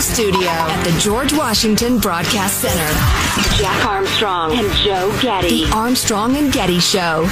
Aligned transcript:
Radio 0.00 0.14
studio 0.14 0.48
at 0.48 0.82
the 0.82 0.98
George 0.98 1.34
Washington 1.34 1.98
Broadcast 1.98 2.62
Center. 2.62 3.58
Jack 3.58 3.84
Armstrong 3.84 4.52
and 4.52 4.72
Joe 4.76 5.14
Getty. 5.20 5.66
The 5.66 5.72
Armstrong 5.74 6.36
and 6.36 6.50
Getty 6.50 6.80
Show. 6.80 7.26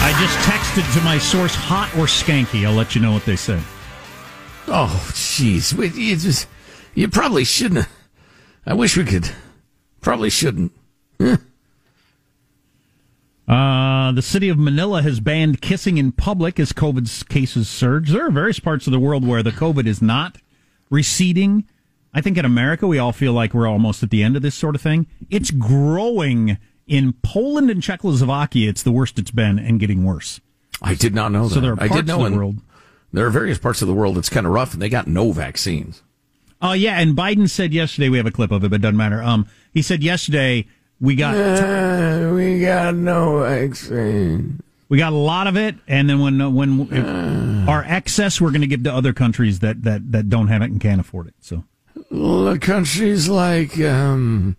I 0.00 0.16
just 0.18 0.38
texted 0.48 0.90
to 0.94 1.04
my 1.04 1.18
source, 1.18 1.54
hot 1.54 1.90
or 1.94 2.06
skanky. 2.06 2.66
I'll 2.66 2.72
let 2.72 2.94
you 2.94 3.02
know 3.02 3.12
what 3.12 3.26
they 3.26 3.36
said. 3.36 3.62
Oh, 4.68 5.06
jeez. 5.12 5.76
You 5.94 6.16
just, 6.16 6.48
you 6.94 7.08
probably 7.08 7.44
shouldn't. 7.44 7.86
I 8.64 8.72
wish 8.72 8.96
we 8.96 9.04
could. 9.04 9.30
Probably 10.00 10.30
shouldn't. 10.30 10.72
Uh, 13.48 14.10
the 14.12 14.22
city 14.22 14.48
of 14.48 14.58
Manila 14.58 15.02
has 15.02 15.20
banned 15.20 15.60
kissing 15.60 15.98
in 15.98 16.10
public 16.10 16.58
as 16.58 16.72
COVID 16.72 17.28
cases 17.28 17.68
surge. 17.68 18.10
There 18.10 18.26
are 18.26 18.30
various 18.30 18.58
parts 18.58 18.86
of 18.86 18.92
the 18.92 18.98
world 18.98 19.26
where 19.26 19.42
the 19.42 19.52
COVID 19.52 19.86
is 19.86 20.02
not 20.02 20.38
receding. 20.90 21.64
I 22.12 22.20
think 22.20 22.38
in 22.38 22.44
America, 22.44 22.86
we 22.86 22.98
all 22.98 23.12
feel 23.12 23.32
like 23.32 23.54
we're 23.54 23.68
almost 23.68 24.02
at 24.02 24.10
the 24.10 24.22
end 24.22 24.36
of 24.36 24.42
this 24.42 24.54
sort 24.54 24.74
of 24.74 24.80
thing. 24.80 25.06
It's 25.30 25.50
growing 25.50 26.58
in 26.86 27.12
Poland 27.22 27.70
and 27.70 27.82
Czechoslovakia. 27.82 28.68
It's 28.68 28.82
the 28.82 28.92
worst 28.92 29.18
it's 29.18 29.30
been 29.30 29.58
and 29.58 29.78
getting 29.78 30.04
worse. 30.04 30.40
I 30.82 30.94
did 30.94 31.14
not 31.14 31.30
know 31.30 31.48
that. 31.48 31.54
So 31.54 31.60
there 31.60 31.72
are 31.72 31.76
parts 31.76 31.92
I 31.92 31.96
did 31.96 32.06
know 32.06 32.24
of 32.24 32.32
the 32.32 32.38
world. 32.38 32.56
There 33.12 33.26
are 33.26 33.30
various 33.30 33.58
parts 33.58 33.80
of 33.80 33.88
the 33.88 33.94
world 33.94 34.16
that's 34.16 34.28
kind 34.28 34.46
of 34.46 34.52
rough, 34.52 34.72
and 34.72 34.82
they 34.82 34.88
got 34.88 35.06
no 35.06 35.32
vaccines. 35.32 36.02
Oh 36.60 36.72
yeah, 36.72 36.98
and 36.98 37.16
Biden 37.16 37.48
said 37.48 37.72
yesterday. 37.72 38.08
We 38.08 38.16
have 38.16 38.26
a 38.26 38.30
clip 38.30 38.50
of 38.50 38.64
it, 38.64 38.70
but 38.70 38.76
it 38.76 38.82
doesn't 38.82 38.96
matter. 38.96 39.22
Um, 39.22 39.46
he 39.72 39.82
said 39.82 40.02
yesterday 40.02 40.66
we 41.00 41.14
got 41.14 41.34
Uh, 41.36 42.32
we 42.34 42.60
got 42.60 42.94
no 42.94 43.40
vaccine. 43.40 44.60
we 44.88 44.98
got 44.98 45.12
a 45.12 45.16
lot 45.16 45.46
of 45.46 45.56
it, 45.56 45.74
and 45.88 46.08
then 46.08 46.20
when 46.20 46.54
when 46.54 46.88
if 46.90 47.68
our 47.68 47.84
excess, 47.84 48.40
we're 48.40 48.50
going 48.50 48.60
to 48.62 48.66
give 48.66 48.82
to 48.84 48.92
other 48.92 49.12
countries 49.12 49.58
that 49.60 49.82
that 49.82 50.12
that 50.12 50.28
don't 50.28 50.48
have 50.48 50.62
it 50.62 50.70
and 50.70 50.80
can't 50.80 51.00
afford 51.00 51.26
it. 51.28 51.34
So 51.40 51.64
Well, 52.10 52.56
countries 52.58 53.28
like 53.28 53.78
um, 53.80 54.56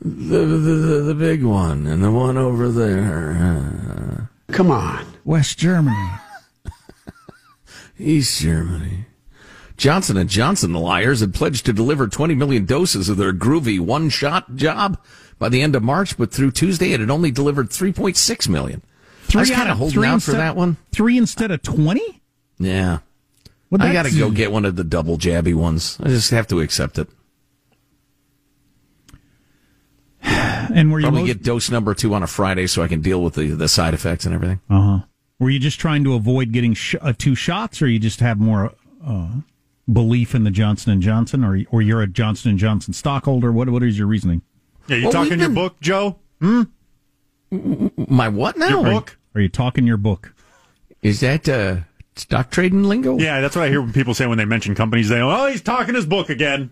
the, 0.00 0.38
the 0.38 0.56
the 0.56 1.02
the 1.02 1.14
big 1.14 1.42
one 1.44 1.86
and 1.86 2.02
the 2.02 2.10
one 2.10 2.36
over 2.36 2.70
there, 2.70 4.28
Come 4.52 4.70
on. 4.70 5.06
West 5.24 5.58
Germany. 5.58 5.96
uh, 6.66 6.70
East 7.98 8.40
Germany. 8.40 9.06
Johnson 9.76 10.16
and 10.16 10.28
Johnson, 10.28 10.72
the 10.72 10.78
liars, 10.78 11.20
had 11.20 11.34
pledged 11.34 11.64
to 11.66 11.72
deliver 11.72 12.06
20 12.06 12.34
million 12.34 12.66
doses 12.66 13.08
of 13.08 13.16
their 13.16 13.32
groovy 13.32 13.80
one-shot 13.80 14.54
job 14.54 14.98
by 15.42 15.48
the 15.48 15.60
end 15.60 15.74
of 15.74 15.82
March, 15.82 16.16
but 16.16 16.30
through 16.32 16.52
Tuesday, 16.52 16.92
it 16.92 17.00
had 17.00 17.10
only 17.10 17.32
delivered 17.32 17.70
3.6 17.70 18.48
million. 18.48 18.80
I 19.34 19.38
was 19.40 19.48
Three 19.48 19.56
kind 19.56 19.68
of 19.70 19.76
holding 19.78 19.94
three 19.94 20.06
out 20.06 20.14
instead- 20.14 20.30
for 20.32 20.36
that 20.38 20.54
one. 20.54 20.76
Three 20.92 21.18
instead 21.18 21.50
of 21.50 21.62
twenty. 21.62 22.22
Yeah. 22.60 22.98
Well, 23.70 23.82
I 23.82 23.92
got 23.92 24.04
to 24.04 24.16
go 24.16 24.30
get 24.30 24.52
one 24.52 24.64
of 24.64 24.76
the 24.76 24.84
double 24.84 25.18
jabby 25.18 25.52
ones. 25.54 25.98
I 26.00 26.08
just 26.08 26.30
have 26.30 26.46
to 26.48 26.60
accept 26.60 26.96
it. 26.98 27.08
And 30.74 30.92
were 30.92 31.00
you 31.00 31.06
Probably 31.06 31.22
most- 31.22 31.26
get 31.26 31.42
dose 31.42 31.70
number 31.70 31.92
two 31.94 32.14
on 32.14 32.22
a 32.22 32.26
Friday 32.28 32.66
so 32.68 32.82
I 32.82 32.88
can 32.88 33.00
deal 33.02 33.20
with 33.22 33.34
the, 33.34 33.48
the 33.48 33.68
side 33.68 33.94
effects 33.94 34.24
and 34.26 34.34
everything. 34.34 34.60
Uh-huh. 34.70 35.00
Were 35.40 35.50
you 35.50 35.58
just 35.58 35.80
trying 35.80 36.04
to 36.04 36.14
avoid 36.14 36.52
getting 36.52 36.74
sh- 36.74 36.94
uh, 37.00 37.12
two 37.18 37.34
shots, 37.34 37.82
or 37.82 37.88
you 37.88 37.98
just 37.98 38.20
have 38.20 38.38
more 38.38 38.72
uh, 39.04 39.28
belief 39.92 40.34
in 40.36 40.44
the 40.44 40.50
Johnson 40.52 40.92
and 40.92 41.02
Johnson, 41.02 41.42
or 41.44 41.58
or 41.72 41.82
you're 41.82 42.00
a 42.00 42.06
Johnson 42.06 42.50
and 42.50 42.58
Johnson 42.60 42.94
stockholder? 42.94 43.50
What 43.50 43.68
what 43.70 43.82
is 43.82 43.98
your 43.98 44.06
reasoning? 44.06 44.42
Yeah, 44.88 44.96
you 44.96 45.02
Well, 45.04 45.12
talking 45.12 45.30
we've 45.30 45.40
your 45.40 45.48
been- 45.48 45.54
book, 45.54 45.80
Joe? 45.80 46.18
Hmm? 46.40 46.62
My 48.08 48.28
what 48.28 48.56
now? 48.56 48.68
Your 48.68 48.82
book? 48.84 49.18
Are 49.34 49.40
you 49.40 49.48
talking 49.48 49.86
your 49.86 49.96
book? 49.96 50.32
Is 51.02 51.20
that 51.20 51.48
uh, 51.48 51.76
stock 52.16 52.50
trading 52.50 52.84
lingo? 52.84 53.18
Yeah, 53.18 53.40
that's 53.40 53.54
what 53.56 53.64
I 53.64 53.68
hear 53.68 53.80
when 53.82 53.92
people 53.92 54.14
say 54.14 54.26
when 54.26 54.38
they 54.38 54.44
mention 54.44 54.74
companies. 54.74 55.08
They 55.08 55.18
go, 55.18 55.30
"Oh, 55.30 55.46
he's 55.48 55.62
talking 55.62 55.94
his 55.94 56.06
book 56.06 56.30
again." 56.30 56.70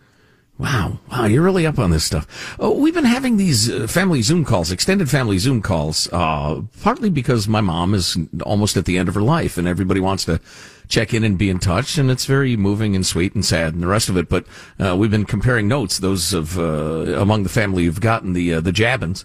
Wow, 0.60 0.98
wow, 1.10 1.25
you're 1.25 1.43
really 1.43 1.66
up 1.66 1.78
on 1.78 1.91
this 1.91 2.04
stuff. 2.04 2.54
Oh, 2.60 2.78
we've 2.78 2.93
been 2.93 3.06
having 3.06 3.38
these 3.38 3.71
uh, 3.71 3.87
family 3.87 4.21
Zoom 4.21 4.44
calls, 4.44 4.71
extended 4.71 5.09
family 5.09 5.38
Zoom 5.38 5.62
calls, 5.62 6.06
uh, 6.12 6.60
partly 6.82 7.09
because 7.09 7.48
my 7.48 7.62
mom 7.62 7.94
is 7.94 8.19
almost 8.43 8.76
at 8.76 8.84
the 8.84 8.98
end 8.98 9.09
of 9.09 9.15
her 9.15 9.22
life 9.22 9.56
and 9.56 9.66
everybody 9.66 10.00
wants 10.00 10.26
to 10.26 10.38
check 10.87 11.15
in 11.15 11.25
and 11.25 11.38
be 11.38 11.48
in 11.48 11.60
touch, 11.60 11.97
and 11.97 12.10
it's 12.10 12.26
very 12.26 12.59
moving 12.59 12.94
and 12.94 13.06
sweet 13.06 13.34
and 13.34 13.43
sad 13.43 13.72
and 13.72 13.82
the 13.82 13.87
rest 13.87 14.10
of 14.10 14.19
it. 14.19 14.28
But 14.28 14.44
uh, 14.78 14.94
we've 14.98 15.10
been 15.10 15.25
comparing 15.25 15.66
notes, 15.66 15.98
those 15.98 16.34
of 16.34 16.59
uh, 16.59 17.19
among 17.19 17.42
the 17.44 17.48
family 17.48 17.87
who've 17.87 17.98
gotten 17.98 18.34
the 18.34 18.54
uh, 18.54 18.60
the 18.60 18.72
jabbins. 18.72 19.25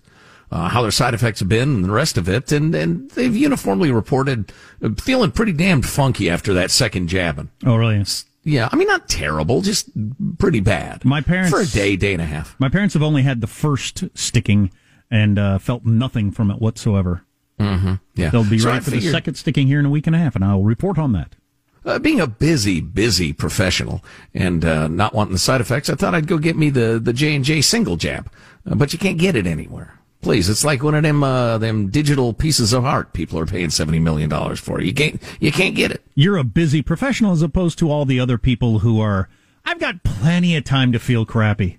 Uh, 0.52 0.70
how 0.70 0.84
their 0.84 0.92
side 0.92 1.16
effects 1.16 1.40
have 1.40 1.50
been 1.50 1.76
and 1.76 1.84
the 1.84 1.92
rest 1.92 2.20
of 2.20 2.30
it, 2.30 2.52
and, 2.52 2.74
and 2.76 3.10
they've 3.12 3.36
uniformly 3.36 3.92
reported 3.92 4.54
feeling 5.02 5.32
pretty 5.32 5.52
damned 5.52 5.88
funky 5.88 6.30
after 6.30 6.54
that 6.54 6.70
second 6.70 7.08
jabbing. 7.08 7.50
Oh, 7.66 7.76
really? 7.76 8.06
Yeah, 8.46 8.70
I 8.72 8.76
mean, 8.76 8.88
not 8.88 9.10
terrible, 9.10 9.62
just 9.62 9.90
pretty 10.38 10.60
bad. 10.60 11.04
My 11.04 11.20
parents 11.20 11.50
for 11.50 11.62
a 11.62 11.66
day, 11.66 11.96
day 11.96 12.14
and 12.14 12.22
a 12.22 12.26
half. 12.26 12.56
My 12.60 12.70
parents 12.70 12.94
have 12.94 13.02
only 13.02 13.24
had 13.24 13.42
the 13.42 13.48
first 13.48 14.04
sticking 14.14 14.72
and 15.10 15.40
uh, 15.40 15.58
felt 15.58 15.84
nothing 15.84 16.32
from 16.32 16.52
it 16.52 16.62
whatsoever. 16.62 17.26
Mm-hmm. 17.60 17.96
Yeah, 18.14 18.30
They'll 18.30 18.48
be 18.48 18.60
So 18.60 18.70
I 18.70 18.74
right 18.74 18.84
for 18.84 18.92
the 18.92 19.02
second 19.02 19.36
sticking 19.36 19.66
here 19.66 19.80
in 19.80 19.86
a 19.86 19.90
week 19.90 20.06
and 20.06 20.16
a 20.16 20.20
half, 20.20 20.36
and 20.36 20.46
I'll 20.46 20.64
report 20.64 21.00
on 21.00 21.14
that. 21.14 21.36
Uh, 21.84 22.00
being 22.00 22.20
a 22.20 22.28
busy, 22.28 22.82
busy 22.82 23.34
professional 23.34 24.04
and 24.34 24.64
uh, 24.64 24.88
not 24.88 25.14
wanting 25.14 25.34
the 25.34 25.40
side 25.40 25.62
effects, 25.62 25.90
I 25.90 25.96
thought 25.96 26.16
I'd 26.16 26.28
go 26.28 26.38
get 26.38 26.56
me 26.56 26.70
the 26.70 27.00
the 27.00 27.14
J 27.14 27.36
and 27.36 27.46
J 27.46 27.62
single 27.62 27.96
jab, 27.96 28.32
uh, 28.70 28.76
but 28.76 28.94
you 28.94 29.00
can't 29.00 29.18
get 29.18 29.36
it 29.36 29.46
anywhere. 29.46 30.00
Please, 30.26 30.50
it's 30.50 30.66
like 30.66 30.82
one 30.82 30.96
of 30.96 31.04
them 31.04 31.24
uh, 31.24 31.60
them 31.60 31.92
digital 31.92 32.34
pieces 32.34 32.74
of 32.74 32.84
art 32.84 33.14
people 33.14 33.38
are 33.38 33.46
paying 33.46 33.70
seventy 33.70 34.00
million 34.00 34.28
dollars 34.28 34.60
for. 34.60 34.82
You 34.82 34.92
can't 34.92 35.22
you 35.40 35.52
can't 35.52 35.76
get 35.76 35.92
it. 35.92 36.04
You're 36.16 36.38
a 36.38 36.44
busy 36.44 36.82
professional 36.82 37.32
as 37.32 37.44
opposed 37.44 37.78
to 37.78 37.92
all 37.92 38.06
the 38.06 38.20
other 38.20 38.40
people 38.40 38.80
who 38.80 39.00
are. 39.00 39.30
I've 39.66 39.78
got 39.78 40.04
plenty 40.04 40.56
of 40.56 40.64
time 40.64 40.92
to 40.94 41.00
feel 41.00 41.28
crappy. 41.28 41.78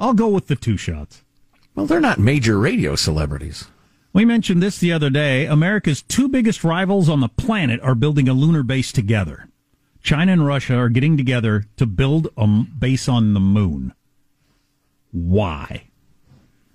I'll 0.00 0.14
go 0.14 0.26
with 0.26 0.48
the 0.48 0.56
two 0.56 0.76
shots. 0.76 1.22
Well, 1.76 1.86
they're 1.86 2.00
not 2.00 2.18
major 2.18 2.58
radio 2.58 2.96
celebrities. 2.96 3.68
We 4.12 4.24
mentioned 4.24 4.60
this 4.60 4.78
the 4.78 4.92
other 4.92 5.08
day. 5.08 5.46
America's 5.46 6.02
two 6.02 6.28
biggest 6.28 6.64
rivals 6.64 7.08
on 7.08 7.20
the 7.20 7.28
planet 7.28 7.78
are 7.82 7.94
building 7.94 8.28
a 8.28 8.32
lunar 8.32 8.64
base 8.64 8.90
together. 8.90 9.48
China 10.02 10.32
and 10.32 10.44
Russia 10.44 10.74
are 10.74 10.88
getting 10.88 11.16
together 11.16 11.66
to 11.76 11.86
build 11.86 12.30
a 12.36 12.48
base 12.48 13.08
on 13.08 13.32
the 13.32 13.38
moon. 13.38 13.94
Why? 15.12 15.84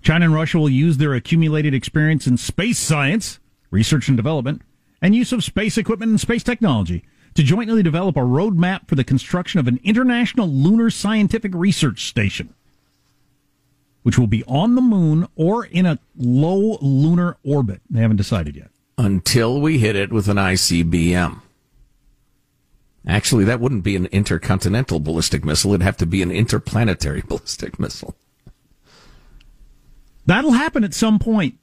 China 0.06 0.26
and 0.26 0.34
Russia 0.34 0.60
will 0.60 0.70
use 0.70 0.98
their 0.98 1.16
accumulated 1.16 1.74
experience 1.74 2.28
in 2.28 2.38
space 2.38 2.78
science, 2.78 3.40
research 3.72 4.08
and 4.08 4.16
development, 4.16 4.62
and 5.02 5.16
use 5.16 5.32
of 5.34 5.44
space 5.44 5.78
equipment 5.78 6.12
and 6.12 6.22
space 6.22 6.44
technology 6.44 7.04
to 7.34 7.42
jointly 7.42 7.82
develop 7.82 8.16
a 8.16 8.22
roadmap 8.22 8.88
for 8.88 8.94
the 8.94 9.04
construction 9.04 9.60
of 9.60 9.68
an 9.68 9.80
international 9.84 10.48
lunar 10.48 10.92
scientific 10.92 11.52
research 11.56 12.06
station 12.06 12.54
which 14.04 14.20
will 14.20 14.28
be 14.28 14.44
on 14.44 14.76
the 14.76 14.82
moon 14.82 15.28
or 15.36 15.66
in 15.66 15.88
a 15.88 15.98
low 16.16 16.78
lunar 16.80 17.38
orbit. 17.44 17.82
They 17.90 18.02
haven't 18.02 18.18
decided 18.18 18.56
yet. 18.56 18.70
until 19.00 19.60
we 19.60 19.80
hit 19.80 19.96
it 19.96 20.14
with 20.14 20.28
an 20.28 20.38
ICBM. 20.38 21.42
Actually, 23.08 23.46
that 23.46 23.60
wouldn't 23.60 23.84
be 23.84 23.96
an 23.96 24.06
intercontinental 24.06 25.00
ballistic 25.00 25.44
missile. 25.44 25.72
It'd 25.72 25.82
have 25.82 25.98
to 25.98 26.06
be 26.06 26.22
an 26.22 26.30
interplanetary 26.30 27.22
ballistic 27.28 27.80
missile. 27.80 28.16
That'll 30.26 30.52
happen 30.54 30.84
at 30.84 30.94
some 30.94 31.20
point. 31.20 31.56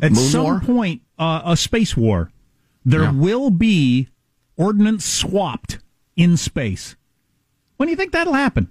At 0.00 0.12
Moon 0.12 0.24
some 0.24 0.42
war? 0.44 0.60
point, 0.60 1.02
uh, 1.18 1.42
a 1.44 1.56
space 1.56 1.96
war. 1.96 2.30
There 2.84 3.02
Yeah. 3.02 3.12
will 3.12 3.50
be 3.50 4.08
ordnance 4.56 5.04
swapped 5.04 5.78
in 6.16 6.36
space. 6.36 6.96
When 7.76 7.86
do 7.86 7.90
you 7.90 7.96
think 7.96 8.12
that'll 8.12 8.32
happen? 8.34 8.70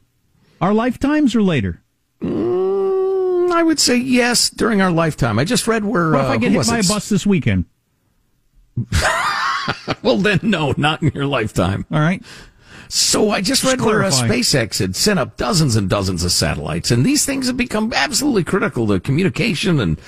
Our 0.60 0.74
lifetimes 0.74 1.36
or 1.36 1.42
later? 1.42 1.82
Mm, 2.22 3.52
I 3.52 3.64
would 3.64 3.80
say 3.80 3.98
yes 3.98 4.50
during 4.50 4.82
our 4.82 4.92
lifetime. 4.92 5.38
I 5.40 5.44
just 5.46 5.68
read 5.68 5.84
where. 5.84 6.12
What 6.12 6.22
if 6.22 6.26
uh, 6.26 6.30
I 6.30 6.38
get 6.38 6.52
hit 6.52 6.68
by 6.68 6.80
it? 6.80 6.86
a 6.86 6.88
bus 6.88 7.10
this 7.10 7.26
weekend? 7.26 7.66
Well, 10.02 10.18
then, 10.18 10.40
no, 10.42 10.74
not 10.78 11.04
in 11.04 11.12
your 11.14 11.28
lifetime. 11.28 11.86
All 11.92 12.00
right. 12.00 12.24
So 12.94 13.30
I 13.30 13.40
just 13.40 13.62
Just 13.62 13.80
read 13.80 13.86
where 13.86 14.04
uh. 14.04 14.12
SpaceX 14.12 14.80
had 14.80 14.98
sent 14.98 15.18
up 15.18 15.38
dozens 15.38 15.78
and 15.78 15.90
dozens 15.90 16.26
of 16.26 16.32
satellites, 16.34 16.92
and 16.92 17.06
these 17.06 17.26
things 17.26 17.48
have 17.48 17.56
become 17.56 17.94
absolutely 17.94 18.44
critical 18.44 18.86
to 18.88 19.00
communication 19.00 19.80
and 19.80 20.00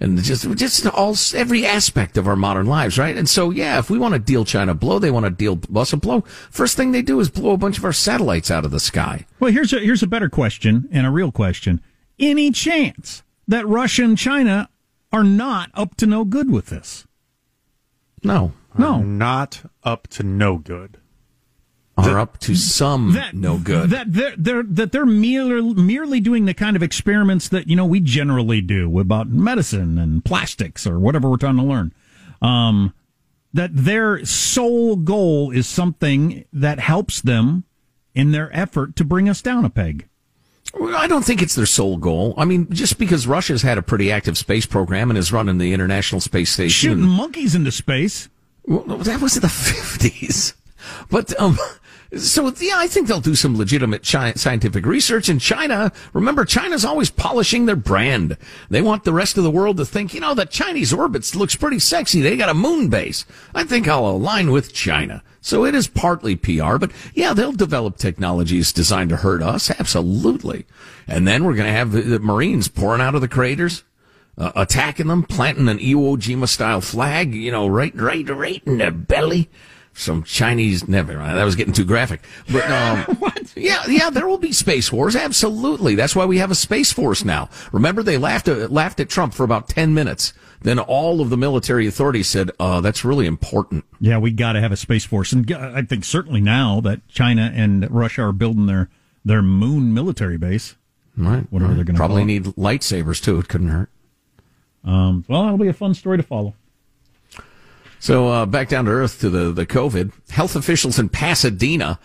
and 0.00 0.22
just 0.22 0.50
just 0.56 0.86
all 0.86 1.14
every 1.34 1.66
aspect 1.66 2.16
of 2.16 2.26
our 2.26 2.36
modern 2.36 2.64
lives, 2.64 2.96
right? 2.96 3.14
And 3.14 3.28
so, 3.28 3.50
yeah, 3.50 3.78
if 3.78 3.90
we 3.90 3.98
want 3.98 4.14
to 4.14 4.18
deal 4.18 4.46
China 4.46 4.72
a 4.72 4.74
blow, 4.74 4.98
they 4.98 5.10
want 5.10 5.24
to 5.26 5.30
deal 5.30 5.60
us 5.76 5.92
a 5.92 5.98
blow. 5.98 6.22
First 6.50 6.78
thing 6.78 6.92
they 6.92 7.02
do 7.02 7.20
is 7.20 7.28
blow 7.28 7.50
a 7.50 7.58
bunch 7.58 7.76
of 7.76 7.84
our 7.84 7.92
satellites 7.92 8.50
out 8.50 8.64
of 8.64 8.70
the 8.70 8.80
sky. 8.80 9.26
Well, 9.38 9.52
here's 9.52 9.74
a 9.74 9.80
here's 9.80 10.02
a 10.02 10.06
better 10.06 10.30
question 10.30 10.88
and 10.90 11.06
a 11.06 11.10
real 11.10 11.30
question. 11.30 11.82
Any 12.18 12.50
chance 12.52 13.22
that 13.48 13.68
Russia 13.68 14.04
and 14.04 14.16
China 14.16 14.70
are 15.12 15.24
not 15.24 15.70
up 15.74 15.94
to 15.96 16.06
no 16.06 16.24
good 16.24 16.50
with 16.50 16.66
this? 16.66 17.06
No, 18.24 18.52
No. 18.78 19.02
Not 19.02 19.70
up 19.84 20.08
to 20.08 20.22
no 20.22 20.56
good. 20.56 20.99
Are 22.06 22.18
up 22.18 22.38
to 22.40 22.54
some 22.54 23.12
that, 23.12 23.34
no 23.34 23.58
good. 23.58 23.90
That 23.90 24.12
they're, 24.12 24.34
they're 24.36 24.62
that 24.62 24.92
they're 24.92 25.06
merely 25.06 25.74
merely 25.74 26.20
doing 26.20 26.44
the 26.44 26.54
kind 26.54 26.76
of 26.76 26.82
experiments 26.82 27.48
that 27.48 27.68
you 27.68 27.76
know 27.76 27.86
we 27.86 28.00
generally 28.00 28.60
do 28.60 28.98
about 28.98 29.28
medicine 29.28 29.98
and 29.98 30.24
plastics 30.24 30.86
or 30.86 30.98
whatever 30.98 31.28
we're 31.28 31.36
trying 31.36 31.56
to 31.56 31.62
learn. 31.62 31.92
Um, 32.42 32.94
that 33.52 33.70
their 33.74 34.24
sole 34.24 34.96
goal 34.96 35.50
is 35.50 35.66
something 35.66 36.44
that 36.52 36.78
helps 36.78 37.20
them 37.20 37.64
in 38.14 38.32
their 38.32 38.54
effort 38.56 38.96
to 38.96 39.04
bring 39.04 39.28
us 39.28 39.42
down 39.42 39.64
a 39.64 39.70
peg. 39.70 40.08
I 40.78 41.08
don't 41.08 41.24
think 41.24 41.42
it's 41.42 41.56
their 41.56 41.66
sole 41.66 41.96
goal. 41.96 42.34
I 42.36 42.44
mean, 42.44 42.68
just 42.70 42.98
because 42.98 43.26
Russia's 43.26 43.62
had 43.62 43.76
a 43.76 43.82
pretty 43.82 44.12
active 44.12 44.38
space 44.38 44.66
program 44.66 45.10
and 45.10 45.18
is 45.18 45.32
running 45.32 45.58
the 45.58 45.72
International 45.72 46.20
Space 46.20 46.50
Station. 46.52 46.90
Shooting 46.90 47.04
monkeys 47.04 47.54
into 47.54 47.72
space. 47.72 48.28
Well, 48.66 48.84
that 48.98 49.20
was 49.20 49.36
in 49.36 49.42
the 49.42 49.48
50s. 49.48 50.54
But, 51.10 51.38
um, 51.40 51.58
so 52.16 52.52
yeah, 52.58 52.74
I 52.76 52.88
think 52.88 53.06
they'll 53.06 53.20
do 53.20 53.36
some 53.36 53.56
legitimate 53.56 54.06
chi- 54.06 54.32
scientific 54.32 54.84
research 54.84 55.28
in 55.28 55.38
China. 55.38 55.92
Remember, 56.12 56.44
China's 56.44 56.84
always 56.84 57.10
polishing 57.10 57.66
their 57.66 57.76
brand. 57.76 58.36
They 58.68 58.82
want 58.82 59.04
the 59.04 59.12
rest 59.12 59.38
of 59.38 59.44
the 59.44 59.50
world 59.50 59.76
to 59.76 59.84
think, 59.84 60.12
you 60.12 60.20
know, 60.20 60.34
that 60.34 60.50
Chinese 60.50 60.92
orbit 60.92 61.34
looks 61.36 61.54
pretty 61.54 61.78
sexy. 61.78 62.20
They 62.20 62.36
got 62.36 62.48
a 62.48 62.54
moon 62.54 62.88
base. 62.88 63.24
I 63.54 63.64
think 63.64 63.86
I'll 63.86 64.08
align 64.08 64.50
with 64.50 64.72
China. 64.72 65.22
So 65.40 65.64
it 65.64 65.74
is 65.74 65.86
partly 65.86 66.36
PR, 66.36 66.78
but 66.78 66.90
yeah, 67.14 67.32
they'll 67.32 67.52
develop 67.52 67.96
technologies 67.96 68.72
designed 68.72 69.10
to 69.10 69.16
hurt 69.16 69.42
us. 69.42 69.70
Absolutely. 69.70 70.66
And 71.06 71.28
then 71.28 71.44
we're 71.44 71.54
going 71.54 71.66
to 71.66 71.72
have 71.72 71.92
the, 71.92 72.02
the 72.02 72.18
Marines 72.18 72.68
pouring 72.68 73.00
out 73.00 73.14
of 73.14 73.20
the 73.20 73.28
craters. 73.28 73.84
Uh, 74.38 74.52
attacking 74.56 75.08
them, 75.08 75.22
planting 75.22 75.68
an 75.68 75.78
Iwo 75.78 76.16
Jima 76.16 76.48
style 76.48 76.80
flag, 76.80 77.34
you 77.34 77.50
know, 77.50 77.66
right, 77.66 77.94
right, 77.94 78.26
right 78.30 78.62
in 78.64 78.78
their 78.78 78.90
belly 78.90 79.50
some 80.00 80.22
Chinese. 80.24 80.88
Never 80.88 81.14
mind. 81.14 81.36
That 81.36 81.44
was 81.44 81.54
getting 81.54 81.72
too 81.72 81.84
graphic. 81.84 82.22
But 82.50 82.68
um, 82.70 83.18
yeah, 83.56 83.82
yeah, 83.88 84.10
there 84.10 84.26
will 84.26 84.38
be 84.38 84.52
space 84.52 84.92
wars. 84.92 85.14
Absolutely. 85.14 85.94
That's 85.94 86.16
why 86.16 86.24
we 86.24 86.38
have 86.38 86.50
a 86.50 86.54
space 86.54 86.92
force 86.92 87.24
now. 87.24 87.48
Remember, 87.72 88.02
they 88.02 88.18
laughed 88.18 88.48
at, 88.48 88.72
laughed 88.72 89.00
at 89.00 89.08
Trump 89.08 89.34
for 89.34 89.44
about 89.44 89.68
ten 89.68 89.94
minutes. 89.94 90.32
Then 90.62 90.78
all 90.78 91.20
of 91.20 91.30
the 91.30 91.36
military 91.36 91.86
authorities 91.86 92.28
said, 92.28 92.50
uh, 92.60 92.80
"That's 92.80 93.04
really 93.04 93.26
important." 93.26 93.84
Yeah, 94.00 94.18
we 94.18 94.30
got 94.30 94.52
to 94.52 94.60
have 94.60 94.72
a 94.72 94.76
space 94.76 95.04
force, 95.04 95.32
and 95.32 95.50
I 95.52 95.82
think 95.82 96.04
certainly 96.04 96.40
now 96.40 96.80
that 96.82 97.06
China 97.08 97.52
and 97.54 97.90
Russia 97.90 98.22
are 98.22 98.32
building 98.32 98.66
their 98.66 98.90
their 99.24 99.42
moon 99.42 99.94
military 99.94 100.36
base, 100.36 100.76
right? 101.16 101.46
Whatever 101.50 101.70
right. 101.70 101.76
they're 101.76 101.84
going 101.84 101.94
to 101.94 101.98
probably 101.98 102.24
need 102.24 102.44
lightsabers 102.44 103.22
too. 103.22 103.38
It 103.38 103.48
couldn't 103.48 103.68
hurt. 103.68 103.90
Um, 104.84 105.24
well, 105.28 105.42
that'll 105.42 105.58
be 105.58 105.68
a 105.68 105.72
fun 105.72 105.94
story 105.94 106.16
to 106.16 106.22
follow. 106.22 106.54
So 108.00 108.28
uh, 108.28 108.46
back 108.46 108.70
down 108.70 108.86
to 108.86 108.90
earth 108.90 109.20
to 109.20 109.28
the, 109.28 109.52
the 109.52 109.66
COVID. 109.66 110.12
Health 110.30 110.56
officials 110.56 110.98
in 110.98 111.10
Pasadena 111.10 112.00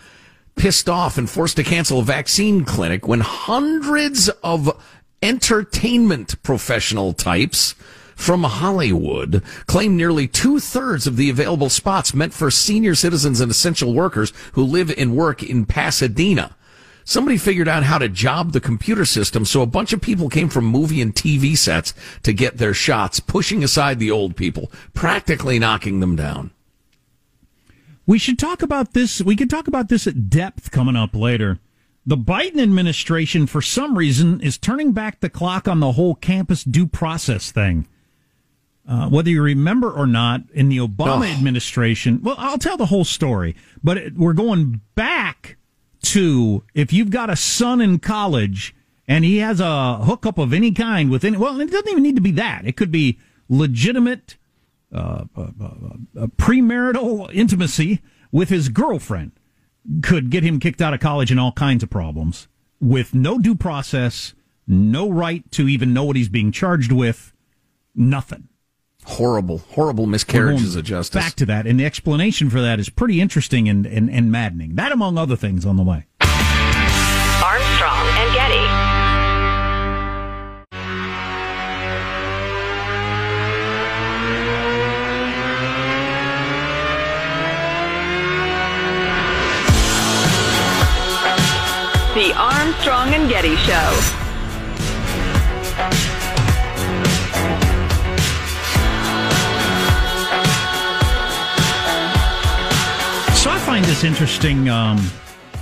pissed 0.57 0.89
off 0.89 1.17
and 1.17 1.29
forced 1.29 1.55
to 1.55 1.63
cancel 1.63 1.99
a 1.99 2.03
vaccine 2.03 2.65
clinic 2.65 3.07
when 3.07 3.21
hundreds 3.21 4.27
of 4.43 4.77
entertainment 5.23 6.41
professional 6.43 7.13
types 7.13 7.75
from 8.15 8.43
Hollywood 8.43 9.41
claim 9.67 9.95
nearly 9.95 10.27
two 10.27 10.59
thirds 10.59 11.07
of 11.07 11.15
the 11.15 11.29
available 11.29 11.69
spots 11.69 12.13
meant 12.13 12.33
for 12.33 12.51
senior 12.51 12.95
citizens 12.95 13.39
and 13.39 13.49
essential 13.49 13.93
workers 13.93 14.33
who 14.53 14.63
live 14.63 14.93
and 14.97 15.15
work 15.15 15.43
in 15.43 15.65
Pasadena 15.65 16.55
somebody 17.05 17.37
figured 17.37 17.69
out 17.69 17.83
how 17.83 17.97
to 17.97 18.09
job 18.09 18.51
the 18.51 18.59
computer 18.59 19.05
system. 19.05 19.45
So 19.45 19.61
a 19.61 19.67
bunch 19.67 19.93
of 19.93 20.01
people 20.01 20.27
came 20.27 20.49
from 20.49 20.65
movie 20.65 21.01
and 21.01 21.15
TV 21.15 21.55
sets 21.57 21.93
to 22.23 22.33
get 22.33 22.57
their 22.57 22.73
shots, 22.73 23.21
pushing 23.21 23.63
aside 23.63 23.99
the 23.99 24.11
old 24.11 24.35
people, 24.35 24.69
practically 24.93 25.57
knocking 25.57 26.01
them 26.01 26.17
down. 26.17 26.51
We 28.05 28.19
should 28.19 28.37
talk 28.37 28.61
about 28.61 28.93
this. 28.93 29.21
We 29.21 29.35
could 29.35 29.49
talk 29.49 29.67
about 29.67 29.87
this 29.87 30.05
at 30.05 30.29
depth 30.29 30.71
coming 30.71 30.95
up 30.95 31.15
later. 31.15 31.59
The 32.05 32.17
Biden 32.17 32.61
administration, 32.61 33.47
for 33.47 33.63
some 33.63 33.97
reason, 33.97 34.39
is 34.41 34.59
turning 34.59 34.91
back 34.91 35.21
the 35.21 35.29
clock 35.29 35.67
on 35.67 35.79
the 35.79 35.93
whole 35.93 36.13
campus 36.13 36.63
due 36.63 36.85
process 36.85 37.51
thing. 37.51 37.87
Uh, 38.87 39.09
whether 39.09 39.31
you 39.31 39.41
remember 39.41 39.89
or 39.89 40.05
not, 40.05 40.41
in 40.53 40.69
the 40.69 40.77
Obama 40.77 41.21
oh. 41.21 41.35
administration, 41.35 42.19
well, 42.21 42.35
I'll 42.37 42.59
tell 42.59 42.77
the 42.77 42.85
whole 42.85 43.05
story, 43.05 43.55
but 43.83 43.97
it, 43.97 44.13
we're 44.15 44.33
going 44.33 44.81
back 44.93 45.57
to 46.05 46.63
if 46.73 46.93
you've 46.93 47.09
got 47.09 47.29
a 47.29 47.35
son 47.35 47.81
in 47.81 47.99
college 47.99 48.75
and 49.07 49.23
he 49.23 49.37
has 49.37 49.59
a 49.59 49.97
hookup 49.97 50.37
of 50.37 50.53
any 50.53 50.71
kind 50.71 51.11
with 51.11 51.23
any, 51.23 51.37
well, 51.37 51.59
it 51.59 51.71
doesn't 51.71 51.89
even 51.89 52.03
need 52.03 52.15
to 52.15 52.21
be 52.21 52.31
that. 52.31 52.65
It 52.65 52.75
could 52.75 52.91
be 52.91 53.19
legitimate 53.49 54.37
uh, 54.93 55.25
uh, 55.35 55.41
uh, 55.61 55.65
uh, 56.19 56.27
premarital 56.37 57.33
intimacy 57.33 58.01
with 58.31 58.49
his 58.49 58.69
girlfriend 58.69 59.31
could 60.01 60.29
get 60.29 60.43
him 60.43 60.59
kicked 60.59 60.81
out 60.81 60.93
of 60.93 60.99
college 60.99 61.31
and 61.31 61.39
all 61.39 61.51
kinds 61.51 61.83
of 61.83 61.89
problems 61.89 62.47
with 62.79 63.13
no 63.13 63.37
due 63.37 63.55
process, 63.55 64.33
no 64.67 65.09
right 65.09 65.49
to 65.51 65.67
even 65.67 65.93
know 65.93 66.03
what 66.03 66.15
he's 66.15 66.29
being 66.29 66.51
charged 66.51 66.91
with, 66.91 67.33
nothing 67.93 68.47
horrible, 69.05 69.59
horrible 69.71 70.05
miscarriages 70.05 70.75
of 70.75 70.85
justice. 70.85 71.21
Back 71.21 71.35
to 71.35 71.45
that, 71.45 71.65
and 71.65 71.79
the 71.79 71.85
explanation 71.85 72.49
for 72.49 72.61
that 72.61 72.79
is 72.79 72.89
pretty 72.89 73.21
interesting 73.21 73.69
and, 73.69 73.85
and, 73.85 74.09
and 74.09 74.31
maddening. 74.31 74.75
That, 74.75 74.91
among 74.91 75.17
other 75.17 75.35
things, 75.35 75.65
on 75.65 75.77
the 75.77 75.83
way. 75.83 76.05
Armstrong 77.43 78.07
and 78.17 78.33
Getty. 78.33 78.95
The 92.15 92.33
Armstrong 92.33 93.13
and 93.13 93.29
Getty 93.29 93.57
Show. 93.57 94.24
Find 103.75 103.85
this 103.87 104.05
interesting 104.05 104.69
um, 104.69 104.97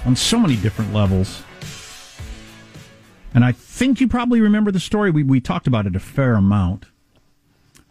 on 0.06 0.16
so 0.16 0.38
many 0.38 0.56
different 0.56 0.94
levels. 0.94 1.42
And 3.34 3.44
I 3.44 3.52
think 3.54 4.00
you 4.00 4.08
probably 4.08 4.40
remember 4.40 4.70
the 4.70 4.80
story. 4.80 5.10
We, 5.10 5.24
we 5.24 5.42
talked 5.42 5.66
about 5.66 5.88
it 5.88 5.96
a 5.96 6.00
fair 6.00 6.36
amount. 6.36 6.86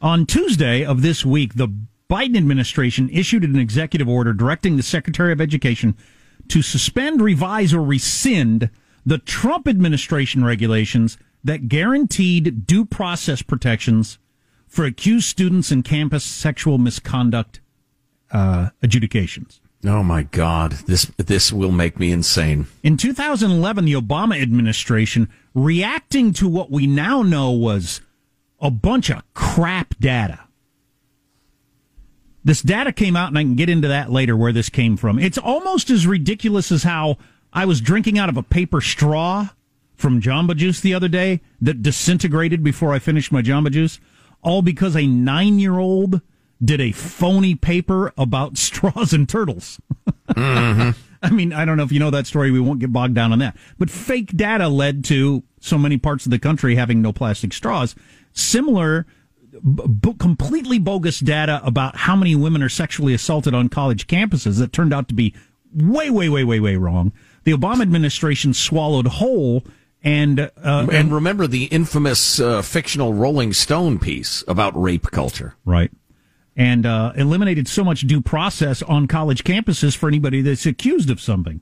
On 0.00 0.24
Tuesday 0.24 0.84
of 0.84 1.02
this 1.02 1.26
week, 1.26 1.54
the 1.54 1.66
Biden 2.08 2.36
administration 2.36 3.10
issued 3.12 3.42
an 3.42 3.58
executive 3.58 4.08
order 4.08 4.32
directing 4.32 4.76
the 4.76 4.84
Secretary 4.84 5.32
of 5.32 5.40
Education 5.40 5.96
to 6.46 6.62
suspend, 6.62 7.20
revise, 7.20 7.74
or 7.74 7.82
rescind 7.82 8.70
the 9.04 9.18
Trump 9.18 9.66
administration 9.66 10.44
regulations 10.44 11.18
that 11.42 11.66
guaranteed 11.66 12.64
due 12.64 12.84
process 12.84 13.42
protections 13.42 14.20
for 14.68 14.84
accused 14.84 15.26
students 15.26 15.72
in 15.72 15.82
campus 15.82 16.22
sexual 16.22 16.78
misconduct 16.78 17.60
uh, 18.30 18.68
adjudications. 18.84 19.61
Oh 19.84 20.02
my 20.04 20.22
God, 20.22 20.72
this 20.86 21.06
this 21.16 21.52
will 21.52 21.72
make 21.72 21.98
me 21.98 22.12
insane. 22.12 22.66
In 22.84 22.96
2011, 22.96 23.84
the 23.84 23.94
Obama 23.94 24.40
administration, 24.40 25.28
reacting 25.54 26.32
to 26.34 26.48
what 26.48 26.70
we 26.70 26.86
now 26.86 27.22
know 27.22 27.50
was 27.50 28.00
a 28.60 28.70
bunch 28.70 29.10
of 29.10 29.22
crap 29.34 29.98
data. 29.98 30.38
This 32.44 32.62
data 32.62 32.92
came 32.92 33.16
out, 33.16 33.28
and 33.28 33.38
I 33.38 33.42
can 33.42 33.56
get 33.56 33.68
into 33.68 33.88
that 33.88 34.10
later 34.10 34.36
where 34.36 34.52
this 34.52 34.68
came 34.68 34.96
from. 34.96 35.18
It's 35.18 35.38
almost 35.38 35.90
as 35.90 36.06
ridiculous 36.06 36.70
as 36.70 36.84
how 36.84 37.18
I 37.52 37.64
was 37.64 37.80
drinking 37.80 38.18
out 38.18 38.28
of 38.28 38.36
a 38.36 38.42
paper 38.42 38.80
straw 38.80 39.48
from 39.96 40.20
Jamba 40.20 40.56
Juice 40.56 40.80
the 40.80 40.94
other 40.94 41.08
day 41.08 41.40
that 41.60 41.82
disintegrated 41.82 42.62
before 42.62 42.92
I 42.92 42.98
finished 42.98 43.32
my 43.32 43.42
Jamba 43.42 43.70
Juice, 43.70 43.98
all 44.42 44.62
because 44.62 44.96
a 44.96 45.06
nine 45.06 45.58
year 45.58 45.78
old 45.78 46.20
did 46.62 46.80
a 46.80 46.92
phony 46.92 47.54
paper 47.54 48.12
about 48.16 48.58
straws 48.58 49.12
and 49.12 49.28
turtles. 49.28 49.80
mm-hmm. 50.28 50.90
I 51.24 51.30
mean, 51.30 51.52
I 51.52 51.64
don't 51.64 51.76
know 51.76 51.84
if 51.84 51.92
you 51.92 52.00
know 52.00 52.10
that 52.10 52.26
story. 52.26 52.50
We 52.50 52.58
won't 52.58 52.80
get 52.80 52.92
bogged 52.92 53.14
down 53.14 53.32
on 53.32 53.38
that. 53.38 53.56
But 53.78 53.90
fake 53.90 54.36
data 54.36 54.66
led 54.66 55.04
to 55.04 55.44
so 55.60 55.78
many 55.78 55.96
parts 55.96 56.24
of 56.24 56.32
the 56.32 56.38
country 56.38 56.74
having 56.74 57.00
no 57.00 57.12
plastic 57.12 57.52
straws. 57.52 57.94
Similar, 58.32 59.06
b- 59.62 60.14
completely 60.18 60.80
bogus 60.80 61.20
data 61.20 61.60
about 61.64 61.96
how 61.96 62.16
many 62.16 62.34
women 62.34 62.60
are 62.60 62.68
sexually 62.68 63.14
assaulted 63.14 63.54
on 63.54 63.68
college 63.68 64.08
campuses 64.08 64.58
that 64.58 64.72
turned 64.72 64.92
out 64.92 65.06
to 65.08 65.14
be 65.14 65.32
way, 65.72 66.10
way, 66.10 66.28
way, 66.28 66.42
way, 66.42 66.58
way 66.58 66.76
wrong. 66.76 67.12
The 67.44 67.52
Obama 67.52 67.82
administration 67.82 68.52
swallowed 68.52 69.06
whole 69.06 69.62
and 70.04 70.40
uh, 70.40 70.86
and 70.90 71.12
remember 71.12 71.46
the 71.46 71.66
infamous 71.66 72.40
uh, 72.40 72.62
fictional 72.62 73.14
Rolling 73.14 73.52
Stone 73.52 74.00
piece 74.00 74.42
about 74.48 74.80
rape 74.80 75.04
culture, 75.12 75.54
right? 75.64 75.92
And 76.56 76.84
uh, 76.84 77.12
eliminated 77.16 77.66
so 77.66 77.84
much 77.84 78.02
due 78.02 78.20
process 78.20 78.82
on 78.82 79.06
college 79.06 79.44
campuses 79.44 79.96
for 79.96 80.08
anybody 80.08 80.42
that's 80.42 80.66
accused 80.66 81.10
of 81.10 81.20
something. 81.20 81.60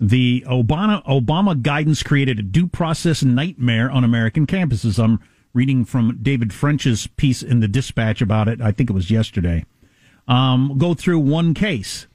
The 0.00 0.44
Obama 0.48 1.04
Obama 1.04 1.60
guidance 1.60 2.02
created 2.02 2.38
a 2.38 2.42
due 2.42 2.66
process 2.66 3.22
nightmare 3.22 3.90
on 3.90 4.02
American 4.02 4.46
campuses. 4.46 5.02
I'm 5.02 5.20
reading 5.52 5.84
from 5.84 6.18
David 6.20 6.52
French's 6.52 7.06
piece 7.06 7.42
in 7.42 7.60
the 7.60 7.68
Dispatch 7.68 8.20
about 8.20 8.48
it. 8.48 8.60
I 8.60 8.72
think 8.72 8.90
it 8.90 8.94
was 8.94 9.10
yesterday. 9.10 9.64
Um, 10.26 10.76
go 10.78 10.94
through 10.94 11.20
one 11.20 11.54
case 11.54 12.06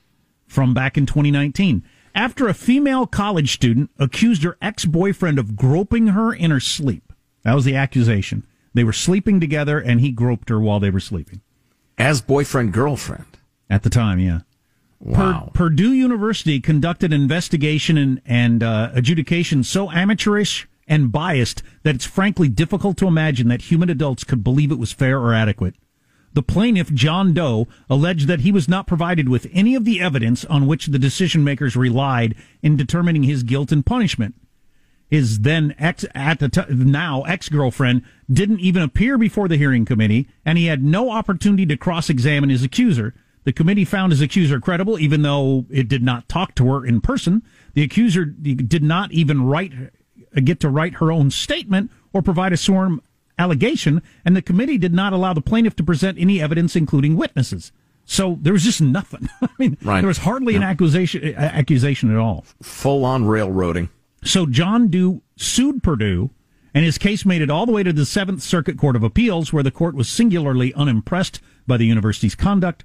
from 0.47 0.73
back 0.73 0.97
in 0.97 1.05
2019. 1.05 1.83
After 2.15 2.47
a 2.47 2.53
female 2.53 3.07
college 3.07 3.53
student 3.53 3.91
accused 3.97 4.43
her 4.43 4.57
ex 4.61 4.83
boyfriend 4.83 5.39
of 5.39 5.55
groping 5.55 6.07
her 6.07 6.33
in 6.33 6.51
her 6.51 6.59
sleep. 6.59 7.13
That 7.43 7.53
was 7.53 7.65
the 7.65 7.75
accusation. 7.75 8.45
They 8.73 8.83
were 8.83 8.93
sleeping 8.93 9.39
together 9.39 9.79
and 9.79 10.01
he 10.01 10.11
groped 10.11 10.49
her 10.49 10.59
while 10.59 10.79
they 10.79 10.89
were 10.89 10.99
sleeping. 10.99 11.41
As 11.99 12.21
boyfriend 12.21 12.73
girlfriend 12.73 13.25
at 13.69 13.83
the 13.83 13.89
time. 13.89 14.19
Yeah. 14.19 14.39
Wow. 14.99 15.51
Per- 15.53 15.69
Purdue 15.69 15.93
University 15.93 16.59
conducted 16.59 17.13
an 17.13 17.21
investigation 17.21 17.97
and, 17.97 18.21
and 18.25 18.63
uh, 18.63 18.89
adjudication 18.93 19.63
so 19.63 19.91
amateurish 19.91 20.67
and 20.87 21.11
biased 21.11 21.61
that 21.83 21.95
it's 21.95 22.05
frankly 22.05 22.49
difficult 22.49 22.97
to 22.97 23.07
imagine 23.07 23.47
that 23.49 23.63
human 23.63 23.89
adults 23.89 24.23
could 24.23 24.43
believe 24.43 24.71
it 24.71 24.79
was 24.79 24.91
fair 24.91 25.19
or 25.19 25.33
adequate. 25.33 25.75
The 26.33 26.43
plaintiff, 26.43 26.93
John 26.93 27.33
Doe, 27.33 27.67
alleged 27.89 28.27
that 28.27 28.41
he 28.41 28.51
was 28.51 28.67
not 28.67 28.87
provided 28.87 29.29
with 29.29 29.47
any 29.51 29.75
of 29.75 29.85
the 29.85 29.99
evidence 29.99 30.45
on 30.45 30.67
which 30.67 30.87
the 30.87 30.99
decision 30.99 31.43
makers 31.43 31.75
relied 31.75 32.35
in 32.61 32.75
determining 32.75 33.23
his 33.23 33.43
guilt 33.43 33.71
and 33.71 33.85
punishment. 33.85 34.35
His 35.09 35.39
then 35.39 35.73
ex, 35.79 36.05
at 36.13 36.39
the 36.39 36.49
t- 36.49 36.61
now 36.69 37.23
ex-girlfriend 37.23 38.03
didn't 38.31 38.59
even 38.59 38.83
appear 38.83 39.17
before 39.17 39.47
the 39.47 39.57
hearing 39.57 39.83
committee, 39.83 40.29
and 40.45 40.57
he 40.57 40.67
had 40.67 40.83
no 40.83 41.09
opportunity 41.09 41.65
to 41.65 41.77
cross-examine 41.77 42.49
his 42.49 42.63
accuser. 42.63 43.15
The 43.43 43.53
committee 43.53 43.85
found 43.85 44.11
his 44.11 44.21
accuser 44.21 44.59
credible, 44.59 44.99
even 44.99 45.23
though 45.23 45.65
it 45.71 45.87
did 45.87 46.03
not 46.03 46.29
talk 46.29 46.53
to 46.55 46.67
her 46.71 46.85
in 46.85 47.01
person. 47.01 47.41
The 47.73 47.81
accuser 47.81 48.25
did 48.25 48.83
not 48.83 49.11
even 49.11 49.41
write, 49.41 49.73
uh, 49.73 50.41
get 50.43 50.59
to 50.59 50.69
write 50.69 50.95
her 50.95 51.11
own 51.11 51.31
statement 51.31 51.89
or 52.13 52.21
provide 52.21 52.53
a 52.53 52.57
sworn 52.57 53.01
allegation, 53.39 54.03
and 54.23 54.35
the 54.35 54.41
committee 54.41 54.77
did 54.77 54.93
not 54.93 55.13
allow 55.13 55.33
the 55.33 55.41
plaintiff 55.41 55.75
to 55.77 55.83
present 55.83 56.19
any 56.19 56.39
evidence, 56.39 56.75
including 56.75 57.15
witnesses. 57.15 57.71
So 58.05 58.37
there 58.41 58.53
was 58.53 58.63
just 58.63 58.81
nothing. 58.81 59.29
I 59.41 59.49
mean, 59.57 59.77
right. 59.83 60.01
there 60.01 60.07
was 60.07 60.19
hardly 60.19 60.53
yeah. 60.53 60.59
an 60.59 60.63
accusation 60.65 61.33
uh, 61.35 61.39
accusation 61.39 62.11
at 62.11 62.17
all. 62.17 62.45
Full 62.61 63.05
on 63.05 63.25
railroading. 63.25 63.89
So 64.23 64.45
John 64.45 64.89
Doe 64.89 65.21
sued 65.37 65.81
Purdue, 65.81 66.29
and 66.73 66.85
his 66.85 66.97
case 66.97 67.25
made 67.25 67.41
it 67.41 67.49
all 67.49 67.65
the 67.65 67.71
way 67.71 67.83
to 67.83 67.93
the 67.93 68.05
Seventh 68.05 68.41
Circuit 68.41 68.77
Court 68.77 68.95
of 68.95 69.03
Appeals, 69.03 69.51
where 69.51 69.63
the 69.63 69.71
court 69.71 69.95
was 69.95 70.09
singularly 70.09 70.73
unimpressed 70.73 71.39
by 71.65 71.77
the 71.77 71.85
university's 71.85 72.35
conduct. 72.35 72.83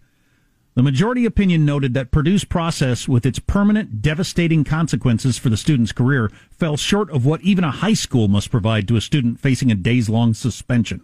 The 0.74 0.82
majority 0.82 1.24
opinion 1.24 1.64
noted 1.64 1.94
that 1.94 2.10
Purdue's 2.10 2.44
process, 2.44 3.06
with 3.06 3.24
its 3.24 3.38
permanent, 3.38 4.02
devastating 4.02 4.64
consequences 4.64 5.38
for 5.38 5.48
the 5.48 5.56
student's 5.56 5.92
career, 5.92 6.32
fell 6.50 6.76
short 6.76 7.10
of 7.10 7.24
what 7.24 7.42
even 7.42 7.62
a 7.62 7.70
high 7.70 7.94
school 7.94 8.26
must 8.26 8.50
provide 8.50 8.88
to 8.88 8.96
a 8.96 9.00
student 9.00 9.38
facing 9.38 9.70
a 9.70 9.76
days 9.76 10.08
long 10.08 10.34
suspension, 10.34 11.00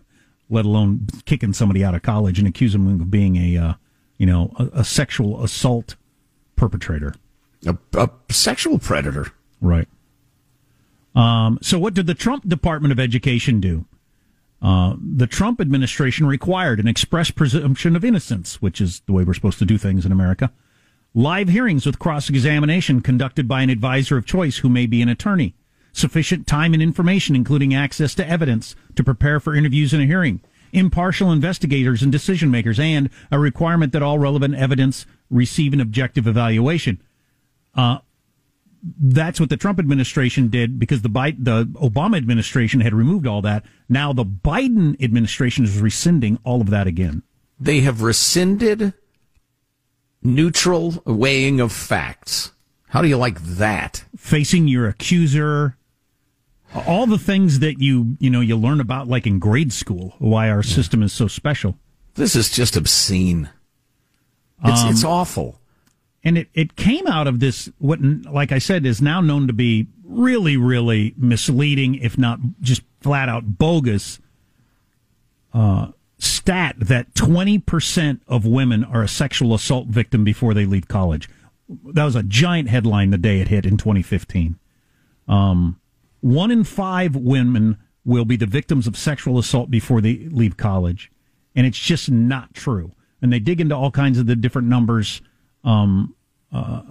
let 0.48 0.64
alone 0.64 1.06
kicking 1.24 1.52
somebody 1.52 1.84
out 1.84 1.94
of 1.94 2.02
college 2.02 2.40
and 2.40 2.48
accusing 2.48 2.84
them 2.84 3.00
of 3.00 3.10
being 3.12 3.36
a, 3.36 3.56
uh, 3.56 3.74
you 4.18 4.26
know, 4.26 4.52
a, 4.58 4.80
a, 4.80 4.84
sexual 4.84 5.42
assault 5.44 5.94
perpetrator. 6.56 7.14
A, 7.64 7.78
a 7.94 8.10
sexual 8.28 8.80
predator. 8.80 9.28
Right. 9.60 9.86
Um, 11.14 11.58
so, 11.60 11.78
what 11.78 11.94
did 11.94 12.06
the 12.06 12.14
Trump 12.14 12.48
Department 12.48 12.92
of 12.92 13.00
Education 13.00 13.60
do? 13.60 13.84
Uh, 14.62 14.94
the 15.00 15.26
Trump 15.26 15.60
administration 15.60 16.26
required 16.26 16.80
an 16.80 16.88
express 16.88 17.30
presumption 17.30 17.96
of 17.96 18.04
innocence, 18.04 18.60
which 18.60 18.80
is 18.80 19.00
the 19.06 19.12
way 19.12 19.24
we're 19.24 19.34
supposed 19.34 19.58
to 19.58 19.64
do 19.64 19.78
things 19.78 20.04
in 20.04 20.12
America. 20.12 20.52
Live 21.14 21.48
hearings 21.48 21.86
with 21.86 21.98
cross 21.98 22.28
examination 22.28 23.00
conducted 23.00 23.48
by 23.48 23.62
an 23.62 23.70
advisor 23.70 24.16
of 24.16 24.26
choice 24.26 24.58
who 24.58 24.68
may 24.68 24.86
be 24.86 25.02
an 25.02 25.08
attorney. 25.08 25.54
Sufficient 25.92 26.46
time 26.46 26.72
and 26.72 26.82
information, 26.82 27.34
including 27.34 27.74
access 27.74 28.14
to 28.14 28.28
evidence, 28.28 28.76
to 28.94 29.02
prepare 29.02 29.40
for 29.40 29.54
interviews 29.56 29.92
in 29.92 30.00
a 30.00 30.06
hearing. 30.06 30.40
Impartial 30.72 31.32
investigators 31.32 32.00
and 32.00 32.12
decision 32.12 32.48
makers, 32.48 32.78
and 32.78 33.10
a 33.32 33.40
requirement 33.40 33.92
that 33.92 34.04
all 34.04 34.20
relevant 34.20 34.54
evidence 34.54 35.04
receive 35.30 35.72
an 35.72 35.80
objective 35.80 36.28
evaluation. 36.28 37.00
Uh, 37.74 37.98
that's 38.82 39.38
what 39.38 39.50
the 39.50 39.56
Trump 39.56 39.78
administration 39.78 40.48
did 40.48 40.78
because 40.78 41.02
the 41.02 41.08
Biden, 41.08 41.44
the 41.44 41.64
Obama 41.64 42.16
administration 42.16 42.80
had 42.80 42.94
removed 42.94 43.26
all 43.26 43.42
that. 43.42 43.64
Now 43.88 44.12
the 44.12 44.24
Biden 44.24 45.00
administration 45.02 45.64
is 45.64 45.78
rescinding 45.78 46.38
all 46.44 46.60
of 46.60 46.70
that 46.70 46.86
again. 46.86 47.22
They 47.58 47.80
have 47.80 48.02
rescinded 48.02 48.94
neutral 50.22 51.02
weighing 51.04 51.60
of 51.60 51.72
facts. 51.72 52.52
How 52.88 53.02
do 53.02 53.08
you 53.08 53.18
like 53.18 53.40
that? 53.40 54.04
Facing 54.16 54.66
your 54.66 54.88
accuser, 54.88 55.76
all 56.86 57.06
the 57.06 57.18
things 57.18 57.58
that 57.60 57.80
you 57.80 58.16
you 58.18 58.30
know 58.30 58.40
you 58.40 58.56
learn 58.56 58.80
about 58.80 59.08
like 59.08 59.26
in 59.26 59.38
grade 59.38 59.72
school. 59.72 60.14
Why 60.18 60.50
our 60.50 60.62
system 60.62 61.02
is 61.02 61.12
so 61.12 61.28
special. 61.28 61.76
This 62.14 62.34
is 62.34 62.50
just 62.50 62.76
obscene. 62.76 63.50
It's 64.64 64.82
um, 64.82 64.90
it's 64.90 65.04
awful 65.04 65.59
and 66.22 66.36
it, 66.36 66.48
it 66.54 66.76
came 66.76 67.06
out 67.06 67.26
of 67.26 67.40
this 67.40 67.70
what 67.78 68.00
like 68.30 68.52
i 68.52 68.58
said 68.58 68.84
is 68.86 69.00
now 69.00 69.20
known 69.20 69.46
to 69.46 69.52
be 69.52 69.86
really 70.04 70.56
really 70.56 71.14
misleading 71.16 71.94
if 71.96 72.18
not 72.18 72.38
just 72.60 72.82
flat 73.00 73.28
out 73.28 73.58
bogus 73.58 74.18
uh, 75.52 75.88
stat 76.18 76.76
that 76.78 77.12
20% 77.14 78.20
of 78.28 78.46
women 78.46 78.84
are 78.84 79.02
a 79.02 79.08
sexual 79.08 79.52
assault 79.52 79.88
victim 79.88 80.22
before 80.22 80.54
they 80.54 80.64
leave 80.64 80.86
college. 80.86 81.28
That 81.68 82.04
was 82.04 82.14
a 82.14 82.22
giant 82.22 82.68
headline 82.68 83.10
the 83.10 83.18
day 83.18 83.40
it 83.40 83.48
hit 83.48 83.66
in 83.66 83.76
2015 83.76 84.56
um, 85.30 85.80
one 86.20 86.50
in 86.50 86.64
five 86.64 87.14
women 87.14 87.78
will 88.04 88.24
be 88.24 88.36
the 88.36 88.46
victims 88.46 88.86
of 88.86 88.96
sexual 88.96 89.38
assault 89.38 89.70
before 89.70 90.00
they 90.00 90.28
leave 90.30 90.56
college. 90.56 91.10
And 91.54 91.66
it's 91.66 91.78
just 91.78 92.10
not 92.10 92.52
true. 92.52 92.92
And 93.22 93.32
they 93.32 93.38
dig 93.38 93.60
into 93.60 93.76
all 93.76 93.90
kinds 93.90 94.18
of 94.18 94.26
the 94.26 94.36
different 94.36 94.68
numbers 94.68 95.22
um, 95.64 96.14
uh, 96.52 96.82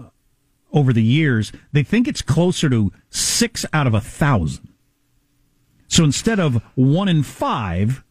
over 0.71 0.93
the 0.93 1.03
years, 1.03 1.51
they 1.71 1.83
think 1.83 2.07
it's 2.07 2.21
closer 2.21 2.69
to 2.69 2.91
six 3.09 3.65
out 3.73 3.88
of 3.88 3.93
a 3.93 4.01
thousand. 4.01 4.69
So 5.88 6.03
instead 6.03 6.39
of 6.39 6.61
one 6.75 7.07
in 7.07 7.23
five, 7.23 8.03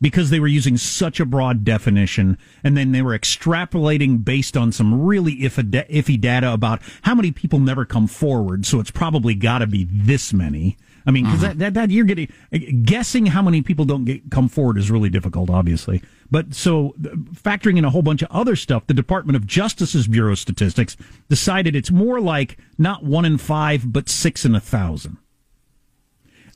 because 0.00 0.30
they 0.30 0.40
were 0.40 0.46
using 0.48 0.76
such 0.76 1.20
a 1.20 1.26
broad 1.26 1.64
definition, 1.64 2.38
and 2.62 2.76
then 2.76 2.92
they 2.92 3.02
were 3.02 3.18
extrapolating 3.18 4.24
based 4.24 4.56
on 4.56 4.72
some 4.72 5.04
really 5.04 5.38
iffy 5.38 6.20
data 6.20 6.52
about 6.52 6.82
how 7.02 7.14
many 7.14 7.32
people 7.32 7.58
never 7.58 7.84
come 7.84 8.06
forward. 8.06 8.66
So 8.66 8.80
it's 8.80 8.90
probably 8.90 9.34
got 9.34 9.58
to 9.58 9.66
be 9.66 9.86
this 9.90 10.32
many. 10.32 10.76
I 11.06 11.10
mean, 11.10 11.24
because 11.24 11.40
mm-hmm. 11.40 11.58
that, 11.58 11.74
that, 11.74 11.88
that 11.88 11.90
you're 11.90 12.04
getting 12.04 12.82
guessing 12.82 13.26
how 13.26 13.42
many 13.42 13.62
people 13.62 13.84
don't 13.84 14.04
get 14.04 14.30
come 14.30 14.48
forward 14.48 14.78
is 14.78 14.90
really 14.90 15.10
difficult, 15.10 15.50
obviously. 15.50 16.02
But 16.30 16.54
so 16.54 16.94
factoring 16.98 17.78
in 17.78 17.84
a 17.84 17.90
whole 17.90 18.02
bunch 18.02 18.22
of 18.22 18.30
other 18.30 18.56
stuff, 18.56 18.86
the 18.86 18.94
Department 18.94 19.36
of 19.36 19.46
Justice's 19.46 20.06
Bureau 20.06 20.32
of 20.32 20.38
Statistics 20.38 20.96
decided 21.28 21.74
it's 21.74 21.90
more 21.90 22.20
like 22.20 22.58
not 22.76 23.04
one 23.04 23.24
in 23.24 23.38
five, 23.38 23.92
but 23.92 24.08
six 24.08 24.44
in 24.44 24.54
a 24.54 24.60
thousand. 24.60 25.16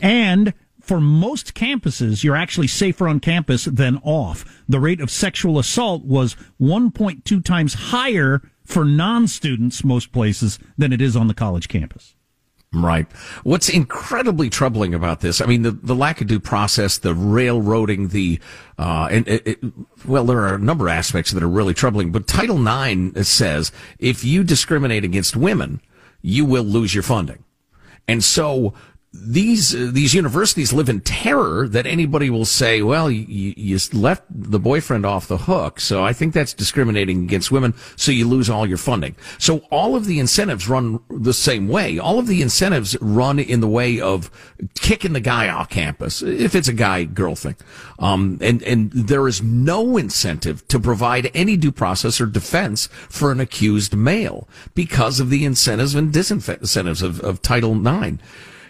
And 0.01 0.53
for 0.81 1.01
most 1.01 1.55
campuses, 1.55 2.25
you're 2.25 2.37
actually 2.37 2.67
safer 2.67 3.07
on 3.09 3.21
campus 3.21 3.65
than 3.65 3.99
off. 4.03 4.63
The 4.69 4.81
rate 4.81 5.01
of 5.01 5.11
sexual 5.11 5.59
assault 5.59 6.05
was 6.05 6.37
1.2 6.61 7.45
times 7.45 7.75
higher 7.75 8.43
for 8.65 8.85
non-students 8.85 9.85
most 9.85 10.13
places 10.13 10.59
than 10.77 10.93
it 10.93 11.01
is 11.01 11.17
on 11.17 11.29
the 11.29 11.35
college 11.35 11.69
campus. 11.69 12.15
Right. 12.75 13.07
What's 13.43 13.69
incredibly 13.69 14.49
troubling 14.49 14.95
about 14.95 15.21
this, 15.21 15.43
I 15.43 15.47
mean, 15.47 15.61
the, 15.61 15.73
the 15.73 15.95
lack 15.95 16.23
of 16.23 16.26
due 16.26 16.41
process, 16.41 16.97
the 16.97 17.14
railroading, 17.14 18.09
the, 18.09 18.41
uh, 18.79 19.09
and 19.11 19.29
it, 19.29 19.47
it, 19.47 19.59
well, 20.07 20.25
there 20.25 20.38
are 20.38 20.55
a 20.55 20.59
number 20.59 20.88
of 20.88 20.93
aspects 20.93 21.33
that 21.33 21.43
are 21.43 21.49
really 21.49 21.75
troubling, 21.75 22.12
but 22.12 22.26
Title 22.26 22.67
IX 22.67 23.29
says 23.29 23.73
if 23.99 24.25
you 24.25 24.43
discriminate 24.43 25.05
against 25.05 25.37
women, 25.37 25.83
you 26.23 26.47
will 26.47 26.62
lose 26.62 26.95
your 26.95 27.02
funding. 27.02 27.45
And 28.09 28.25
so 28.25 28.73
these 29.14 29.75
uh, 29.75 29.90
these 29.92 30.14
universities 30.14 30.73
live 30.73 30.88
in 30.88 31.00
terror 31.00 31.69
that 31.69 31.87
anybody 31.87 32.31
will 32.31 32.47
say, 32.47 32.81
"Well, 32.81 33.11
you, 33.11 33.52
you 33.57 33.78
left 33.92 34.25
the 34.31 34.59
boyfriend 34.59 35.04
off 35.04 35.28
the 35.28 35.37
hook." 35.37 35.81
So 35.81 36.02
I 36.02 36.14
think 36.14 36.33
that's 36.33 36.54
discriminating 36.54 37.25
against 37.25 37.52
women. 37.52 37.75
So 37.97 38.11
you 38.11 38.26
lose 38.26 38.49
all 38.49 38.66
your 38.66 38.78
funding. 38.78 39.14
So 39.38 39.59
all 39.71 39.97
of 39.97 40.07
the 40.07 40.19
incentives 40.19 40.66
run 40.66 41.00
the 41.11 41.35
same 41.35 41.69
way. 41.69 41.99
All 41.99 42.19
of 42.19 42.26
the 42.26 42.40
incentives 42.40 42.97
run 43.02 43.38
in 43.38 43.61
the 43.61 43.69
way 43.69 44.00
of 44.00 44.31
kicking 44.76 45.12
the 45.12 45.21
guy 45.21 45.49
off 45.49 45.69
campus 45.69 46.23
if 46.23 46.54
it's 46.54 46.69
a 46.69 46.73
guy 46.73 47.04
girl 47.04 47.35
thing. 47.35 47.57
Um, 47.99 48.38
and 48.40 48.62
and 48.62 48.90
there 48.92 49.28
is 49.28 49.42
no 49.42 49.99
incentive 49.99 50.66
to 50.69 50.81
provide 50.81 51.31
any 51.35 51.59
due 51.59 51.73
process 51.73 52.19
or 52.19 52.26
defense 52.26 52.87
for 53.11 53.31
an 53.31 53.40
accused 53.40 53.95
male 53.95 54.49
because 54.75 55.21
of 55.21 55.28
the 55.28 55.45
incentives 55.45 55.95
and 55.95 56.14
disincentives 56.14 57.02
of, 57.02 57.21
of 57.21 57.42
Title 57.42 57.76
IX. 57.87 58.16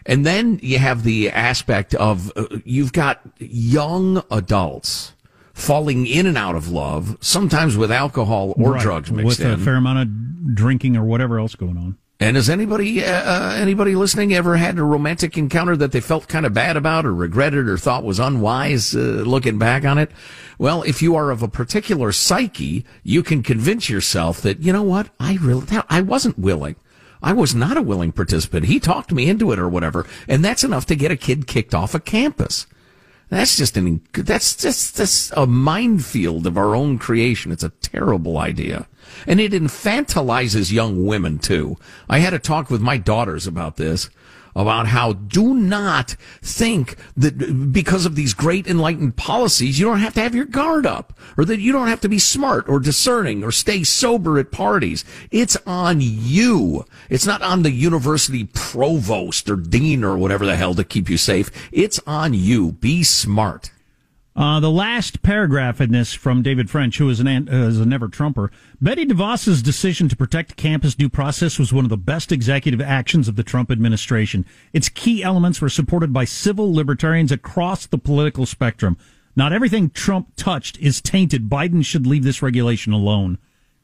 And 0.06 0.26
then 0.26 0.58
you 0.62 0.78
have 0.78 1.04
the 1.04 1.30
aspect 1.30 1.94
of 1.94 2.32
uh, 2.36 2.46
you've 2.64 2.92
got 2.92 3.20
young 3.38 4.22
adults 4.30 5.12
falling 5.54 6.06
in 6.06 6.26
and 6.26 6.38
out 6.38 6.54
of 6.54 6.68
love, 6.68 7.16
sometimes 7.20 7.76
with 7.76 7.92
alcohol 7.92 8.54
or 8.56 8.72
right. 8.72 8.82
drugs 8.82 9.10
mixed 9.10 9.26
with 9.26 9.40
in. 9.40 9.50
With 9.50 9.60
a 9.60 9.64
fair 9.64 9.76
amount 9.76 9.98
of 10.00 10.54
drinking 10.54 10.96
or 10.96 11.04
whatever 11.04 11.38
else 11.38 11.54
going 11.54 11.76
on. 11.76 11.98
And 12.22 12.36
has 12.36 12.48
anybody 12.48 13.04
uh, 13.04 13.10
uh, 13.10 13.56
anybody 13.56 13.96
listening 13.96 14.32
ever 14.32 14.56
had 14.56 14.78
a 14.78 14.84
romantic 14.84 15.36
encounter 15.36 15.76
that 15.76 15.90
they 15.90 16.00
felt 16.00 16.28
kind 16.28 16.46
of 16.46 16.54
bad 16.54 16.76
about 16.76 17.04
or 17.04 17.12
regretted 17.12 17.68
or 17.68 17.76
thought 17.76 18.04
was 18.04 18.20
unwise 18.20 18.94
uh, 18.94 18.98
looking 18.98 19.58
back 19.58 19.84
on 19.84 19.98
it? 19.98 20.08
Well, 20.56 20.84
if 20.84 21.02
you 21.02 21.16
are 21.16 21.32
of 21.32 21.42
a 21.42 21.48
particular 21.48 22.12
psyche, 22.12 22.84
you 23.02 23.24
can 23.24 23.42
convince 23.42 23.90
yourself 23.90 24.40
that 24.42 24.60
you 24.60 24.72
know 24.72 24.84
what 24.84 25.10
I 25.18 25.36
really 25.40 25.66
I 25.88 26.00
wasn't 26.00 26.38
willing. 26.38 26.76
I 27.22 27.32
was 27.32 27.54
not 27.54 27.76
a 27.76 27.82
willing 27.82 28.12
participant. 28.12 28.66
He 28.66 28.80
talked 28.80 29.12
me 29.12 29.28
into 29.28 29.52
it 29.52 29.58
or 29.58 29.68
whatever. 29.68 30.06
And 30.26 30.44
that's 30.44 30.64
enough 30.64 30.86
to 30.86 30.96
get 30.96 31.12
a 31.12 31.16
kid 31.16 31.46
kicked 31.46 31.74
off 31.74 31.94
a 31.94 32.00
campus. 32.00 32.66
That's 33.28 33.56
just 33.56 33.78
an 33.78 34.02
that's 34.12 34.54
just 34.56 34.96
that's 34.96 35.30
a 35.32 35.46
minefield 35.46 36.46
of 36.46 36.58
our 36.58 36.74
own 36.74 36.98
creation. 36.98 37.50
It's 37.50 37.62
a 37.62 37.70
terrible 37.70 38.36
idea. 38.36 38.88
And 39.26 39.40
it 39.40 39.52
infantilizes 39.52 40.70
young 40.70 41.06
women 41.06 41.38
too. 41.38 41.78
I 42.10 42.18
had 42.18 42.34
a 42.34 42.38
talk 42.38 42.70
with 42.70 42.82
my 42.82 42.98
daughters 42.98 43.46
about 43.46 43.76
this 43.76 44.10
about 44.54 44.86
how 44.88 45.12
do 45.12 45.54
not 45.54 46.16
think 46.42 46.96
that 47.16 47.72
because 47.72 48.06
of 48.06 48.14
these 48.14 48.34
great 48.34 48.66
enlightened 48.66 49.16
policies, 49.16 49.78
you 49.78 49.86
don't 49.86 49.98
have 49.98 50.14
to 50.14 50.20
have 50.20 50.34
your 50.34 50.44
guard 50.44 50.86
up 50.86 51.18
or 51.36 51.44
that 51.44 51.60
you 51.60 51.72
don't 51.72 51.88
have 51.88 52.00
to 52.00 52.08
be 52.08 52.18
smart 52.18 52.68
or 52.68 52.80
discerning 52.80 53.42
or 53.42 53.50
stay 53.50 53.82
sober 53.82 54.38
at 54.38 54.52
parties. 54.52 55.04
It's 55.30 55.56
on 55.66 55.98
you. 56.00 56.84
It's 57.08 57.26
not 57.26 57.42
on 57.42 57.62
the 57.62 57.70
university 57.70 58.44
provost 58.44 59.48
or 59.48 59.56
dean 59.56 60.04
or 60.04 60.18
whatever 60.18 60.46
the 60.46 60.56
hell 60.56 60.74
to 60.74 60.84
keep 60.84 61.08
you 61.08 61.16
safe. 61.16 61.50
It's 61.72 62.00
on 62.06 62.34
you. 62.34 62.72
Be 62.72 63.02
smart. 63.02 63.70
Uh, 64.34 64.60
the 64.60 64.70
last 64.70 65.22
paragraph 65.22 65.78
in 65.80 65.92
this 65.92 66.14
from 66.14 66.40
David 66.40 66.70
French, 66.70 66.96
who 66.96 67.10
is, 67.10 67.20
an, 67.20 67.28
uh, 67.28 67.66
is 67.66 67.78
a 67.78 67.84
never 67.84 68.08
Trumper. 68.08 68.50
Betsy 68.80 69.04
DeVos's 69.04 69.60
decision 69.60 70.08
to 70.08 70.16
protect 70.16 70.56
campus 70.56 70.94
due 70.94 71.10
process 71.10 71.58
was 71.58 71.72
one 71.72 71.84
of 71.84 71.90
the 71.90 71.98
best 71.98 72.32
executive 72.32 72.80
actions 72.80 73.28
of 73.28 73.36
the 73.36 73.42
Trump 73.42 73.70
administration. 73.70 74.46
Its 74.72 74.88
key 74.88 75.22
elements 75.22 75.60
were 75.60 75.68
supported 75.68 76.14
by 76.14 76.24
civil 76.24 76.72
libertarians 76.72 77.30
across 77.30 77.84
the 77.84 77.98
political 77.98 78.46
spectrum. 78.46 78.96
Not 79.36 79.52
everything 79.52 79.90
Trump 79.90 80.34
touched 80.36 80.78
is 80.78 81.02
tainted. 81.02 81.50
Biden 81.50 81.84
should 81.84 82.06
leave 82.06 82.24
this 82.24 82.42
regulation 82.42 82.94
alone. 82.94 83.38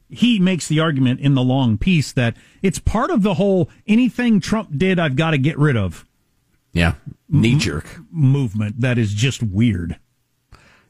He 0.09 0.39
makes 0.39 0.67
the 0.67 0.79
argument 0.79 1.19
in 1.19 1.35
the 1.35 1.43
long 1.43 1.77
piece 1.77 2.11
that 2.13 2.35
it's 2.63 2.79
part 2.79 3.11
of 3.11 3.21
the 3.21 3.35
whole 3.35 3.69
anything 3.85 4.39
Trump 4.39 4.75
did, 4.75 4.97
I've 4.97 5.15
got 5.15 5.31
to 5.31 5.37
get 5.37 5.59
rid 5.59 5.77
of. 5.77 6.07
Yeah, 6.73 6.95
knee 7.27 7.57
jerk 7.57 7.85
movement 8.11 8.81
that 8.81 8.97
is 8.97 9.13
just 9.13 9.43
weird. 9.43 9.99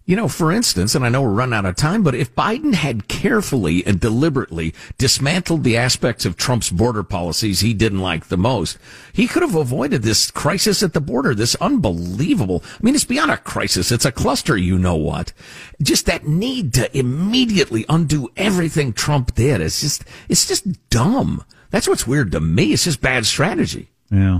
You 0.09 0.15
know, 0.15 0.27
for 0.27 0.51
instance, 0.51 0.95
and 0.95 1.05
I 1.05 1.09
know 1.09 1.21
we're 1.21 1.29
running 1.29 1.53
out 1.53 1.67
of 1.67 1.75
time, 1.75 2.01
but 2.01 2.15
if 2.15 2.33
Biden 2.33 2.73
had 2.73 3.07
carefully 3.07 3.85
and 3.85 3.99
deliberately 3.99 4.73
dismantled 4.97 5.63
the 5.63 5.77
aspects 5.77 6.25
of 6.25 6.35
Trump's 6.35 6.71
border 6.71 7.03
policies 7.03 7.59
he 7.59 7.75
didn't 7.75 7.99
like 7.99 8.25
the 8.25 8.35
most, 8.35 8.79
he 9.13 9.27
could 9.27 9.43
have 9.43 9.53
avoided 9.53 10.01
this 10.01 10.31
crisis 10.31 10.81
at 10.81 10.93
the 10.93 10.99
border, 10.99 11.35
this 11.35 11.53
unbelievable, 11.61 12.63
I 12.65 12.77
mean, 12.81 12.95
it's 12.95 13.03
beyond 13.03 13.29
a 13.29 13.37
crisis. 13.37 13.91
It's 13.91 14.03
a 14.03 14.11
cluster, 14.11 14.57
you 14.57 14.79
know 14.79 14.95
what. 14.95 15.31
Just 15.79 16.07
that 16.07 16.25
need 16.25 16.73
to 16.73 16.97
immediately 16.97 17.85
undo 17.87 18.29
everything 18.35 18.93
Trump 18.93 19.35
did. 19.35 19.61
It's 19.61 19.81
just, 19.81 20.05
it's 20.27 20.47
just 20.47 20.89
dumb. 20.89 21.45
That's 21.69 21.87
what's 21.87 22.07
weird 22.07 22.31
to 22.31 22.39
me. 22.39 22.73
It's 22.73 22.85
just 22.85 22.99
bad 22.99 23.27
strategy. 23.27 23.91
Yeah. 24.09 24.39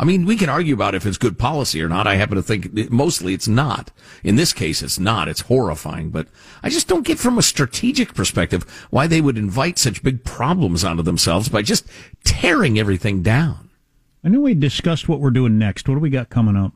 I 0.00 0.04
mean, 0.04 0.24
we 0.24 0.38
can 0.38 0.48
argue 0.48 0.72
about 0.72 0.94
if 0.94 1.04
it's 1.04 1.18
good 1.18 1.38
policy 1.38 1.82
or 1.82 1.88
not. 1.88 2.06
I 2.06 2.14
happen 2.14 2.36
to 2.36 2.42
think 2.42 2.90
mostly 2.90 3.34
it's 3.34 3.46
not. 3.46 3.90
In 4.24 4.36
this 4.36 4.54
case, 4.54 4.80
it's 4.80 4.98
not. 4.98 5.28
It's 5.28 5.42
horrifying. 5.42 6.08
But 6.08 6.26
I 6.62 6.70
just 6.70 6.88
don't 6.88 7.06
get 7.06 7.18
from 7.18 7.36
a 7.36 7.42
strategic 7.42 8.14
perspective 8.14 8.64
why 8.88 9.06
they 9.06 9.20
would 9.20 9.36
invite 9.36 9.78
such 9.78 10.02
big 10.02 10.24
problems 10.24 10.84
onto 10.84 11.02
themselves 11.02 11.50
by 11.50 11.60
just 11.60 11.86
tearing 12.24 12.78
everything 12.78 13.22
down. 13.22 13.68
I 14.24 14.30
know 14.30 14.40
we 14.40 14.54
discussed 14.54 15.06
what 15.06 15.20
we're 15.20 15.28
doing 15.28 15.58
next. 15.58 15.86
What 15.86 15.96
do 15.96 16.00
we 16.00 16.08
got 16.08 16.30
coming 16.30 16.56
up? 16.56 16.72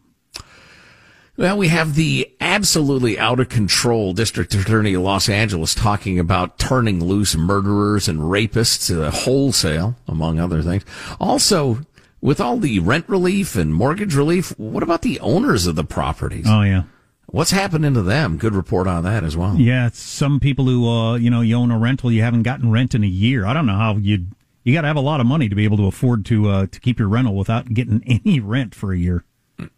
Well, 1.38 1.56
we 1.56 1.68
have 1.68 1.94
the 1.94 2.30
absolutely 2.42 3.18
out 3.18 3.40
of 3.40 3.48
control 3.48 4.12
district 4.12 4.52
attorney 4.54 4.92
of 4.92 5.00
Los 5.00 5.30
Angeles 5.30 5.74
talking 5.74 6.18
about 6.18 6.58
turning 6.58 7.02
loose 7.02 7.34
murderers 7.34 8.06
and 8.06 8.20
rapists 8.20 8.94
uh, 8.94 9.10
wholesale, 9.10 9.96
among 10.06 10.38
other 10.38 10.60
things. 10.60 10.84
Also, 11.18 11.78
with 12.24 12.40
all 12.40 12.56
the 12.56 12.78
rent 12.78 13.06
relief 13.06 13.54
and 13.54 13.74
mortgage 13.74 14.14
relief, 14.14 14.58
what 14.58 14.82
about 14.82 15.02
the 15.02 15.20
owners 15.20 15.66
of 15.66 15.76
the 15.76 15.84
properties? 15.84 16.46
Oh 16.48 16.62
yeah. 16.62 16.84
What's 17.26 17.50
happening 17.50 17.92
to 17.94 18.02
them? 18.02 18.38
Good 18.38 18.54
report 18.54 18.86
on 18.86 19.04
that 19.04 19.24
as 19.24 19.36
well. 19.36 19.56
Yeah, 19.56 19.90
some 19.92 20.40
people 20.40 20.64
who 20.64 20.88
uh, 20.88 21.16
you 21.16 21.28
know, 21.28 21.42
you 21.42 21.54
own 21.54 21.70
a 21.70 21.78
rental, 21.78 22.10
you 22.10 22.22
haven't 22.22 22.44
gotten 22.44 22.70
rent 22.70 22.94
in 22.94 23.04
a 23.04 23.08
year. 23.08 23.44
I 23.44 23.52
don't 23.52 23.66
know 23.66 23.76
how 23.76 23.96
you 23.96 24.26
you 24.62 24.72
got 24.72 24.80
to 24.80 24.86
have 24.86 24.96
a 24.96 25.00
lot 25.00 25.20
of 25.20 25.26
money 25.26 25.50
to 25.50 25.54
be 25.54 25.64
able 25.64 25.76
to 25.76 25.86
afford 25.86 26.24
to 26.26 26.48
uh, 26.48 26.66
to 26.66 26.80
keep 26.80 26.98
your 26.98 27.08
rental 27.08 27.36
without 27.36 27.68
getting 27.74 28.02
any 28.24 28.40
rent 28.40 28.74
for 28.74 28.94
a 28.94 28.98
year. 28.98 29.24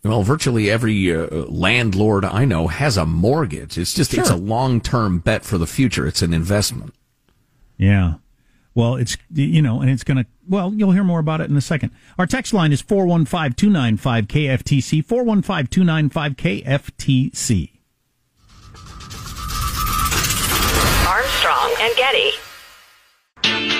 Well, 0.04 0.22
virtually 0.22 0.70
every 0.70 1.12
uh, 1.12 1.26
landlord 1.48 2.24
I 2.24 2.44
know 2.44 2.68
has 2.68 2.96
a 2.96 3.04
mortgage. 3.04 3.76
It's 3.76 3.92
just 3.92 4.12
sure. 4.12 4.20
it's 4.20 4.30
a 4.30 4.36
long 4.36 4.80
term 4.80 5.18
bet 5.18 5.44
for 5.44 5.58
the 5.58 5.66
future. 5.66 6.06
It's 6.06 6.22
an 6.22 6.32
investment. 6.32 6.94
Yeah. 7.76 8.14
Well, 8.76 8.96
it's, 8.96 9.16
you 9.32 9.62
know, 9.62 9.80
and 9.80 9.88
it's 9.88 10.04
going 10.04 10.18
to, 10.18 10.26
well, 10.46 10.72
you'll 10.74 10.92
hear 10.92 11.02
more 11.02 11.18
about 11.18 11.40
it 11.40 11.48
in 11.48 11.56
a 11.56 11.62
second. 11.62 11.92
Our 12.18 12.26
text 12.26 12.52
line 12.52 12.72
is 12.72 12.82
415 12.82 13.54
295 13.54 14.26
KFTC, 14.26 15.02
415 15.02 15.66
295 15.68 16.36
KFTC. 16.36 17.70
Armstrong 21.08 21.74
and 21.80 21.96
Getty. 21.96 23.75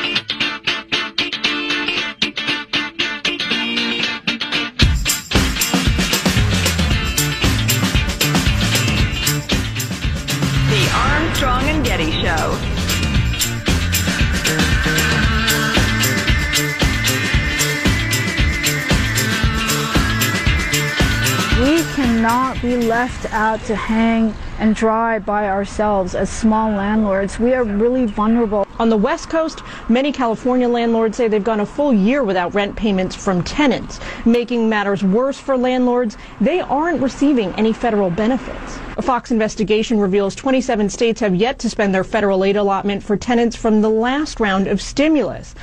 Cannot 22.26 22.60
be 22.60 22.76
left 22.76 23.32
out 23.32 23.62
to 23.66 23.76
hang 23.76 24.34
and 24.58 24.74
dry 24.74 25.16
by 25.16 25.48
ourselves 25.48 26.16
as 26.16 26.28
small 26.28 26.72
landlords. 26.72 27.38
We 27.38 27.54
are 27.54 27.62
really 27.62 28.06
vulnerable. 28.06 28.66
On 28.80 28.88
the 28.88 28.96
West 28.96 29.30
Coast, 29.30 29.62
many 29.88 30.10
California 30.10 30.68
landlords 30.68 31.16
say 31.16 31.28
they've 31.28 31.44
gone 31.44 31.60
a 31.60 31.66
full 31.66 31.94
year 31.94 32.24
without 32.24 32.52
rent 32.52 32.74
payments 32.74 33.14
from 33.14 33.44
tenants, 33.44 34.00
making 34.24 34.68
matters 34.68 35.04
worse 35.04 35.38
for 35.38 35.56
landlords. 35.56 36.16
They 36.40 36.58
aren't 36.58 37.00
receiving 37.00 37.52
any 37.52 37.72
federal 37.72 38.10
benefits. 38.10 38.76
A 38.96 39.02
Fox 39.02 39.30
investigation 39.30 40.00
reveals 40.00 40.34
27 40.34 40.90
states 40.90 41.20
have 41.20 41.36
yet 41.36 41.60
to 41.60 41.70
spend 41.70 41.94
their 41.94 42.02
federal 42.02 42.42
aid 42.42 42.56
allotment 42.56 43.04
for 43.04 43.16
tenants 43.16 43.54
from 43.54 43.82
the 43.82 43.90
last 43.90 44.40
round 44.40 44.66
of 44.66 44.82
stimulus. 44.82 45.54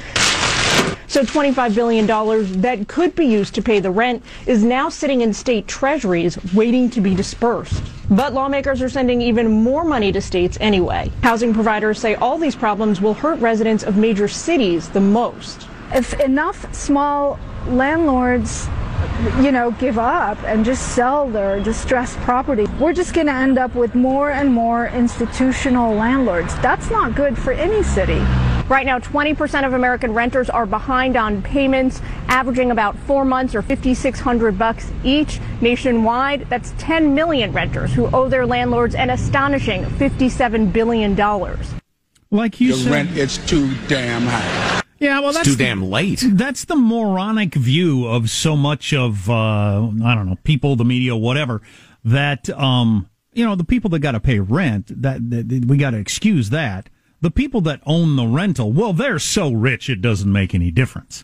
So 1.13 1.21
$25 1.21 1.75
billion 1.75 2.07
that 2.61 2.87
could 2.87 3.13
be 3.13 3.27
used 3.27 3.53
to 3.53 3.61
pay 3.61 3.79
the 3.79 3.91
rent 3.91 4.23
is 4.47 4.63
now 4.63 4.89
sitting 4.89 5.21
in 5.21 5.31
state 5.31 5.67
treasuries 5.67 6.39
waiting 6.55 6.89
to 6.89 7.01
be 7.01 7.13
dispersed. 7.13 7.83
But 8.09 8.33
lawmakers 8.33 8.81
are 8.81 8.89
sending 8.89 9.21
even 9.21 9.61
more 9.61 9.83
money 9.83 10.11
to 10.11 10.19
states 10.19 10.57
anyway. 10.59 11.11
Housing 11.21 11.53
providers 11.53 11.99
say 11.99 12.15
all 12.15 12.39
these 12.39 12.55
problems 12.55 12.99
will 12.99 13.13
hurt 13.13 13.39
residents 13.41 13.83
of 13.83 13.95
major 13.95 14.27
cities 14.27 14.89
the 14.89 15.01
most. 15.01 15.67
If 15.93 16.19
enough 16.19 16.73
small 16.73 17.37
landlords 17.67 18.67
you 19.39 19.51
know, 19.51 19.69
give 19.69 19.99
up 19.99 20.41
and 20.45 20.65
just 20.65 20.95
sell 20.95 21.29
their 21.29 21.59
distressed 21.59 22.17
property. 22.21 22.65
We're 22.79 22.93
just 22.93 23.13
going 23.13 23.27
to 23.27 23.33
end 23.33 23.59
up 23.59 23.75
with 23.75 23.93
more 23.93 24.31
and 24.31 24.51
more 24.51 24.87
institutional 24.87 25.93
landlords. 25.93 26.55
That's 26.61 26.89
not 26.89 27.13
good 27.13 27.37
for 27.37 27.51
any 27.51 27.83
city. 27.83 28.23
Right 28.69 28.85
now, 28.85 28.97
20% 28.97 29.65
of 29.65 29.73
American 29.73 30.13
renters 30.13 30.49
are 30.49 30.65
behind 30.65 31.17
on 31.17 31.41
payments, 31.41 32.01
averaging 32.29 32.71
about 32.71 32.97
four 32.99 33.25
months 33.25 33.55
or 33.55 33.61
5,600 33.61 34.57
bucks 34.57 34.89
each. 35.03 35.39
Nationwide, 35.59 36.47
that's 36.49 36.73
10 36.77 37.13
million 37.13 37.51
renters 37.51 37.93
who 37.93 38.07
owe 38.15 38.29
their 38.29 38.45
landlords 38.45 38.95
an 38.95 39.09
astonishing 39.09 39.85
57 39.85 40.71
billion 40.71 41.13
dollars. 41.13 41.73
Like 42.31 42.59
you 42.61 42.69
the 42.69 42.79
said, 42.79 42.91
rent 42.91 43.17
is 43.17 43.37
too 43.39 43.73
damn 43.87 44.23
high. 44.23 44.81
Yeah, 44.97 45.19
well, 45.19 45.33
that's 45.33 45.47
it's 45.47 45.57
too 45.57 45.57
the, 45.57 45.65
damn 45.65 45.83
late. 45.83 46.23
That's 46.25 46.63
the 46.65 46.77
moronic 46.77 47.53
view 47.55 48.07
of 48.07 48.29
so 48.29 48.55
much 48.55 48.93
of 48.93 49.29
uh, 49.29 49.33
I 49.33 50.15
don't 50.15 50.25
know 50.25 50.37
people, 50.43 50.77
the 50.77 50.85
media, 50.85 51.15
whatever. 51.15 51.61
That 52.05 52.49
um, 52.49 53.09
you 53.33 53.45
know, 53.45 53.55
the 53.55 53.65
people 53.65 53.89
that 53.91 53.99
got 53.99 54.13
to 54.13 54.19
pay 54.21 54.39
rent, 54.39 54.87
that, 55.01 55.29
that 55.29 55.65
we 55.67 55.77
got 55.77 55.91
to 55.91 55.97
excuse 55.97 56.49
that 56.51 56.89
the 57.23 57.31
people 57.31 57.61
that 57.61 57.79
own 57.85 58.17
the 58.17 58.27
rental, 58.27 58.73
well, 58.73 58.91
they're 58.91 59.17
so 59.17 59.49
rich 59.49 59.89
it 59.89 60.01
doesn't 60.01 60.31
make 60.31 60.53
any 60.53 60.69
difference. 60.71 61.23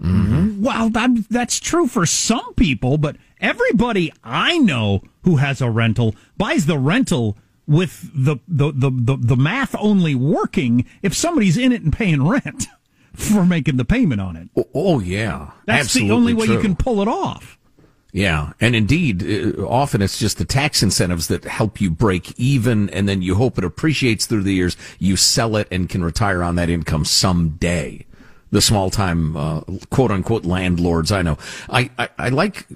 Mm-hmm. 0.00 0.62
Well, 0.62 0.88
that, 0.90 1.10
that's 1.28 1.58
true 1.58 1.88
for 1.88 2.06
some 2.06 2.54
people, 2.54 2.96
but 2.96 3.16
everybody 3.40 4.12
I 4.22 4.58
know 4.58 5.02
who 5.24 5.36
has 5.36 5.60
a 5.60 5.68
rental 5.68 6.14
buys 6.36 6.66
the 6.66 6.78
rental 6.78 7.36
with 7.66 8.08
the, 8.14 8.36
the, 8.46 8.72
the, 8.72 8.90
the, 8.90 9.16
the 9.16 9.36
math 9.36 9.74
only 9.80 10.14
working 10.14 10.86
if 11.02 11.12
somebody's 11.12 11.56
in 11.56 11.72
it 11.72 11.82
and 11.82 11.92
paying 11.92 12.24
rent 12.24 12.68
for 13.12 13.44
making 13.44 13.78
the 13.78 13.84
payment 13.84 14.20
on 14.20 14.36
it. 14.36 14.48
Oh, 14.56 14.68
oh 14.74 15.00
yeah. 15.00 15.50
That's 15.66 15.86
Absolutely 15.86 16.08
the 16.08 16.14
only 16.14 16.34
way 16.34 16.46
true. 16.46 16.54
you 16.54 16.60
can 16.60 16.76
pull 16.76 17.02
it 17.02 17.08
off. 17.08 17.58
Yeah, 18.12 18.52
and 18.60 18.76
indeed, 18.76 19.22
uh, 19.58 19.62
often 19.66 20.02
it's 20.02 20.18
just 20.18 20.36
the 20.36 20.44
tax 20.44 20.82
incentives 20.82 21.28
that 21.28 21.44
help 21.44 21.80
you 21.80 21.90
break 21.90 22.38
even, 22.38 22.90
and 22.90 23.08
then 23.08 23.22
you 23.22 23.36
hope 23.36 23.56
it 23.56 23.64
appreciates 23.64 24.26
through 24.26 24.42
the 24.42 24.52
years. 24.52 24.76
You 24.98 25.16
sell 25.16 25.56
it 25.56 25.66
and 25.70 25.88
can 25.88 26.04
retire 26.04 26.42
on 26.42 26.56
that 26.56 26.68
income 26.68 27.06
someday. 27.06 28.04
The 28.50 28.60
small 28.60 28.90
time, 28.90 29.34
uh, 29.34 29.62
quote 29.88 30.10
unquote 30.10 30.44
landlords 30.44 31.10
I 31.10 31.22
know. 31.22 31.38
I, 31.70 31.90
I, 31.98 32.10
I 32.18 32.28
like, 32.28 32.66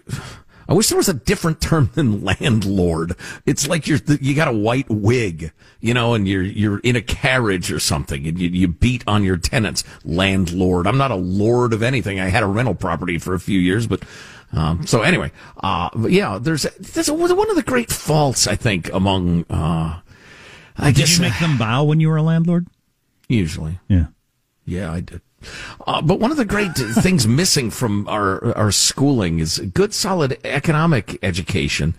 I 0.70 0.72
wish 0.72 0.88
there 0.88 0.96
was 0.96 1.10
a 1.10 1.14
different 1.14 1.60
term 1.60 1.90
than 1.94 2.24
landlord. 2.24 3.14
It's 3.44 3.68
like 3.68 3.86
you're 3.86 4.00
you 4.18 4.34
got 4.34 4.48
a 4.48 4.56
white 4.56 4.88
wig, 4.88 5.52
you 5.80 5.92
know, 5.92 6.14
and 6.14 6.26
you're 6.26 6.42
you're 6.42 6.78
in 6.78 6.96
a 6.96 7.02
carriage 7.02 7.70
or 7.70 7.78
something, 7.78 8.26
and 8.26 8.38
you, 8.38 8.48
you 8.48 8.68
beat 8.68 9.04
on 9.06 9.22
your 9.22 9.36
tenants. 9.36 9.84
Landlord. 10.02 10.86
I'm 10.86 10.96
not 10.96 11.10
a 11.10 11.16
lord 11.16 11.74
of 11.74 11.82
anything. 11.82 12.20
I 12.20 12.28
had 12.28 12.42
a 12.42 12.46
rental 12.46 12.74
property 12.74 13.18
for 13.18 13.34
a 13.34 13.40
few 13.40 13.60
years, 13.60 13.86
but 13.86 14.02
um, 14.56 14.86
so 14.86 15.02
anyway, 15.02 15.30
uh, 15.62 15.90
yeah, 16.08 16.38
there's 16.40 16.62
there's 16.80 17.10
one 17.10 17.50
of 17.50 17.56
the 17.56 17.62
great 17.62 17.92
faults 17.92 18.46
I 18.48 18.56
think 18.56 18.92
among. 18.92 19.44
Uh, 19.50 20.00
I 20.78 20.86
Did 20.90 20.96
guess 20.96 21.16
you 21.16 21.22
make 21.22 21.38
them 21.38 21.56
bow 21.58 21.84
when 21.84 22.00
you 22.00 22.08
were 22.08 22.16
a 22.16 22.22
landlord? 22.22 22.66
usually, 23.28 23.78
Yeah. 23.88 24.06
yeah, 24.64 24.92
I 24.92 25.00
did. 25.00 25.20
Uh, 25.86 26.00
but 26.02 26.18
one 26.20 26.30
of 26.30 26.36
the 26.36 26.44
great 26.44 26.72
things 27.02 27.26
missing 27.26 27.70
from 27.70 28.08
our 28.08 28.56
our 28.56 28.72
schooling 28.72 29.38
is 29.38 29.58
good, 29.74 29.92
solid 29.94 30.38
economic 30.44 31.18
education. 31.22 31.94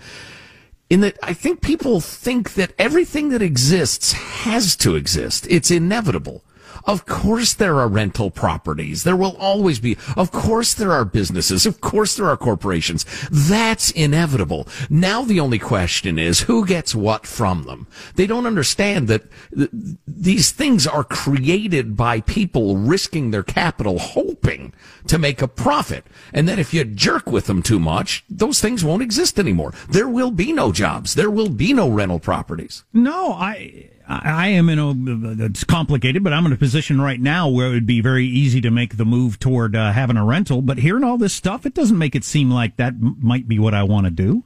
In 0.89 1.02
that, 1.02 1.17
I 1.22 1.34
think 1.34 1.62
people 1.62 2.00
think 2.02 2.54
that 2.54 2.72
everything 2.80 3.30
that 3.30 3.41
exists 3.41 4.13
has 4.13 4.76
to 4.78 4.96
exist. 4.96 5.46
It's 5.50 5.70
inevitable. 5.70 6.43
Of 6.86 7.06
course 7.06 7.54
there 7.54 7.80
are 7.80 7.88
rental 7.88 8.32
properties. 8.32 9.04
There 9.04 9.16
will 9.16 9.36
always 9.38 9.80
be. 9.80 9.98
Of 10.16 10.32
course 10.32 10.74
there 10.74 10.92
are 10.92 11.06
businesses. 11.06 11.66
Of 11.66 11.82
course 11.82 12.16
there 12.16 12.28
are 12.28 12.38
corporations. 12.38 13.06
That's 13.32 13.92
inevitable. 13.92 14.68
Now 14.90 15.24
the 15.24 15.40
only 15.40 15.60
question 15.60 16.18
is 16.18 16.42
who 16.42 16.66
gets 16.66 16.96
what 16.96 17.26
from 17.26 17.64
them. 17.64 17.88
They 18.16 18.28
don't 18.28 18.46
understand 18.46 19.08
that 19.08 19.24
th- 19.56 19.70
these 20.08 20.52
things 20.52 20.88
are 20.88 21.04
created 21.04 21.96
by 21.96 22.22
people 22.22 22.78
risking 22.78 23.32
their 23.32 23.44
capital 23.44 24.00
hoping 24.00 24.74
to 25.08 25.18
make 25.18 25.42
a 25.42 25.48
profit. 25.48 26.06
And 26.34 26.48
that 26.48 26.60
if 26.60 26.74
you 26.74 26.84
jerk 26.84 27.32
with 27.32 27.46
them 27.46 27.62
too 27.62 27.80
much, 27.80 28.24
those 28.30 28.60
things 28.62 28.84
won't 28.84 29.02
exist 29.02 29.40
anymore. 29.40 29.74
There 29.90 30.08
will 30.08 30.32
be 30.32 30.54
no 30.54 30.72
jobs. 30.72 31.16
There 31.16 31.32
will 31.32 31.50
be 31.50 31.74
no 31.74 31.90
rental 31.90 32.20
properties. 32.20 32.84
No, 32.94 33.34
I 33.34 33.90
I 34.10 34.48
am 34.50 34.70
in 34.70 34.80
a 34.80 35.46
it's 35.46 35.63
complicated, 35.65 36.24
but 36.24 36.32
I'm 36.32 36.46
in 36.46 36.54
a 36.54 36.58
position 36.58 37.02
right 37.02 37.20
now 37.20 37.50
where 37.50 37.67
it 37.67 37.72
would 37.72 37.86
be 37.86 38.00
very 38.00 38.26
easy 38.26 38.62
to 38.62 38.72
make 38.72 38.96
the 38.96 39.04
move 39.04 39.38
toward 39.38 39.76
uh, 39.76 39.91
having 39.91 40.15
a 40.15 40.24
rental. 40.24 40.62
But 40.62 40.78
hearing 40.78 41.04
all 41.04 41.17
this 41.17 41.34
stuff, 41.34 41.65
it 41.65 41.74
doesn't 41.74 41.98
make 41.98 42.15
it 42.15 42.24
seem 42.24 42.50
like 42.50 42.78
that 42.78 42.93
m- 42.93 43.17
might 43.20 43.48
be 43.50 43.60
what 43.60 43.74
I 43.74 43.84
want 43.84 44.06
to 44.06 44.12
do. 44.12 44.43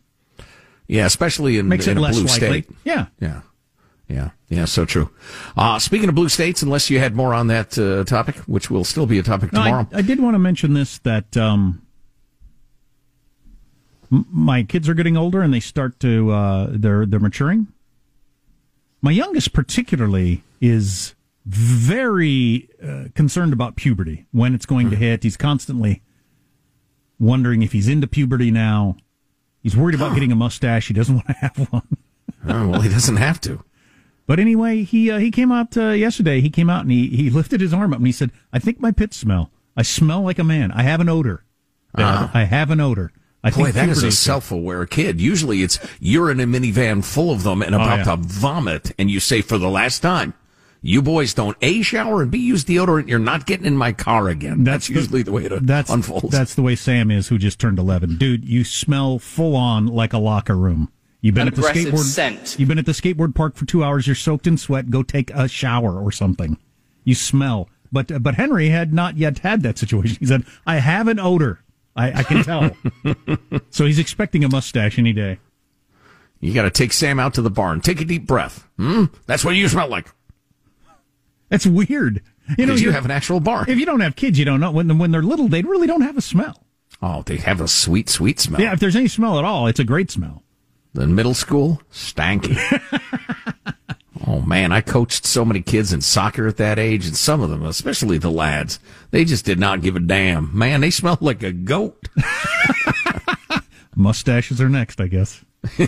Yeah, 0.87 1.05
especially 1.05 1.57
in, 1.59 1.67
Makes 1.67 1.85
in 1.87 1.97
it 1.97 1.99
a 1.99 2.01
less 2.03 2.15
blue 2.17 2.25
likely. 2.27 2.61
state. 2.63 2.75
Yeah. 2.83 3.05
Yeah. 3.19 3.41
Yeah. 4.09 4.29
Yeah. 4.49 4.65
So 4.65 4.83
true. 4.83 5.09
Uh, 5.55 5.77
speaking 5.79 6.09
of 6.09 6.15
blue 6.15 6.27
states, 6.29 6.63
unless 6.63 6.89
you 6.89 6.97
had 6.99 7.15
more 7.15 7.33
on 7.33 7.47
that 7.47 7.77
uh, 7.77 8.03
topic, 8.03 8.37
which 8.39 8.71
will 8.71 8.83
still 8.83 9.05
be 9.05 9.19
a 9.19 9.23
topic 9.23 9.53
No, 9.53 9.63
tomorrow. 9.63 9.87
I, 9.93 9.99
I 9.99 10.01
did 10.01 10.19
want 10.19 10.33
to 10.33 10.39
mention 10.39 10.73
this 10.73 10.97
that 10.99 11.37
um, 11.37 11.81
my 14.09 14.63
kids 14.63 14.89
are 14.89 14.93
getting 14.93 15.15
older 15.17 15.41
and 15.41 15.53
they 15.53 15.59
start 15.59 15.99
to 16.01 16.31
uh, 16.31 16.67
they're 16.71 17.05
they're 17.05 17.19
maturing. 17.19 17.67
My 19.01 19.11
youngest, 19.11 19.53
particularly, 19.53 20.43
is 20.59 21.15
very 21.45 22.69
uh, 22.83 23.05
concerned 23.15 23.51
about 23.51 23.75
puberty 23.75 24.27
when 24.31 24.53
it's 24.53 24.65
going 24.65 24.89
to 24.91 24.95
hit. 24.95 25.23
He's 25.23 25.37
constantly 25.37 26.03
wondering 27.19 27.63
if 27.63 27.71
he's 27.71 27.87
into 27.87 28.07
puberty 28.07 28.51
now. 28.51 28.97
He's 29.63 29.75
worried 29.75 29.95
about 29.95 30.13
getting 30.15 30.31
a 30.31 30.35
mustache. 30.35 30.87
He 30.87 30.93
doesn't 30.93 31.15
want 31.15 31.27
to 31.27 31.33
have 31.33 31.67
one. 31.71 31.87
Oh, 32.47 32.69
well, 32.69 32.81
he 32.81 32.89
doesn't 32.89 33.17
have 33.17 33.41
to. 33.41 33.63
But 34.27 34.39
anyway, 34.39 34.83
he 34.83 35.11
uh, 35.11 35.17
he 35.17 35.31
came 35.31 35.51
out 35.51 35.75
uh, 35.75 35.89
yesterday. 35.89 36.39
He 36.41 36.49
came 36.49 36.69
out 36.69 36.81
and 36.83 36.91
he, 36.91 37.07
he 37.07 37.29
lifted 37.29 37.59
his 37.59 37.73
arm 37.73 37.91
up 37.91 37.97
and 37.97 38.05
he 38.05 38.13
said, 38.13 38.31
"I 38.53 38.59
think 38.59 38.79
my 38.79 38.91
pits 38.91 39.17
smell. 39.17 39.51
I 39.75 39.81
smell 39.81 40.21
like 40.21 40.39
a 40.39 40.43
man. 40.43 40.71
I 40.71 40.83
have 40.83 41.01
an 41.01 41.09
odor. 41.09 41.43
Dad. 41.97 42.29
I 42.33 42.43
have 42.43 42.71
an 42.71 42.79
odor." 42.79 43.11
I. 43.43 43.49
Boy, 43.49 43.71
think 43.71 43.75
that 43.75 43.89
is 43.89 44.03
a 44.03 44.11
self-aware 44.11 44.85
kid. 44.85 45.19
Usually 45.19 45.63
it's 45.63 45.79
you're 45.99 46.29
in 46.29 46.39
a 46.39 46.45
minivan 46.45 47.03
full 47.03 47.31
of 47.31 47.43
them 47.43 47.61
and 47.61 47.73
oh, 47.73 47.81
about 47.81 47.99
yeah. 47.99 48.15
to 48.15 48.17
vomit 48.17 48.91
and 48.97 49.09
you 49.09 49.19
say 49.19 49.41
for 49.41 49.57
the 49.57 49.69
last 49.69 49.99
time, 49.99 50.33
you 50.81 51.01
boys 51.01 51.33
don't 51.33 51.57
A, 51.61 51.81
shower 51.81 52.23
and 52.23 52.31
B, 52.31 52.39
use 52.39 52.65
deodorant. 52.65 53.07
You're 53.07 53.19
not 53.19 53.45
getting 53.45 53.65
in 53.65 53.77
my 53.77 53.93
car 53.93 54.29
again. 54.29 54.63
That's, 54.63 54.87
the- 54.87 54.95
usually 54.95 55.23
the 55.23 55.31
way 55.31 55.45
it 55.45 55.65
that's, 55.65 55.91
unfolds. 55.91 56.31
That's 56.31 56.55
the 56.55 56.63
way 56.63 56.75
Sam 56.75 57.11
is, 57.11 57.27
who 57.27 57.37
just 57.37 57.59
turned 57.59 57.77
eleven. 57.77 58.17
Dude, 58.17 58.45
you 58.45 58.63
smell 58.63 59.19
full 59.19 59.55
on 59.55 59.85
like 59.85 60.13
a 60.13 60.17
locker 60.17 60.57
room. 60.57 60.91
You've 61.21 61.35
been 61.35 61.47
at 61.47 61.55
the 61.55 61.61
skateboard. 61.61 61.99
scent. 61.99 62.55
You've 62.57 62.67
been 62.67 62.79
at 62.79 62.87
the 62.87 62.93
skateboard 62.93 63.35
park 63.35 63.55
for 63.55 63.65
two 63.65 63.83
hours. 63.83 64.07
You're 64.07 64.15
soaked 64.15 64.47
in 64.47 64.57
sweat. 64.57 64.89
Go 64.89 65.03
take 65.03 65.29
a 65.31 65.47
shower 65.47 66.01
or 66.01 66.11
something. 66.11 66.57
You 67.03 67.13
smell. 67.13 67.69
But 67.91 68.11
uh, 68.11 68.19
but 68.19 68.35
Henry 68.35 68.69
had 68.69 68.91
not 68.91 69.17
yet 69.17 69.39
had 69.39 69.61
that 69.61 69.77
situation. 69.77 70.17
He 70.19 70.25
said, 70.25 70.45
"I 70.65 70.77
have 70.77 71.07
an 71.07 71.19
odor. 71.19 71.60
I, 71.95 72.11
I 72.19 72.23
can 72.23 72.43
tell." 72.43 72.71
so 73.69 73.85
he's 73.85 73.99
expecting 73.99 74.43
a 74.43 74.49
mustache 74.49 74.97
any 74.99 75.13
day. 75.13 75.39
you 76.39 76.53
got 76.53 76.63
to 76.63 76.71
take 76.71 76.93
Sam 76.93 77.19
out 77.19 77.33
to 77.35 77.41
the 77.41 77.51
barn. 77.51 77.81
Take 77.81 78.01
a 78.01 78.05
deep 78.05 78.25
breath. 78.27 78.67
Hmm? 78.77 79.05
That's 79.25 79.43
what 79.45 79.55
you 79.55 79.67
smell 79.67 79.87
like. 79.87 80.07
That's 81.49 81.65
weird. 81.65 82.21
You 82.57 82.65
know, 82.65 82.73
Because 82.73 82.81
you 82.81 82.91
have 82.91 83.05
an 83.05 83.11
actual 83.11 83.39
barn. 83.39 83.69
if 83.69 83.77
you 83.77 83.85
don't 83.85 83.99
have 83.99 84.15
kids, 84.15 84.39
you 84.39 84.45
don't 84.45 84.59
know 84.59 84.71
when 84.71 84.97
when 84.97 85.11
they're 85.11 85.21
little. 85.21 85.47
They 85.47 85.61
really 85.61 85.87
don't 85.87 86.01
have 86.01 86.17
a 86.17 86.21
smell. 86.21 86.63
Oh, 87.01 87.23
they 87.23 87.37
have 87.37 87.59
a 87.61 87.67
sweet, 87.67 88.09
sweet 88.09 88.39
smell. 88.39 88.61
Yeah, 88.61 88.73
if 88.73 88.79
there's 88.79 88.95
any 88.95 89.07
smell 89.07 89.39
at 89.39 89.45
all, 89.45 89.67
it's 89.67 89.79
a 89.79 89.83
great 89.83 90.11
smell. 90.11 90.43
Then 90.93 91.15
middle 91.15 91.33
school, 91.33 91.81
stanky. 91.91 92.57
oh 94.27 94.41
man, 94.41 94.71
I 94.71 94.81
coached 94.81 95.25
so 95.25 95.43
many 95.45 95.61
kids 95.61 95.93
in 95.93 96.01
soccer 96.01 96.47
at 96.47 96.57
that 96.57 96.79
age, 96.79 97.05
and 97.05 97.15
some 97.15 97.41
of 97.41 97.49
them, 97.49 97.65
especially 97.65 98.17
the 98.17 98.31
lads, 98.31 98.79
they 99.11 99.25
just 99.25 99.45
did 99.45 99.59
not 99.59 99.81
give 99.81 99.95
a 99.95 99.99
damn. 99.99 100.55
Man, 100.57 100.81
they 100.81 100.91
smelled 100.91 101.21
like 101.21 101.43
a 101.43 101.51
goat. 101.51 102.07
Mustaches 103.95 104.61
are 104.61 104.69
next, 104.69 105.01
I 105.01 105.07
guess. 105.07 105.43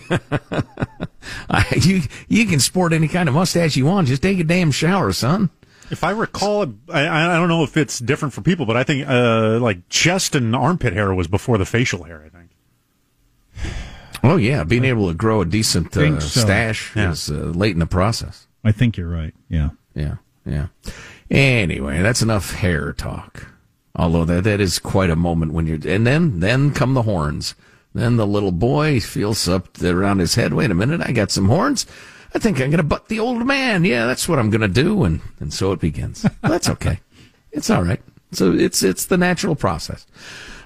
You 1.77 2.01
you 2.27 2.45
can 2.45 2.59
sport 2.59 2.93
any 2.93 3.07
kind 3.07 3.27
of 3.29 3.35
mustache 3.35 3.75
you 3.75 3.85
want. 3.85 4.07
Just 4.07 4.21
take 4.21 4.39
a 4.39 4.43
damn 4.43 4.71
shower, 4.71 5.11
son. 5.13 5.49
If 5.89 6.03
I 6.03 6.11
recall, 6.11 6.73
I, 6.89 7.07
I 7.07 7.37
don't 7.37 7.49
know 7.49 7.63
if 7.63 7.77
it's 7.77 7.99
different 7.99 8.33
for 8.33 8.41
people, 8.41 8.65
but 8.65 8.77
I 8.77 8.83
think 8.83 9.07
uh, 9.07 9.59
like 9.59 9.87
chest 9.89 10.35
and 10.35 10.55
armpit 10.55 10.93
hair 10.93 11.13
was 11.13 11.27
before 11.27 11.57
the 11.57 11.65
facial 11.65 12.03
hair. 12.03 12.23
I 12.25 12.29
think. 12.29 12.42
Oh 14.23 14.37
yeah, 14.37 14.63
being 14.63 14.85
able 14.85 15.09
to 15.09 15.13
grow 15.13 15.41
a 15.41 15.45
decent 15.45 15.95
uh, 15.97 16.19
so. 16.19 16.41
stash 16.41 16.95
Yeah. 16.95 17.11
is 17.11 17.29
uh, 17.29 17.33
late 17.33 17.73
in 17.73 17.79
the 17.79 17.85
process. 17.85 18.47
I 18.63 18.71
think 18.71 18.95
you're 18.97 19.09
right. 19.09 19.33
Yeah. 19.49 19.69
Yeah, 19.95 20.15
yeah. 20.45 20.67
Anyway, 21.29 22.01
that's 22.01 22.21
enough 22.21 22.53
hair 22.53 22.93
talk. 22.93 23.47
Although 23.95 24.25
that 24.25 24.43
that 24.45 24.59
is 24.59 24.79
quite 24.79 25.09
a 25.11 25.15
moment 25.15 25.53
when 25.53 25.67
you're, 25.67 25.79
and 25.87 26.07
then 26.07 26.39
then 26.39 26.73
come 26.73 26.93
the 26.93 27.03
horns. 27.03 27.53
Then 27.93 28.15
the 28.15 28.25
little 28.25 28.51
boy 28.51 28.99
feels 28.99 29.47
up 29.47 29.79
around 29.83 30.17
his 30.19 30.33
head. 30.33 30.53
Wait 30.53 30.71
a 30.71 30.73
minute, 30.73 31.01
I 31.01 31.11
got 31.11 31.29
some 31.29 31.47
horns. 31.47 31.85
I 32.33 32.39
think 32.39 32.57
I'm 32.59 32.71
going 32.71 32.77
to 32.77 32.83
butt 32.83 33.07
the 33.07 33.19
old 33.19 33.45
man. 33.45 33.85
Yeah, 33.85 34.07
that's 34.07 34.27
what 34.27 34.39
I'm 34.39 34.49
going 34.49 34.61
to 34.61 34.67
do, 34.67 35.03
and 35.03 35.21
and 35.39 35.53
so 35.53 35.71
it 35.73 35.79
begins. 35.79 36.25
that's 36.41 36.69
okay. 36.69 36.99
It's 37.51 37.69
all 37.69 37.83
right. 37.83 38.01
So 38.31 38.51
it's 38.51 38.81
it's 38.81 39.05
the 39.05 39.17
natural 39.17 39.55
process. 39.55 40.07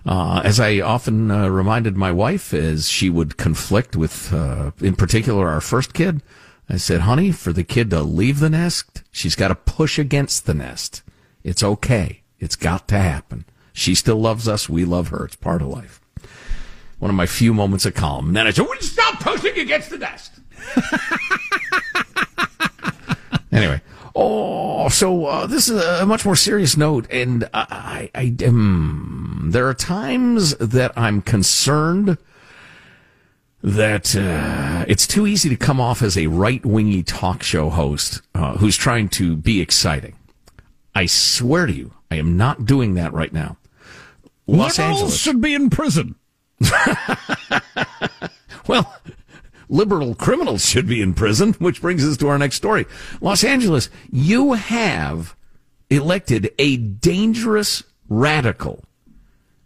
Uh, 0.08 0.42
as 0.46 0.58
I 0.58 0.80
often 0.80 1.30
uh, 1.30 1.50
reminded 1.50 1.98
my 1.98 2.14
wife, 2.14 2.54
as 2.54 2.88
she 2.88 3.10
would 3.10 3.36
conflict 3.36 3.94
with, 3.98 4.34
uh, 4.34 4.72
in 4.80 4.96
particular, 4.96 5.50
our 5.50 5.60
first 5.60 5.94
kid, 5.94 6.22
I 6.70 6.78
said, 6.78 7.02
honey, 7.02 7.34
for 7.34 7.52
the 7.52 7.66
kid 7.66 7.90
to 7.90 8.02
leave 8.02 8.40
the 8.40 8.50
nest, 8.50 9.04
she's 9.12 9.36
got 9.36 9.50
to 9.50 9.56
push 9.56 10.00
against 10.00 10.46
the 10.46 10.54
nest. 10.54 11.04
It's 11.44 11.62
okay. 11.62 12.22
It's 12.40 12.56
got 12.56 12.88
to 12.88 12.98
happen. 12.98 13.46
She 13.74 13.96
still 13.96 14.18
loves 14.18 14.48
us. 14.48 14.70
We 14.70 14.86
love 14.86 15.10
her. 15.10 15.26
It's 15.26 15.36
part 15.36 15.62
of 15.62 15.68
life. 15.68 16.00
One 17.00 17.12
of 17.12 17.16
my 17.16 17.26
few 17.26 17.54
moments 17.54 17.86
of 17.86 17.94
calm. 17.94 18.28
And 18.28 18.36
then 18.38 18.48
I 18.48 18.52
said, 18.52 18.66
you 18.66 18.82
stop 18.82 19.20
pushing 19.20 19.60
against 19.60 19.90
the 19.90 19.98
nest? 19.98 20.32
anyway. 23.52 23.82
Oh, 24.20 24.90
so 24.90 25.26
uh, 25.26 25.46
this 25.46 25.70
is 25.70 25.80
a 25.80 26.06
much 26.08 26.26
more 26.26 26.36
serious 26.36 26.76
note, 26.76 27.06
and 27.12 27.48
I, 27.54 28.10
I, 28.16 28.34
I 28.42 28.46
um, 28.48 29.50
there 29.52 29.68
are 29.68 29.76
times 29.76 30.56
that 30.56 30.92
I'm 30.98 31.22
concerned 31.22 32.18
that 33.62 34.16
uh, 34.16 34.86
it's 34.88 35.06
too 35.06 35.28
easy 35.28 35.50
to 35.50 35.56
come 35.56 35.80
off 35.80 36.02
as 36.02 36.18
a 36.18 36.26
right 36.28 36.66
wingy 36.66 37.04
talk 37.04 37.44
show 37.44 37.70
host 37.70 38.22
uh, 38.34 38.58
who's 38.58 38.76
trying 38.76 39.10
to 39.10 39.36
be 39.36 39.62
exciting. 39.62 40.16
I 40.96 41.06
swear 41.06 41.68
to 41.68 41.74
you, 41.74 41.94
I 42.10 42.16
am 42.16 42.38
not 42.38 42.66
doing 42.66 42.96
that 42.96 43.14
right 43.14 43.32
now. 43.32 43.58
Los 44.48 44.80
Liberals 44.80 45.00
Angeles. 45.00 45.20
should 45.20 45.42
be 45.42 45.54
in 45.54 45.70
prison. 45.70 46.16
Well, 48.68 48.94
liberal 49.70 50.16
criminals 50.16 50.66
should 50.66 50.88
be 50.88 51.02
in 51.02 51.14
prison, 51.14 51.54
which 51.60 51.82
brings 51.82 52.06
us 52.06 52.18
to 52.18 52.28
our 52.28 52.38
next 52.38 52.56
story. 52.56 52.86
Los 53.22 53.44
Angeles, 53.44 53.90
you 54.12 54.54
have 54.54 55.36
elected 55.90 56.52
a 56.60 56.78
dangerous 56.78 57.84
radical 58.10 58.84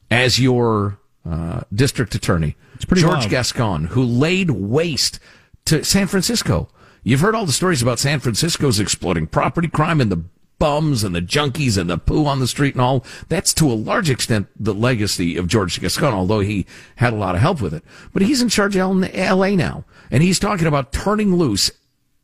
as 0.09 0.39
your 0.39 0.99
uh, 1.25 1.61
district 1.73 2.15
attorney, 2.15 2.55
George 2.93 3.03
wild. 3.03 3.29
Gascon, 3.29 3.85
who 3.85 4.03
laid 4.03 4.51
waste 4.51 5.19
to 5.65 5.83
San 5.83 6.07
Francisco. 6.07 6.69
You've 7.03 7.21
heard 7.21 7.35
all 7.35 7.45
the 7.45 7.51
stories 7.51 7.81
about 7.81 7.99
San 7.99 8.19
Francisco's 8.19 8.79
exploding 8.79 9.27
property 9.27 9.67
crime 9.67 10.01
and 10.01 10.11
the 10.11 10.23
bums 10.61 11.03
and 11.03 11.15
the 11.15 11.23
junkies 11.23 11.75
and 11.75 11.89
the 11.89 11.97
poo 11.97 12.27
on 12.27 12.39
the 12.39 12.45
street 12.45 12.75
and 12.75 12.81
all. 12.83 13.03
That's 13.29 13.51
to 13.55 13.65
a 13.65 13.73
large 13.73 14.11
extent 14.11 14.47
the 14.55 14.75
legacy 14.75 15.35
of 15.35 15.47
George 15.47 15.81
Gascon, 15.81 16.13
although 16.13 16.41
he 16.41 16.67
had 16.97 17.13
a 17.13 17.15
lot 17.15 17.33
of 17.33 17.41
help 17.41 17.61
with 17.61 17.73
it. 17.73 17.83
But 18.13 18.21
he's 18.21 18.43
in 18.43 18.49
charge 18.49 18.77
of 18.77 18.95
LA 18.95 19.49
now, 19.55 19.85
and 20.11 20.21
he's 20.21 20.37
talking 20.37 20.67
about 20.67 20.93
turning 20.93 21.35
loose 21.35 21.71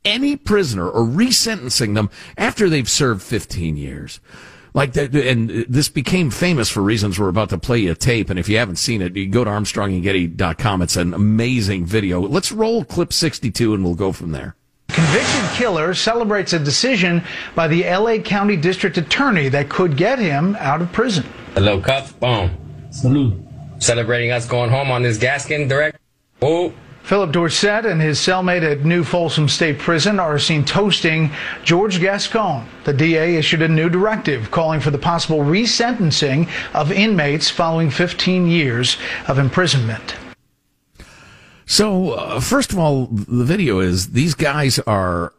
any 0.06 0.36
prisoner 0.36 0.88
or 0.88 1.02
resentencing 1.02 1.96
them 1.96 2.12
after 2.38 2.70
they've 2.70 2.88
served 2.88 3.24
15 3.24 3.76
years. 3.76 4.20
Like 4.76 4.94
that, 4.94 5.16
and 5.16 5.50
this 5.68 5.90
became 5.90 6.30
famous 6.30 6.70
for 6.70 6.84
reasons 6.84 7.18
we're 7.18 7.30
about 7.30 7.50
to 7.50 7.58
play 7.58 7.80
you 7.80 7.94
a 7.94 7.96
tape. 7.96 8.30
And 8.30 8.38
if 8.38 8.48
you 8.48 8.60
haven't 8.60 8.76
seen 8.76 9.02
it, 9.02 9.16
you 9.16 9.28
go 9.28 9.44
to 9.44 9.50
ArmstrongandGetty.com. 9.50 10.84
It's 10.84 10.96
an 10.96 11.16
amazing 11.16 11.88
video. 11.88 12.22
Let's 12.22 12.52
roll 12.52 12.86
clip 12.86 13.12
62 13.12 13.74
and 13.74 13.84
we'll 13.84 13.96
go 13.96 14.12
from 14.12 14.32
there. 14.34 14.57
Convicted 14.98 15.50
killer 15.52 15.94
celebrates 15.94 16.54
a 16.54 16.60
decision 16.60 17.24
by 17.56 17.68
the 17.68 17.84
LA 17.84 18.18
County 18.18 18.56
District 18.56 18.98
Attorney 18.98 19.48
that 19.50 19.70
could 19.70 19.96
get 19.96 20.18
him 20.20 20.56
out 20.60 20.82
of 20.82 20.92
prison. 20.92 21.24
Hello, 21.54 21.80
cuff. 21.80 22.20
Boom. 22.20 22.52
Salute. 22.90 23.40
Celebrating 23.80 24.32
us 24.32 24.48
going 24.48 24.70
home 24.70 24.90
on 24.90 25.04
this 25.04 25.18
Gascon 25.18 25.68
direct. 25.68 26.00
Oh. 26.42 26.74
Philip 27.04 27.32
Dorsett 27.32 27.86
and 27.86 28.02
his 28.02 28.20
cellmate 28.20 28.70
at 28.70 28.84
New 28.84 29.04
Folsom 29.04 29.48
State 29.48 29.80
Prison 29.80 30.20
are 30.20 30.38
seen 30.38 30.66
toasting 30.66 31.32
George 31.64 32.02
Gascon. 32.02 32.68
The 32.84 32.92
DA 32.92 33.36
issued 33.36 33.62
a 33.62 33.68
new 33.68 33.90
directive 33.90 34.52
calling 34.52 34.82
for 34.82 34.92
the 34.92 34.98
possible 34.98 35.40
resentencing 35.40 36.50
of 36.74 36.92
inmates 36.92 37.50
following 37.50 37.92
15 37.92 38.48
years 38.48 38.98
of 39.28 39.40
imprisonment. 39.40 40.16
So, 41.70 42.12
uh, 42.12 42.40
first 42.40 42.72
of 42.72 42.80
all, 42.80 43.08
the 43.08 43.44
video 43.44 43.80
is 43.80 44.12
these 44.12 44.34
guys 44.34 44.80
are 44.80 45.34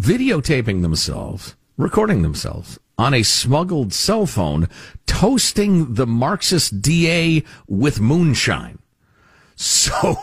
videotaping 0.00 0.82
themselves, 0.82 1.54
recording 1.76 2.22
themselves 2.22 2.80
on 2.98 3.14
a 3.14 3.22
smuggled 3.22 3.94
cell 3.94 4.26
phone, 4.26 4.68
toasting 5.06 5.94
the 5.94 6.06
Marxist 6.06 6.82
DA 6.82 7.44
with 7.68 8.00
moonshine. 8.00 8.80
So, 9.54 10.16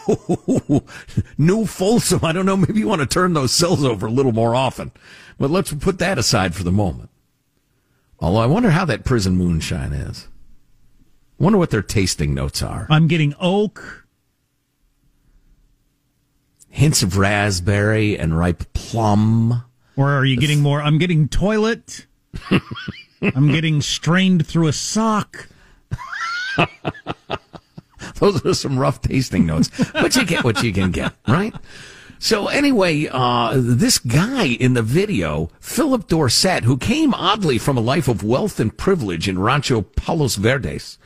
New 1.38 1.65
Folsom, 1.65 2.19
I 2.25 2.34
don't 2.34 2.45
know, 2.45 2.58
maybe 2.58 2.80
you 2.80 2.89
want 2.89 2.99
to 2.99 3.08
turn 3.08 3.32
those 3.32 3.54
cells 3.54 3.86
over 3.86 4.08
a 4.08 4.12
little 4.12 4.34
more 4.34 4.54
often. 4.54 4.91
But 5.38 5.52
let's 5.52 5.73
put 5.73 5.99
that 5.99 6.17
aside 6.17 6.54
for 6.54 6.63
the 6.63 6.71
moment. 6.73 7.12
Although 8.19 8.41
I 8.41 8.45
wonder 8.45 8.71
how 8.71 8.84
that 8.84 9.06
prison 9.06 9.38
moonshine 9.38 9.93
is. 9.93 10.28
Wonder 11.38 11.58
what 11.58 11.69
their 11.69 11.82
tasting 11.82 12.34
notes 12.34 12.62
are. 12.62 12.88
I'm 12.89 13.08
getting 13.08 13.34
oak. 13.39 14.08
Hints 16.69 17.03
of 17.03 17.17
raspberry 17.17 18.17
and 18.17 18.38
ripe 18.38 18.73
plum. 18.73 19.63
Or 19.97 20.12
are 20.12 20.25
you 20.25 20.38
getting 20.38 20.62
more? 20.62 20.82
I'm 20.82 20.97
getting 20.97 21.27
toilet. 21.27 22.05
I'm 23.21 23.51
getting 23.51 23.82
strained 23.82 24.47
through 24.47 24.67
a 24.67 24.73
sock. 24.73 25.47
Those 28.15 28.45
are 28.45 28.53
some 28.53 28.77
rough 28.79 29.01
tasting 29.01 29.45
notes, 29.45 29.69
but 29.93 30.15
you 30.15 30.25
get 30.25 30.43
what 30.43 30.63
you 30.63 30.73
can 30.73 30.91
get, 30.91 31.13
right? 31.27 31.53
So 32.19 32.47
anyway, 32.47 33.08
uh, 33.10 33.53
this 33.55 33.97
guy 33.97 34.45
in 34.45 34.73
the 34.73 34.82
video, 34.82 35.49
Philip 35.62 36.08
Dorsett, 36.08 36.65
who 36.65 36.77
came 36.77 37.13
oddly 37.13 37.58
from 37.58 37.77
a 37.77 37.82
life 37.82 38.10
of 38.10 38.23
wealth 38.23 38.60
and 38.60 38.77
privilege 38.77 39.29
in 39.29 39.39
Rancho 39.39 39.82
Palos 39.82 40.36
Verdes, 40.36 40.97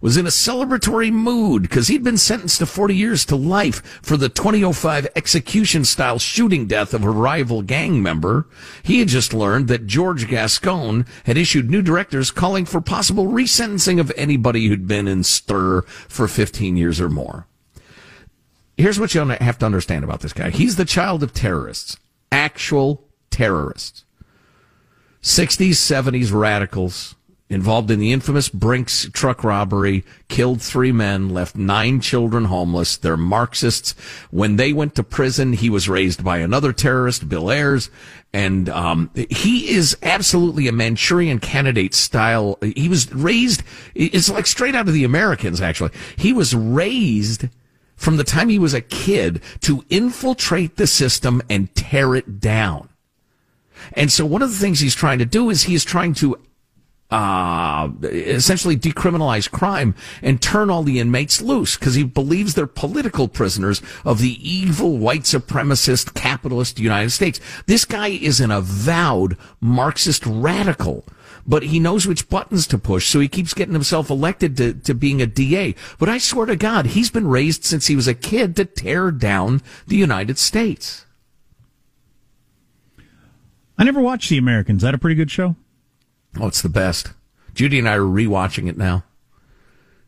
was 0.00 0.16
in 0.16 0.26
a 0.26 0.30
celebratory 0.30 1.12
mood 1.12 1.62
because 1.62 1.88
he'd 1.88 2.04
been 2.04 2.18
sentenced 2.18 2.58
to 2.58 2.66
40 2.66 2.94
years 2.94 3.24
to 3.26 3.36
life 3.36 3.82
for 4.02 4.16
the 4.16 4.28
2005 4.28 5.08
execution 5.16 5.84
style 5.84 6.18
shooting 6.18 6.66
death 6.66 6.94
of 6.94 7.04
a 7.04 7.10
rival 7.10 7.62
gang 7.62 8.02
member. 8.02 8.46
He 8.82 9.00
had 9.00 9.08
just 9.08 9.34
learned 9.34 9.68
that 9.68 9.86
George 9.86 10.28
Gascon 10.28 11.06
had 11.24 11.36
issued 11.36 11.70
new 11.70 11.82
directives 11.82 12.30
calling 12.30 12.64
for 12.64 12.80
possible 12.80 13.26
resentencing 13.26 14.00
of 14.00 14.12
anybody 14.16 14.68
who'd 14.68 14.86
been 14.86 15.08
in 15.08 15.24
stir 15.24 15.82
for 15.82 16.28
15 16.28 16.76
years 16.76 17.00
or 17.00 17.08
more. 17.08 17.46
Here's 18.76 19.00
what 19.00 19.14
you 19.14 19.26
have 19.26 19.58
to 19.58 19.66
understand 19.66 20.04
about 20.04 20.20
this 20.20 20.32
guy. 20.32 20.50
He's 20.50 20.76
the 20.76 20.84
child 20.84 21.24
of 21.24 21.34
terrorists, 21.34 21.96
actual 22.30 23.04
terrorists. 23.30 24.04
60s, 25.20 25.70
70s 25.70 26.32
radicals 26.32 27.16
involved 27.50 27.90
in 27.90 27.98
the 27.98 28.12
infamous 28.12 28.48
Brinks 28.48 29.08
truck 29.12 29.42
robbery, 29.42 30.04
killed 30.28 30.60
three 30.60 30.92
men, 30.92 31.30
left 31.30 31.56
nine 31.56 32.00
children 32.00 32.46
homeless. 32.46 32.96
They're 32.96 33.16
Marxists. 33.16 33.94
When 34.30 34.56
they 34.56 34.72
went 34.72 34.94
to 34.96 35.02
prison, 35.02 35.54
he 35.54 35.70
was 35.70 35.88
raised 35.88 36.22
by 36.22 36.38
another 36.38 36.72
terrorist, 36.72 37.28
Bill 37.28 37.50
Ayers, 37.50 37.90
and 38.32 38.68
um, 38.68 39.10
he 39.30 39.70
is 39.70 39.96
absolutely 40.02 40.68
a 40.68 40.72
Manchurian 40.72 41.38
candidate 41.38 41.94
style. 41.94 42.58
He 42.60 42.88
was 42.88 43.12
raised. 43.12 43.62
It's 43.94 44.28
like 44.28 44.46
straight 44.46 44.74
out 44.74 44.88
of 44.88 44.94
the 44.94 45.04
Americans. 45.04 45.60
Actually, 45.60 45.92
he 46.16 46.32
was 46.32 46.54
raised 46.54 47.48
from 47.96 48.16
the 48.16 48.24
time 48.24 48.48
he 48.48 48.58
was 48.58 48.74
a 48.74 48.80
kid 48.80 49.42
to 49.60 49.84
infiltrate 49.88 50.76
the 50.76 50.86
system 50.86 51.42
and 51.48 51.74
tear 51.74 52.14
it 52.14 52.38
down. 52.38 52.90
And 53.94 54.12
so 54.12 54.26
one 54.26 54.42
of 54.42 54.50
the 54.50 54.56
things 54.56 54.80
he's 54.80 54.94
trying 54.94 55.18
to 55.18 55.24
do 55.24 55.50
is 55.50 55.62
he 55.62 55.74
is 55.74 55.84
trying 55.84 56.14
to 56.14 56.38
uh, 57.10 57.88
essentially 58.02 58.76
decriminalize 58.76 59.50
crime 59.50 59.94
and 60.22 60.42
turn 60.42 60.68
all 60.68 60.82
the 60.82 61.00
inmates 61.00 61.40
loose 61.40 61.76
because 61.76 61.94
he 61.94 62.04
believes 62.04 62.54
they're 62.54 62.66
political 62.66 63.28
prisoners 63.28 63.80
of 64.04 64.20
the 64.20 64.36
evil 64.48 64.98
white 64.98 65.22
supremacist 65.22 66.14
capitalist 66.14 66.78
United 66.78 67.10
States. 67.10 67.40
This 67.66 67.84
guy 67.84 68.08
is 68.08 68.40
an 68.40 68.50
avowed 68.50 69.36
Marxist 69.60 70.24
radical. 70.26 71.04
But 71.46 71.62
he 71.62 71.80
knows 71.80 72.06
which 72.06 72.28
buttons 72.28 72.66
to 72.66 72.76
push, 72.76 73.08
so 73.08 73.20
he 73.20 73.28
keeps 73.28 73.54
getting 73.54 73.72
himself 73.72 74.10
elected 74.10 74.58
to, 74.58 74.74
to 74.74 74.92
being 74.92 75.22
a 75.22 75.26
DA. 75.26 75.74
But 75.98 76.10
I 76.10 76.18
swear 76.18 76.44
to 76.44 76.56
God, 76.56 76.88
he's 76.88 77.10
been 77.10 77.26
raised 77.26 77.64
since 77.64 77.86
he 77.86 77.96
was 77.96 78.06
a 78.06 78.12
kid 78.12 78.54
to 78.56 78.66
tear 78.66 79.10
down 79.10 79.62
the 79.86 79.96
United 79.96 80.36
States. 80.36 81.06
I 83.78 83.84
never 83.84 84.00
watched 84.00 84.28
The 84.28 84.36
Americans. 84.36 84.82
Is 84.82 84.86
that 84.86 84.94
a 84.94 84.98
pretty 84.98 85.14
good 85.14 85.30
show? 85.30 85.56
Oh, 86.40 86.46
it's 86.46 86.62
the 86.62 86.68
best. 86.68 87.12
Judy 87.54 87.78
and 87.78 87.88
I 87.88 87.94
are 87.94 88.00
rewatching 88.00 88.68
it 88.68 88.76
now. 88.76 89.04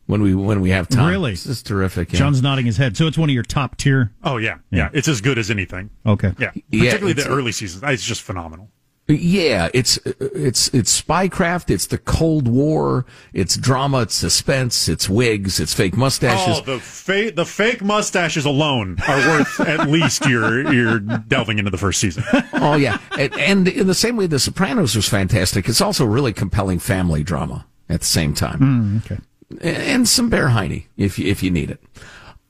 When 0.07 0.21
we 0.21 0.35
when 0.35 0.59
we 0.59 0.71
have 0.71 0.89
time, 0.89 1.09
really, 1.09 1.31
this 1.31 1.45
is 1.45 1.63
terrific. 1.63 2.11
Yeah. 2.11 2.19
John's 2.19 2.41
nodding 2.41 2.65
his 2.65 2.75
head. 2.75 2.97
So 2.97 3.07
it's 3.07 3.17
one 3.17 3.29
of 3.29 3.33
your 3.33 3.43
top 3.43 3.77
tier. 3.77 4.11
Oh 4.23 4.37
yeah, 4.37 4.57
yeah, 4.69 4.77
yeah. 4.77 4.89
It's 4.93 5.07
as 5.07 5.21
good 5.21 5.37
as 5.37 5.49
anything. 5.49 5.89
Okay, 6.05 6.33
yeah, 6.37 6.51
particularly 6.69 7.13
yeah, 7.17 7.23
the 7.23 7.29
early 7.29 7.51
seasons. 7.53 7.83
It's 7.85 8.03
just 8.03 8.21
phenomenal. 8.21 8.69
Yeah, 9.07 9.69
it's 9.73 9.97
it's 10.05 10.69
it's 10.69 11.01
spycraft. 11.01 11.69
It's 11.69 11.87
the 11.87 11.97
Cold 11.97 12.47
War. 12.47 13.05
It's 13.33 13.57
drama. 13.57 14.03
It's 14.03 14.15
suspense. 14.15 14.87
It's 14.87 15.09
wigs. 15.09 15.59
It's 15.59 15.73
fake 15.73 15.97
mustaches. 15.97 16.59
Oh, 16.59 16.61
the 16.61 16.79
fake 16.79 17.35
the 17.35 17.45
fake 17.45 17.81
mustaches 17.81 18.45
alone 18.45 18.97
are 19.07 19.17
worth 19.17 19.59
at 19.59 19.89
least 19.89 20.25
your 20.25 20.71
your 20.71 20.99
delving 20.99 21.59
into 21.59 21.71
the 21.71 21.77
first 21.77 21.99
season. 21.99 22.23
Oh 22.53 22.75
yeah, 22.75 22.99
and, 23.17 23.33
and, 23.39 23.67
in 23.67 23.87
the 23.87 23.95
same 23.95 24.17
way, 24.17 24.27
The 24.27 24.37
Sopranos 24.37 24.95
was 24.95 25.07
fantastic. 25.09 25.67
It's 25.67 25.81
also 25.81 26.05
really 26.05 26.31
compelling 26.31 26.77
family 26.77 27.23
drama 27.23 27.65
at 27.89 28.01
the 28.01 28.05
same 28.05 28.35
time. 28.35 29.01
Mm, 29.01 29.05
okay, 29.05 29.87
and 29.87 30.07
some 30.07 30.29
Bear 30.29 30.49
Heine 30.49 30.83
if 30.95 31.17
you, 31.17 31.27
if 31.27 31.41
you 31.41 31.49
need 31.49 31.71
it. 31.71 31.81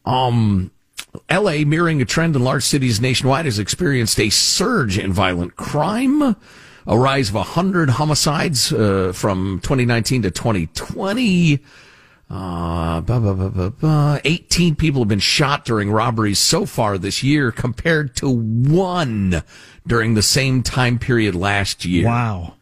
Um, 0.04 0.72
LA, 1.30 1.64
mirroring 1.66 2.02
a 2.02 2.06
trend 2.06 2.36
in 2.36 2.44
large 2.44 2.64
cities 2.64 3.02
nationwide, 3.02 3.46
has 3.46 3.60
experienced 3.60 4.20
a 4.20 4.30
surge 4.30 4.98
in 4.98 5.12
violent 5.12 5.56
crime, 5.56 6.36
a 6.88 6.98
rise 6.98 7.30
of 7.30 7.36
100 7.36 7.92
homicides 7.92 8.72
uh, 8.72 9.12
from 9.14 9.60
2019 9.62 10.24
to 10.24 10.32
2020. 10.32 11.60
Uh, 12.30 13.02
blah, 13.02 13.20
blah, 13.20 13.70
blah, 13.70 14.20
18 14.24 14.76
people 14.76 15.02
have 15.02 15.10
been 15.10 15.20
shot 15.20 15.66
during 15.66 15.92
robberies 15.92 16.40
so 16.40 16.66
far 16.66 16.98
this 16.98 17.22
year 17.22 17.52
compared 17.52 18.16
to 18.16 18.30
one 18.30 19.44
during 19.86 20.14
the 20.14 20.22
same 20.22 20.64
time 20.64 20.98
period 20.98 21.36
last 21.36 21.84
year. 21.84 22.06
Wow. 22.06 22.54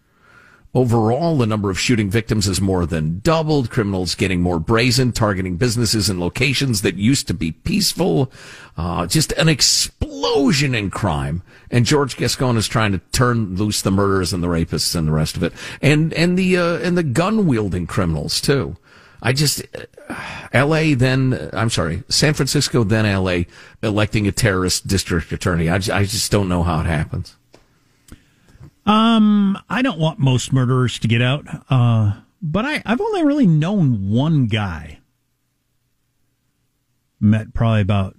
Overall, 0.76 1.36
the 1.40 1.48
number 1.48 1.72
of 1.72 1.80
shooting 1.80 2.12
victims 2.12 2.46
has 2.46 2.62
more 2.62 2.86
than 2.86 3.22
doubled. 3.24 3.72
Criminals 3.72 4.14
getting 4.14 4.42
more 4.42 4.60
brazen, 4.60 5.12
targeting 5.12 5.58
businesses 5.58 6.12
and 6.12 6.20
locations 6.20 6.84
that 6.84 6.94
used 6.94 7.28
to 7.28 7.34
be 7.34 7.52
peaceful. 7.52 8.32
Uh, 8.78 9.08
just 9.08 9.32
an 9.32 9.50
explosion 9.50 10.76
in 10.76 10.92
crime. 10.92 11.42
And 11.72 11.86
George 11.86 12.18
Gascon 12.18 12.56
is 12.56 12.68
trying 12.68 12.92
to 12.92 13.00
turn 13.12 13.56
loose 13.56 13.82
the 13.82 13.90
murderers 13.90 14.32
and 14.32 14.44
the 14.44 14.48
rapists 14.48 14.96
and 14.96 15.08
the 15.08 15.12
rest 15.12 15.36
of 15.36 15.42
it, 15.42 15.54
and 15.82 16.14
and 16.14 16.38
the 16.38 16.58
uh, 16.58 16.78
and 16.78 16.96
the 16.96 17.04
gun 17.04 17.48
wielding 17.48 17.88
criminals 17.88 18.40
too. 18.40 18.78
I 19.22 19.34
just, 19.34 19.64
uh, 20.08 20.16
L.A. 20.54 20.94
Then 20.94 21.50
I'm 21.52 21.72
sorry, 21.72 22.04
San 22.10 22.36
Francisco 22.36 22.84
then 22.84 23.08
L.A. 23.08 23.48
electing 23.82 24.28
a 24.28 24.32
terrorist 24.32 24.86
district 24.86 25.32
attorney. 25.32 25.68
I 25.68 25.76
I 25.76 26.06
just 26.06 26.32
don't 26.32 26.48
know 26.48 26.62
how 26.62 26.80
it 26.82 26.86
happens. 26.86 27.36
Um, 28.90 29.56
I 29.70 29.84
don't 29.84 30.00
want 30.00 30.18
most 30.18 30.52
murderers 30.52 30.98
to 31.00 31.08
get 31.08 31.22
out. 31.22 31.46
Uh, 31.70 32.22
but 32.42 32.66
I, 32.66 32.82
I've 32.88 33.00
only 33.00 33.24
really 33.24 33.46
known 33.46 34.10
one 34.10 34.48
guy. 34.48 35.00
Met 37.20 37.54
probably 37.54 37.82
about 37.82 38.16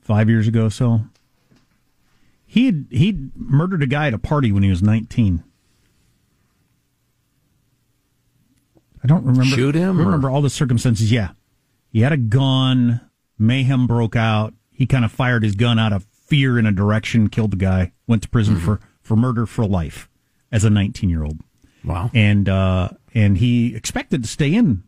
five 0.00 0.28
years 0.28 0.48
ago. 0.48 0.70
So 0.70 1.02
he 2.46 2.86
he 2.90 3.30
murdered 3.36 3.82
a 3.82 3.86
guy 3.86 4.08
at 4.08 4.14
a 4.14 4.18
party 4.18 4.50
when 4.50 4.64
he 4.64 4.70
was 4.70 4.82
nineteen. 4.82 5.44
I 9.04 9.06
don't 9.06 9.24
remember. 9.24 9.54
Shoot 9.54 9.76
him? 9.76 9.98
Remember 9.98 10.30
all 10.30 10.42
the 10.42 10.50
circumstances? 10.50 11.12
Yeah, 11.12 11.32
he 11.92 12.00
had 12.00 12.12
a 12.12 12.16
gun. 12.16 13.02
Mayhem 13.38 13.86
broke 13.86 14.16
out. 14.16 14.54
He 14.72 14.86
kind 14.86 15.04
of 15.04 15.12
fired 15.12 15.44
his 15.44 15.54
gun 15.54 15.78
out 15.78 15.92
of 15.92 16.06
fear 16.10 16.58
in 16.58 16.66
a 16.66 16.72
direction, 16.72 17.28
killed 17.28 17.52
the 17.52 17.56
guy, 17.56 17.92
went 18.08 18.22
to 18.22 18.28
prison 18.28 18.56
mm-hmm. 18.56 18.64
for 18.64 18.80
for 19.02 19.14
murder 19.14 19.46
for 19.46 19.66
life 19.66 20.07
as 20.50 20.64
a 20.64 20.70
19 20.70 21.10
year 21.10 21.24
old. 21.24 21.38
Wow. 21.84 22.10
And 22.14 22.48
uh, 22.48 22.90
and 23.14 23.38
he 23.38 23.74
expected 23.74 24.22
to 24.22 24.28
stay 24.28 24.54
in 24.54 24.84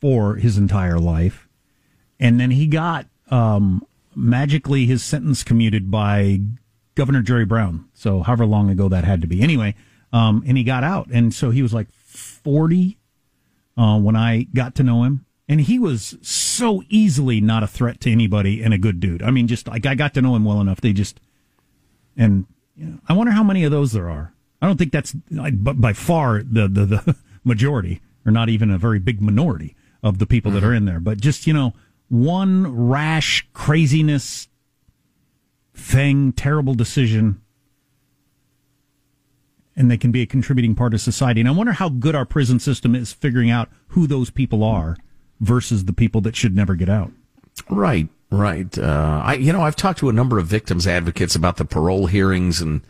for 0.00 0.36
his 0.36 0.58
entire 0.58 0.98
life, 0.98 1.48
and 2.20 2.38
then 2.38 2.50
he 2.50 2.66
got 2.66 3.06
um, 3.30 3.84
magically 4.14 4.86
his 4.86 5.02
sentence 5.02 5.42
commuted 5.42 5.90
by 5.90 6.40
Governor 6.94 7.22
Jerry 7.22 7.44
Brown. 7.44 7.88
So 7.94 8.22
however 8.22 8.46
long 8.46 8.70
ago 8.70 8.88
that 8.88 9.04
had 9.04 9.20
to 9.22 9.26
be. 9.26 9.40
Anyway, 9.42 9.74
um, 10.12 10.42
and 10.46 10.58
he 10.58 10.64
got 10.64 10.84
out, 10.84 11.08
and 11.12 11.32
so 11.32 11.50
he 11.50 11.62
was 11.62 11.72
like 11.72 11.90
40 11.92 12.98
uh, 13.76 13.98
when 13.98 14.16
I 14.16 14.42
got 14.54 14.74
to 14.76 14.82
know 14.82 15.04
him. 15.04 15.24
And 15.50 15.62
he 15.62 15.78
was 15.78 16.18
so 16.20 16.82
easily 16.90 17.40
not 17.40 17.62
a 17.62 17.66
threat 17.66 18.02
to 18.02 18.12
anybody 18.12 18.62
and 18.62 18.74
a 18.74 18.78
good 18.78 19.00
dude. 19.00 19.22
I 19.22 19.30
mean, 19.30 19.46
just 19.46 19.66
like 19.66 19.86
I 19.86 19.94
got 19.94 20.12
to 20.14 20.20
know 20.20 20.36
him 20.36 20.44
well 20.44 20.60
enough. 20.60 20.82
They 20.82 20.92
just, 20.92 21.20
and 22.18 22.44
you 22.76 22.84
know, 22.84 22.98
I 23.08 23.14
wonder 23.14 23.32
how 23.32 23.42
many 23.42 23.64
of 23.64 23.70
those 23.70 23.92
there 23.92 24.10
are. 24.10 24.34
I 24.60 24.66
don't 24.66 24.76
think 24.76 24.92
that's 24.92 25.12
by 25.12 25.92
far 25.92 26.42
the, 26.42 26.68
the, 26.68 26.84
the 26.84 27.16
majority, 27.44 28.00
or 28.26 28.32
not 28.32 28.48
even 28.48 28.70
a 28.70 28.78
very 28.78 28.98
big 28.98 29.20
minority 29.20 29.76
of 30.02 30.18
the 30.18 30.26
people 30.26 30.50
mm-hmm. 30.50 30.60
that 30.60 30.66
are 30.66 30.74
in 30.74 30.84
there. 30.84 31.00
But 31.00 31.20
just, 31.20 31.46
you 31.46 31.52
know, 31.52 31.74
one 32.08 32.88
rash 32.88 33.46
craziness 33.52 34.48
thing, 35.74 36.32
terrible 36.32 36.74
decision 36.74 37.40
and 39.78 39.88
they 39.88 39.96
can 39.96 40.10
be 40.10 40.22
a 40.22 40.26
contributing 40.26 40.74
part 40.74 40.92
of 40.92 41.00
society. 41.00 41.40
And 41.40 41.48
I 41.48 41.52
wonder 41.52 41.72
how 41.72 41.88
good 41.88 42.16
our 42.16 42.24
prison 42.24 42.58
system 42.58 42.96
is 42.96 43.12
figuring 43.12 43.48
out 43.48 43.70
who 43.88 44.08
those 44.08 44.28
people 44.28 44.64
are 44.64 44.96
versus 45.40 45.84
the 45.84 45.92
people 45.92 46.20
that 46.22 46.34
should 46.34 46.56
never 46.56 46.74
get 46.74 46.88
out. 46.88 47.12
Right, 47.70 48.08
right. 48.28 48.76
Uh, 48.76 49.22
I, 49.24 49.34
you 49.34 49.52
know, 49.52 49.62
I've 49.62 49.76
talked 49.76 50.00
to 50.00 50.08
a 50.08 50.12
number 50.12 50.36
of 50.36 50.48
victims 50.48 50.88
advocates 50.88 51.36
about 51.36 51.58
the 51.58 51.64
parole 51.64 52.06
hearings 52.06 52.60
and 52.60 52.82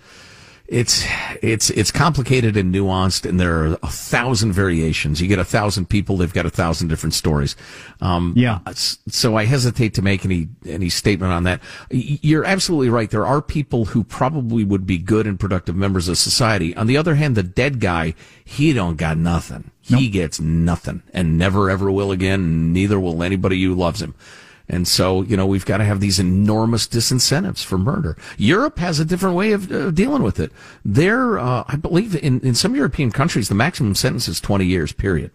it's 0.69 1.07
it's 1.41 1.71
it's 1.71 1.91
complicated 1.91 2.55
and 2.59 2.75
nuanced, 2.75 3.27
and 3.27 3.41
there 3.41 3.65
are 3.65 3.79
a 3.83 3.89
thousand 3.89 4.53
variations. 4.53 5.19
You 5.19 5.27
get 5.27 5.39
a 5.39 5.45
thousand 5.45 5.89
people; 5.89 6.19
they've 6.19 6.33
got 6.33 6.45
a 6.45 6.51
thousand 6.51 6.89
different 6.89 7.15
stories. 7.15 7.57
Um, 8.03 8.35
yeah. 8.37 8.59
So 8.75 9.35
I 9.35 9.47
hesitate 9.47 9.95
to 9.95 10.03
make 10.03 10.27
any 10.27 10.49
any 10.67 10.91
statement 10.91 11.33
on 11.33 11.45
that. 11.45 11.63
You're 11.91 12.45
absolutely 12.45 12.91
right. 12.91 13.11
There 13.11 13.27
are 13.27 13.41
people 13.41 13.87
who 13.87 14.05
probably 14.05 14.63
would 14.63 14.87
be 14.87 14.99
good 14.99 15.27
and 15.27 15.41
productive 15.41 15.75
members 15.75 16.07
of 16.07 16.19
society. 16.19 16.77
On 16.77 16.87
the 16.87 16.99
other 16.99 17.15
hand, 17.15 17.35
the 17.35 17.43
dead 17.43 17.81
guy, 17.81 18.15
he 18.45 18.75
don't 18.75 18.97
got 18.97 19.17
nothing. 19.17 19.71
Nope. 19.89 20.01
He 20.01 20.11
gets 20.11 20.39
nothing, 20.39 21.03
and 21.15 21.39
never 21.39 21.71
ever 21.71 21.91
will 21.91 22.13
again. 22.13 22.75
Neither 22.75 23.01
will 23.01 23.23
anybody 23.23 23.63
who 23.63 23.75
loves 23.75 24.03
him. 24.03 24.15
And 24.69 24.87
so, 24.87 25.23
you 25.23 25.37
know, 25.37 25.47
we've 25.47 25.65
got 25.65 25.79
to 25.79 25.85
have 25.85 26.01
these 26.01 26.19
enormous 26.19 26.87
disincentives 26.87 27.65
for 27.65 27.79
murder. 27.79 28.17
Europe 28.37 28.79
has 28.79 29.01
a 29.01 29.05
different 29.05 29.35
way 29.35 29.53
of 29.53 29.73
uh, 29.73 29.91
dealing 29.91 30.23
with 30.23 30.39
it. 30.39 30.53
There, 30.85 31.39
uh, 31.39 31.65
I 31.67 31.77
believe 31.77 32.15
in, 32.15 32.41
in 32.41 32.55
some 32.55 32.75
European 32.77 33.11
countries, 33.11 33.49
the 33.49 33.55
maximum 33.55 33.95
sentence 33.95 34.29
is 34.29 34.41
20 34.41 34.67
years, 34.67 34.93
period. 34.93 35.31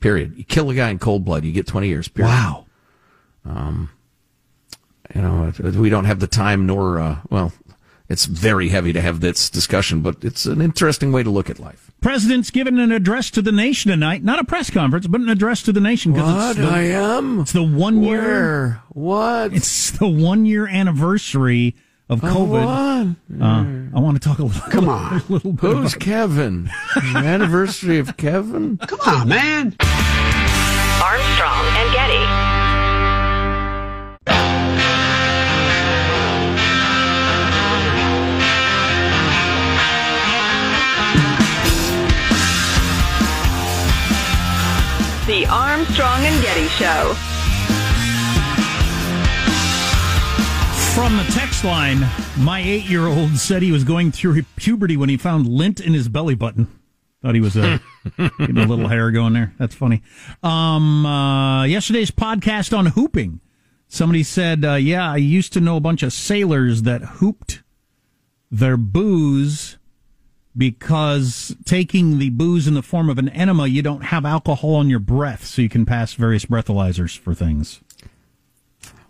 Period. 0.00 0.34
You 0.36 0.44
kill 0.44 0.68
a 0.68 0.74
guy 0.74 0.90
in 0.90 0.98
cold 0.98 1.24
blood, 1.24 1.44
you 1.44 1.52
get 1.52 1.66
20 1.66 1.88
years, 1.88 2.08
period. 2.08 2.30
Wow. 2.30 2.66
Um, 3.46 3.90
you 5.14 5.22
know, 5.22 5.52
we 5.58 5.88
don't 5.88 6.04
have 6.04 6.20
the 6.20 6.26
time 6.26 6.66
nor, 6.66 6.98
uh, 6.98 7.18
well, 7.30 7.52
it's 8.08 8.24
very 8.26 8.68
heavy 8.68 8.92
to 8.92 9.00
have 9.00 9.20
this 9.20 9.50
discussion, 9.50 10.00
but 10.00 10.16
it's 10.22 10.46
an 10.46 10.60
interesting 10.60 11.12
way 11.12 11.22
to 11.22 11.30
look 11.30 11.50
at 11.50 11.58
life. 11.58 11.90
President's 12.00 12.50
given 12.50 12.78
an 12.78 12.92
address 12.92 13.30
to 13.32 13.42
the 13.42 13.50
nation 13.52 13.90
tonight. 13.90 14.22
Not 14.22 14.38
a 14.38 14.44
press 14.44 14.70
conference, 14.70 15.06
but 15.06 15.20
an 15.20 15.28
address 15.28 15.62
to 15.62 15.72
the 15.72 15.80
nation. 15.80 16.12
What? 16.12 16.50
It's 16.50 16.58
the, 16.60 16.66
I 16.66 16.82
am? 16.82 17.40
It's 17.40 17.52
the 17.52 17.62
one 17.64 18.00
Where? 18.02 18.22
year. 18.22 18.82
What? 18.90 19.52
It's 19.54 19.90
the 19.92 20.06
one 20.06 20.44
year 20.46 20.66
anniversary 20.68 21.74
of 22.08 22.20
COVID. 22.20 23.16
Uh, 23.40 23.96
I 23.96 24.00
want 24.00 24.20
to 24.22 24.28
talk 24.28 24.38
a 24.38 24.44
little. 24.44 24.70
Come 24.70 24.88
on. 24.90 25.20
A 25.20 25.24
little 25.28 25.52
bit 25.52 25.62
Who's 25.72 25.94
Kevin? 25.94 26.70
anniversary 27.16 27.98
of 27.98 28.16
Kevin? 28.16 28.76
Come 28.78 29.00
on, 29.06 29.28
man. 29.28 29.74
Armstrong 31.02 31.64
and 31.76 31.92
Getty. 31.92 32.25
The 45.26 45.44
Armstrong 45.46 46.20
and 46.20 46.40
Getty 46.40 46.68
Show. 46.68 47.12
From 50.94 51.16
the 51.16 51.24
text 51.32 51.64
line, 51.64 52.06
my 52.38 52.60
eight 52.60 52.84
year 52.84 53.08
old 53.08 53.36
said 53.36 53.60
he 53.60 53.72
was 53.72 53.82
going 53.82 54.12
through 54.12 54.40
puberty 54.54 54.96
when 54.96 55.08
he 55.08 55.16
found 55.16 55.48
lint 55.48 55.80
in 55.80 55.94
his 55.94 56.08
belly 56.08 56.36
button. 56.36 56.68
Thought 57.22 57.34
he 57.34 57.40
was 57.40 57.56
uh, 57.56 57.78
getting 58.38 58.56
a 58.56 58.66
little 58.66 58.86
hair 58.86 59.10
going 59.10 59.32
there. 59.32 59.52
That's 59.58 59.74
funny. 59.74 60.04
Um, 60.44 61.04
uh, 61.04 61.64
yesterday's 61.64 62.12
podcast 62.12 62.76
on 62.76 62.86
hooping. 62.86 63.40
Somebody 63.88 64.22
said, 64.22 64.64
uh, 64.64 64.74
yeah, 64.74 65.10
I 65.10 65.16
used 65.16 65.52
to 65.54 65.60
know 65.60 65.76
a 65.76 65.80
bunch 65.80 66.04
of 66.04 66.12
sailors 66.12 66.82
that 66.82 67.02
hooped 67.02 67.64
their 68.48 68.76
booze 68.76 69.76
because 70.56 71.54
taking 71.64 72.18
the 72.18 72.30
booze 72.30 72.66
in 72.66 72.74
the 72.74 72.82
form 72.82 73.10
of 73.10 73.18
an 73.18 73.28
enema, 73.30 73.66
you 73.66 73.82
don't 73.82 74.04
have 74.04 74.24
alcohol 74.24 74.74
on 74.76 74.88
your 74.88 74.98
breath, 74.98 75.44
so 75.44 75.62
you 75.62 75.68
can 75.68 75.86
pass 75.86 76.14
various 76.14 76.46
breathalyzers 76.46 77.18
for 77.18 77.34
things. 77.34 77.80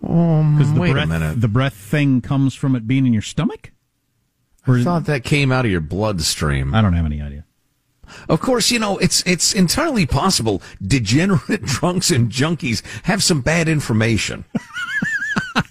Um, 0.02 0.58
the 0.74 0.80
wait 0.80 0.92
breath, 0.92 1.04
a 1.04 1.08
minute. 1.08 1.40
The 1.40 1.48
breath 1.48 1.74
thing 1.74 2.20
comes 2.20 2.54
from 2.54 2.76
it 2.76 2.86
being 2.86 3.06
in 3.06 3.12
your 3.12 3.22
stomach? 3.22 3.72
Or 4.66 4.78
I 4.78 4.82
thought 4.82 5.06
that 5.06 5.24
came 5.24 5.52
out 5.52 5.64
of 5.64 5.70
your 5.70 5.80
bloodstream. 5.80 6.74
I 6.74 6.82
don't 6.82 6.92
have 6.94 7.06
any 7.06 7.22
idea. 7.22 7.44
Of 8.28 8.40
course, 8.40 8.70
you 8.70 8.78
know, 8.78 8.98
it's 8.98 9.22
it's 9.26 9.52
entirely 9.52 10.06
possible 10.06 10.62
degenerate 10.80 11.62
drunks 11.64 12.10
and 12.10 12.30
junkies 12.30 12.82
have 13.04 13.22
some 13.22 13.40
bad 13.40 13.68
information. 13.68 14.44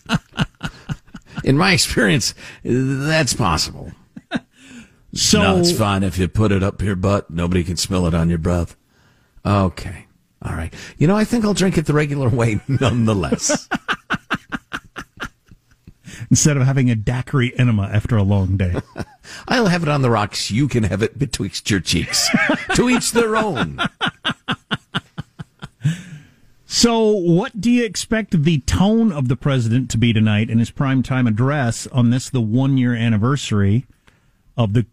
in 1.44 1.58
my 1.58 1.74
experience, 1.74 2.34
that's 2.64 3.34
possible. 3.34 3.92
So 5.16 5.42
no, 5.42 5.58
it's 5.58 5.72
fine 5.72 6.04
if 6.04 6.18
you 6.18 6.28
put 6.28 6.52
it 6.52 6.62
up 6.62 6.82
your 6.82 6.98
butt. 6.98 7.30
Nobody 7.30 7.64
can 7.64 7.78
smell 7.78 8.06
it 8.06 8.14
on 8.14 8.30
your 8.30 8.38
breath. 8.38 8.76
Okay. 9.46 10.08
All 10.42 10.54
right. 10.54 10.74
You 10.98 11.08
know, 11.08 11.16
I 11.16 11.24
think 11.24 11.46
I'll 11.46 11.54
drink 11.54 11.78
it 11.78 11.86
the 11.86 11.94
regular 11.94 12.28
way 12.30 12.60
nonetheless. 12.68 13.70
Instead 16.30 16.58
of 16.58 16.64
having 16.64 16.90
a 16.90 16.96
daiquiri 16.96 17.58
enema 17.58 17.84
after 17.84 18.18
a 18.18 18.24
long 18.24 18.58
day. 18.58 18.76
I'll 19.48 19.68
have 19.68 19.84
it 19.84 19.90
on 19.90 20.02
the 20.02 20.10
rocks. 20.10 20.52
You 20.52 20.68
can 20.68 20.84
have 20.84 21.02
it 21.02 21.18
betwixt 21.18 21.70
your 21.70 21.80
cheeks. 21.80 22.30
to 22.76 22.90
each 22.90 23.12
their 23.12 23.38
own. 23.38 23.80
So, 26.66 27.08
what 27.08 27.62
do 27.62 27.72
you 27.72 27.86
expect 27.86 28.44
the 28.44 28.60
tone 28.62 29.12
of 29.12 29.28
the 29.30 29.36
president 29.38 29.90
to 29.92 29.98
be 29.98 30.12
tonight 30.14 30.50
in 30.50 30.60
his 30.60 30.72
primetime 30.72 31.28
address 31.28 31.88
on 31.88 32.10
this, 32.10 32.30
the 32.30 32.42
one 32.42 32.78
year 32.78 32.94
anniversary 32.94 33.86
of 34.58 34.74
the 34.74 34.86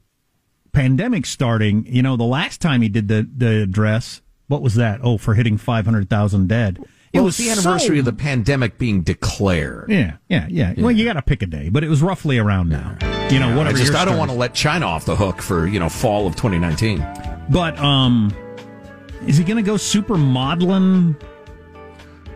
pandemic 0.73 1.27
starting, 1.27 1.87
you 1.87 2.03
know, 2.03 2.17
the 2.17 2.25
last 2.25 2.61
time 2.61 2.83
he 2.83 2.89
did 2.89 3.09
the, 3.09 3.29
the 3.37 3.63
address, 3.63 4.23
what 4.49 4.63
was 4.63 4.75
that? 4.75 5.01
Oh, 5.03 5.19
for 5.19 5.35
hitting 5.35 5.59
500,000 5.59 6.49
dead. 6.49 6.85
It 7.13 7.21
was 7.21 7.37
the 7.37 7.51
anniversary 7.51 7.97
so, 7.97 8.01
of 8.01 8.05
the 8.07 8.13
pandemic 8.15 8.79
being 8.79 9.03
declared. 9.03 9.91
Yeah, 9.91 10.17
yeah, 10.29 10.47
yeah. 10.49 10.73
yeah. 10.75 10.83
Well, 10.83 10.93
you 10.93 11.05
got 11.05 11.15
to 11.15 11.23
pick 11.23 11.43
a 11.43 11.47
day, 11.47 11.69
but 11.69 11.85
it 11.85 11.89
was 11.89 12.01
roughly 12.01 12.39
around 12.39 12.71
now. 12.71 12.97
You 13.31 13.39
know, 13.39 13.49
yeah, 13.49 13.57
whatever. 13.57 13.77
I 13.77 13.81
just 13.81 13.95
I 13.95 14.07
don't 14.07 14.17
want 14.17 14.31
to 14.31 14.37
let 14.37 14.55
China 14.55 14.87
off 14.87 15.05
the 15.05 15.15
hook 15.15 15.43
for 15.43 15.67
you 15.67 15.79
know 15.79 15.91
fall 15.91 16.27
of 16.27 16.37
2019. 16.37 17.07
But 17.51 17.79
um, 17.79 18.35
is 19.27 19.37
he 19.37 19.45
going 19.45 19.63
to 19.63 19.63
go 19.63 19.77
super 19.77 20.17
maudlin? 20.17 21.17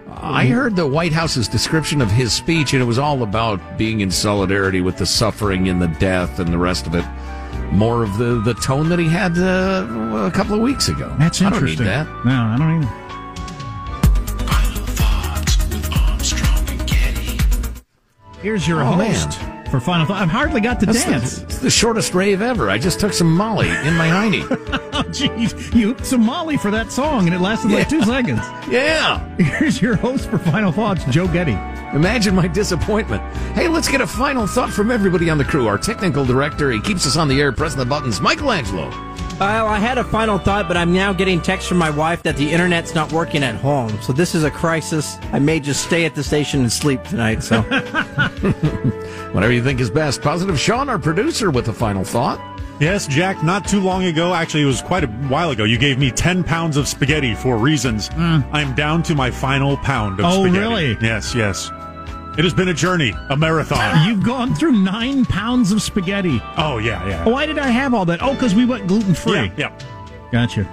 I 0.08 0.46
heard 0.46 0.76
the 0.76 0.86
White 0.86 1.12
House's 1.12 1.48
description 1.48 2.02
of 2.02 2.10
his 2.10 2.34
speech, 2.34 2.74
and 2.74 2.82
it 2.82 2.86
was 2.86 2.98
all 2.98 3.22
about 3.22 3.78
being 3.78 4.00
in 4.00 4.10
solidarity 4.10 4.82
with 4.82 4.98
the 4.98 5.06
suffering 5.06 5.68
and 5.68 5.80
the 5.80 5.88
death 5.88 6.38
and 6.38 6.52
the 6.52 6.58
rest 6.58 6.86
of 6.86 6.94
it 6.94 7.04
more 7.72 8.02
of 8.02 8.16
the, 8.18 8.40
the 8.40 8.54
tone 8.54 8.88
that 8.88 8.98
he 8.98 9.08
had 9.08 9.36
uh, 9.38 9.86
a 10.26 10.30
couple 10.30 10.54
of 10.54 10.60
weeks 10.60 10.88
ago. 10.88 11.14
That's 11.18 11.40
interesting. 11.40 11.86
I 11.86 12.04
don't 12.04 12.06
need 12.06 12.22
that. 12.22 12.24
No, 12.24 12.42
I 12.42 12.56
don't 12.58 12.82
either. 12.82 13.02
Here's 18.42 18.68
your 18.68 18.82
oh, 18.82 18.92
host 18.92 19.40
man. 19.40 19.55
For 19.70 19.80
final 19.80 20.06
thought. 20.06 20.22
I've 20.22 20.30
hardly 20.30 20.60
got 20.60 20.80
to 20.80 20.86
That's 20.86 21.04
dance. 21.04 21.38
The, 21.38 21.44
it's 21.44 21.58
the 21.60 21.70
shortest 21.70 22.14
rave 22.14 22.40
ever. 22.40 22.70
I 22.70 22.78
just 22.78 23.00
took 23.00 23.12
some 23.12 23.32
Molly 23.32 23.68
in 23.68 23.94
my 23.94 24.08
hiney. 24.08 24.42
oh, 24.92 25.02
jeez. 25.04 25.74
You 25.74 25.96
some 26.02 26.24
Molly 26.24 26.56
for 26.56 26.70
that 26.70 26.92
song, 26.92 27.26
and 27.26 27.34
it 27.34 27.40
lasted 27.40 27.70
yeah. 27.70 27.78
like 27.78 27.88
two 27.88 28.02
seconds. 28.02 28.40
Yeah. 28.66 29.24
Here's 29.36 29.80
your 29.80 29.94
host 29.94 30.28
for 30.28 30.38
final 30.38 30.72
thoughts, 30.72 31.04
Joe 31.04 31.28
Getty. 31.28 31.52
Imagine 31.94 32.34
my 32.34 32.48
disappointment. 32.48 33.22
Hey, 33.54 33.68
let's 33.68 33.88
get 33.88 34.00
a 34.00 34.06
final 34.06 34.44
thought 34.46 34.70
from 34.70 34.90
everybody 34.90 35.30
on 35.30 35.38
the 35.38 35.44
crew. 35.44 35.68
Our 35.68 35.78
technical 35.78 36.24
director, 36.24 36.72
he 36.72 36.80
keeps 36.80 37.06
us 37.06 37.16
on 37.16 37.28
the 37.28 37.40
air, 37.40 37.52
pressing 37.52 37.78
the 37.78 37.86
buttons, 37.86 38.20
Michael 38.20 38.50
Angelo. 38.50 38.90
Well, 39.38 39.66
I 39.66 39.78
had 39.78 39.98
a 39.98 40.04
final 40.04 40.38
thought, 40.38 40.66
but 40.66 40.78
I'm 40.78 40.94
now 40.94 41.12
getting 41.12 41.42
text 41.42 41.68
from 41.68 41.76
my 41.76 41.90
wife 41.90 42.22
that 42.22 42.38
the 42.38 42.50
internet's 42.50 42.94
not 42.94 43.12
working 43.12 43.42
at 43.42 43.54
home. 43.56 44.00
So 44.00 44.14
this 44.14 44.34
is 44.34 44.44
a 44.44 44.50
crisis. 44.50 45.18
I 45.30 45.38
may 45.38 45.60
just 45.60 45.84
stay 45.84 46.06
at 46.06 46.14
the 46.14 46.24
station 46.24 46.60
and 46.60 46.72
sleep 46.72 47.02
tonight. 47.04 47.42
So 47.42 47.60
Whatever 49.32 49.52
you 49.52 49.62
think 49.62 49.80
is 49.80 49.90
best. 49.90 50.22
Positive 50.22 50.58
Sean, 50.58 50.88
our 50.88 50.98
producer, 50.98 51.50
with 51.50 51.68
a 51.68 51.72
final 51.74 52.02
thought. 52.02 52.40
Yes, 52.80 53.06
Jack, 53.06 53.42
not 53.42 53.68
too 53.68 53.80
long 53.80 54.04
ago, 54.04 54.34
actually, 54.34 54.62
it 54.62 54.66
was 54.66 54.80
quite 54.82 55.04
a 55.04 55.08
while 55.28 55.50
ago, 55.50 55.64
you 55.64 55.76
gave 55.78 55.98
me 55.98 56.10
10 56.10 56.42
pounds 56.44 56.76
of 56.78 56.88
spaghetti 56.88 57.34
for 57.34 57.56
reasons. 57.58 58.08
Hmm. 58.08 58.40
I'm 58.52 58.74
down 58.74 59.02
to 59.04 59.14
my 59.14 59.30
final 59.30 59.76
pound 59.78 60.18
of 60.20 60.26
Oh, 60.26 60.44
spaghetti. 60.44 60.58
really? 60.58 60.96
Yes, 61.02 61.34
yes. 61.34 61.70
It 62.38 62.44
has 62.44 62.52
been 62.52 62.68
a 62.68 62.74
journey, 62.74 63.14
a 63.30 63.36
marathon. 63.36 64.06
You've 64.06 64.22
gone 64.22 64.54
through 64.54 64.72
nine 64.72 65.24
pounds 65.24 65.72
of 65.72 65.80
spaghetti. 65.80 66.40
oh, 66.58 66.76
yeah, 66.78 67.06
yeah. 67.08 67.24
Why 67.26 67.46
did 67.46 67.58
I 67.58 67.68
have 67.68 67.94
all 67.94 68.04
that? 68.06 68.22
Oh, 68.22 68.34
because 68.34 68.54
we 68.54 68.66
went 68.66 68.86
gluten 68.86 69.14
free. 69.14 69.34
yeah, 69.56 69.70
yeah. 69.70 69.78
Gotcha. 70.32 70.68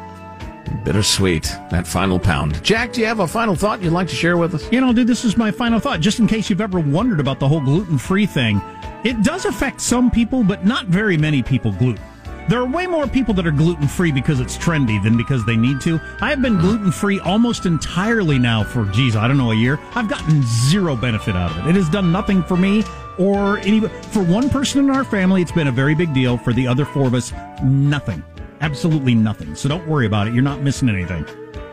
Bittersweet, 0.83 1.43
that 1.71 1.87
final 1.87 2.19
pound. 2.19 2.61
Jack, 2.63 2.91
do 2.93 3.01
you 3.01 3.07
have 3.07 3.19
a 3.19 3.27
final 3.27 3.55
thought 3.55 3.81
you'd 3.81 3.93
like 3.93 4.07
to 4.09 4.15
share 4.15 4.35
with 4.37 4.55
us? 4.55 4.69
You 4.71 4.81
know, 4.81 4.91
dude, 4.91 5.07
this 5.07 5.23
is 5.23 5.37
my 5.37 5.51
final 5.51 5.79
thought. 5.79 6.01
Just 6.01 6.19
in 6.19 6.27
case 6.27 6.49
you've 6.49 6.59
ever 6.61 6.79
wondered 6.79 7.19
about 7.21 7.39
the 7.39 7.47
whole 7.47 7.61
gluten 7.61 7.97
free 7.97 8.25
thing, 8.25 8.61
it 9.05 9.23
does 9.23 9.45
affect 9.45 9.79
some 9.79 10.11
people, 10.11 10.43
but 10.43 10.65
not 10.65 10.87
very 10.87 11.15
many 11.15 11.41
people 11.43 11.71
gluten. 11.71 12.03
There 12.49 12.59
are 12.59 12.65
way 12.65 12.87
more 12.87 13.07
people 13.07 13.33
that 13.35 13.47
are 13.47 13.51
gluten 13.51 13.87
free 13.87 14.11
because 14.11 14.39
it's 14.39 14.57
trendy 14.57 15.01
than 15.01 15.15
because 15.15 15.45
they 15.45 15.55
need 15.55 15.79
to. 15.81 15.99
I 16.21 16.29
have 16.29 16.41
been 16.41 16.59
gluten 16.59 16.91
free 16.91 17.19
almost 17.21 17.65
entirely 17.65 18.37
now 18.37 18.63
for, 18.63 18.85
geez, 18.85 19.15
I 19.15 19.27
don't 19.27 19.37
know, 19.37 19.51
a 19.51 19.55
year. 19.55 19.79
I've 19.95 20.09
gotten 20.09 20.43
zero 20.43 20.95
benefit 20.95 21.35
out 21.35 21.51
of 21.51 21.57
it. 21.65 21.69
It 21.69 21.75
has 21.75 21.89
done 21.89 22.11
nothing 22.11 22.43
for 22.43 22.57
me 22.57 22.83
or 23.17 23.59
any. 23.59 23.79
For 23.79 24.23
one 24.23 24.49
person 24.49 24.83
in 24.83 24.89
our 24.89 25.03
family, 25.03 25.41
it's 25.41 25.51
been 25.51 25.67
a 25.67 25.71
very 25.71 25.95
big 25.95 26.13
deal. 26.13 26.37
For 26.37 26.51
the 26.51 26.67
other 26.67 26.85
four 26.85 27.07
of 27.07 27.13
us, 27.13 27.31
nothing. 27.63 28.23
Absolutely 28.61 29.15
nothing. 29.15 29.55
So 29.55 29.69
don't 29.69 29.87
worry 29.87 30.05
about 30.05 30.27
it. 30.27 30.33
You're 30.33 30.43
not 30.43 30.61
missing 30.61 30.89
anything. 30.89 31.25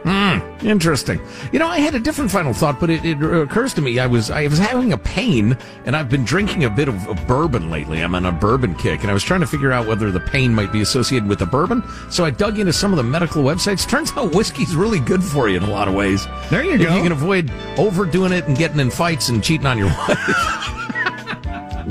Hmm, 0.03 0.39
interesting. 0.67 1.21
You 1.53 1.59
know, 1.59 1.67
I 1.67 1.79
had 1.79 1.95
a 1.95 2.01
different 2.01 2.31
final 2.31 2.55
thought, 2.55 2.81
but 2.81 2.89
it, 2.89 3.05
it 3.05 3.23
occurs 3.23 3.75
to 3.75 3.83
me 3.83 3.99
I 3.99 4.07
was 4.07 4.31
I 4.31 4.47
was 4.47 4.59
having 4.59 4.93
a 4.95 4.99
pain, 4.99 5.59
and 5.85 5.95
I've 5.95 6.09
been 6.09 6.25
drinking 6.25 6.65
a 6.65 6.71
bit 6.71 6.89
of, 6.89 7.07
of 7.07 7.27
bourbon 7.27 7.71
lately. 7.71 8.01
I'm 8.01 8.15
on 8.15 8.25
a 8.25 8.33
bourbon 8.33 8.75
kick, 8.77 9.03
and 9.03 9.11
I 9.11 9.15
was 9.15 9.23
trying 9.23 9.41
to 9.41 9.47
figure 9.47 9.73
out 9.73 9.87
whether 9.87 10.11
the 10.11 10.21
pain 10.21 10.55
might 10.55 10.73
be 10.73 10.81
associated 10.81 11.29
with 11.29 11.39
the 11.39 11.47
bourbon. 11.47 11.83
So 12.11 12.25
I 12.25 12.31
dug 12.31 12.59
into 12.59 12.73
some 12.73 12.93
of 12.93 12.97
the 12.97 13.03
medical 13.03 13.43
websites. 13.45 13.87
Turns 13.87 14.11
out 14.17 14.35
whiskey's 14.35 14.75
really 14.75 15.01
good 15.01 15.23
for 15.23 15.49
you 15.49 15.59
in 15.59 15.65
a 15.65 15.71
lot 15.71 15.87
of 15.87 15.93
ways. 15.95 16.27
There 16.49 16.65
you 16.65 16.75
if 16.75 16.81
go. 16.83 16.97
you 16.97 17.03
can 17.03 17.13
avoid 17.13 17.51
overdoing 17.77 18.33
it 18.33 18.47
and 18.47 18.57
getting 18.57 18.81
in 18.81 18.91
fights 18.91 19.29
and 19.29 19.45
cheating 19.45 19.67
on 19.67 19.77
your 19.77 19.89
wife. 20.09 20.80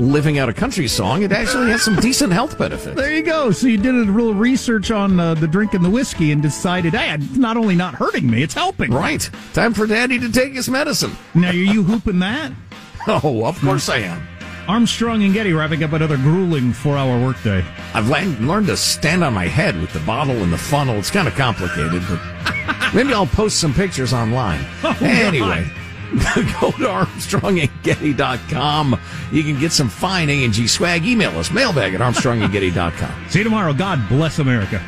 Living 0.00 0.38
out 0.38 0.48
a 0.48 0.52
country 0.54 0.88
song, 0.88 1.22
it 1.24 1.30
actually 1.30 1.70
has 1.70 1.82
some 1.82 1.94
decent 1.96 2.32
health 2.32 2.56
benefits. 2.56 2.96
There 2.96 3.14
you 3.14 3.22
go. 3.22 3.50
So 3.50 3.66
you 3.66 3.76
did 3.76 3.94
a 3.94 3.98
little 3.98 4.32
research 4.32 4.90
on 4.90 5.20
uh, 5.20 5.34
the 5.34 5.68
and 5.74 5.84
the 5.84 5.90
whiskey 5.90 6.32
and 6.32 6.40
decided, 6.40 6.94
hey, 6.94 7.12
it's 7.12 7.36
not 7.36 7.58
only 7.58 7.74
not 7.74 7.94
hurting 7.94 8.30
me, 8.30 8.42
it's 8.42 8.54
helping. 8.54 8.90
Right. 8.90 9.28
Time 9.52 9.74
for 9.74 9.86
Daddy 9.86 10.18
to 10.18 10.32
take 10.32 10.54
his 10.54 10.70
medicine. 10.70 11.12
Now, 11.34 11.50
are 11.50 11.54
you 11.54 11.82
hooping 11.82 12.18
that? 12.20 12.52
Oh, 13.06 13.46
of 13.46 13.58
course 13.60 13.88
I 13.88 13.98
am. 13.98 14.26
Armstrong 14.68 15.22
and 15.22 15.32
Getty 15.32 15.54
wrapping 15.54 15.82
up 15.82 15.94
another 15.94 16.18
grueling 16.18 16.72
four-hour 16.72 17.18
workday. 17.24 17.64
I've 17.94 18.08
learned, 18.08 18.46
learned 18.46 18.66
to 18.66 18.76
stand 18.76 19.24
on 19.24 19.32
my 19.32 19.46
head 19.46 19.80
with 19.80 19.92
the 19.94 20.00
bottle 20.00 20.36
and 20.42 20.52
the 20.52 20.58
funnel. 20.58 20.96
It's 20.96 21.10
kind 21.10 21.26
of 21.26 21.34
complicated, 21.34 22.02
but 22.08 22.92
maybe 22.94 23.14
I'll 23.14 23.26
post 23.26 23.58
some 23.58 23.74
pictures 23.74 24.12
online. 24.12 24.64
Oh, 24.84 24.96
anyway, 25.02 25.66
go 26.60 26.70
to 26.72 26.88
armstrongandgetty.com. 26.88 29.00
You 29.32 29.42
can 29.42 29.58
get 29.60 29.72
some 29.72 29.88
fine 29.88 30.28
A&G 30.28 30.66
swag. 30.66 31.04
Email 31.04 31.38
us, 31.38 31.50
mailbag 31.50 31.94
at 31.94 32.00
armstrongandgetty.com. 32.00 33.26
See 33.30 33.38
you 33.38 33.44
tomorrow. 33.44 33.72
God 33.72 34.06
bless 34.08 34.38
America. 34.40 34.82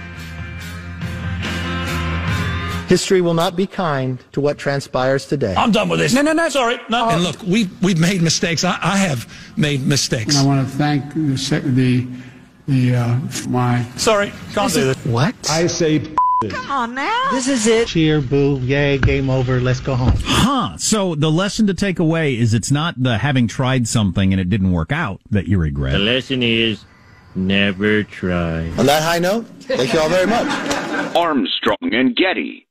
History 2.89 3.21
will 3.23 3.35
not 3.35 3.57
be 3.57 3.67
kind 3.67 4.19
to 4.33 4.41
what 4.41 4.59
transpires 4.59 5.27
today. 5.27 5.55
I'm 5.57 5.71
done 5.71 5.89
with 5.89 6.01
this. 6.01 6.13
No, 6.13 6.23
no, 6.23 6.33
no. 6.33 6.49
Sorry. 6.49 6.79
No. 6.91 7.09
And 7.09 7.23
look, 7.23 7.41
we, 7.43 7.71
we've 7.81 7.99
made 7.99 8.21
mistakes. 8.21 8.65
I, 8.65 8.77
I 8.83 8.97
have 8.99 9.33
made 9.57 9.87
mistakes. 9.87 10.37
And 10.37 10.45
I 10.45 10.47
want 10.47 10.69
to 10.69 10.77
thank 10.77 11.15
the, 11.15 11.61
the, 11.71 12.07
the, 12.67 12.97
uh, 12.97 13.19
my. 13.49 13.85
Sorry. 13.97 14.33
Can't 14.53 14.73
do 14.73 14.93
this. 14.93 15.07
What? 15.07 15.35
I 15.49 15.69
say 15.69 16.03
Come 16.51 16.71
on 16.71 16.95
now. 16.95 17.29
This 17.31 17.49
is 17.49 17.67
it. 17.67 17.89
Cheer, 17.89 18.21
boo, 18.21 18.59
yay, 18.61 18.99
game 18.99 19.31
over, 19.31 19.61
let's 19.61 19.81
go 19.81 19.95
home. 19.95 20.15
Huh. 20.23 20.77
So 20.79 21.15
the 21.15 21.31
lesson 21.31 21.67
to 21.69 21.75
take 21.75 21.99
away 21.99 22.37
is 22.37 22.55
it's 22.55 22.71
not 22.71 23.01
the 23.03 23.19
having 23.19 23.49
tried 23.49 23.89
something 23.89 24.33
and 24.33 24.41
it 24.41 24.49
didn't 24.49 24.73
work 24.73 24.93
out 24.93 25.21
that 25.31 25.47
you 25.47 25.59
regret. 25.59 25.93
The 25.93 25.99
lesson 25.99 26.43
is 26.43 26.85
never 27.35 28.03
try. 28.03 28.69
On 28.79 28.87
that 28.87 29.03
high 29.03 29.19
note, 29.19 29.47
thank 29.61 29.93
you 29.93 30.01
all 30.01 30.09
very 30.09 30.27
much. 30.27 30.47
Armstrong 31.17 31.77
and 31.93 32.17
Getty. 32.17 32.67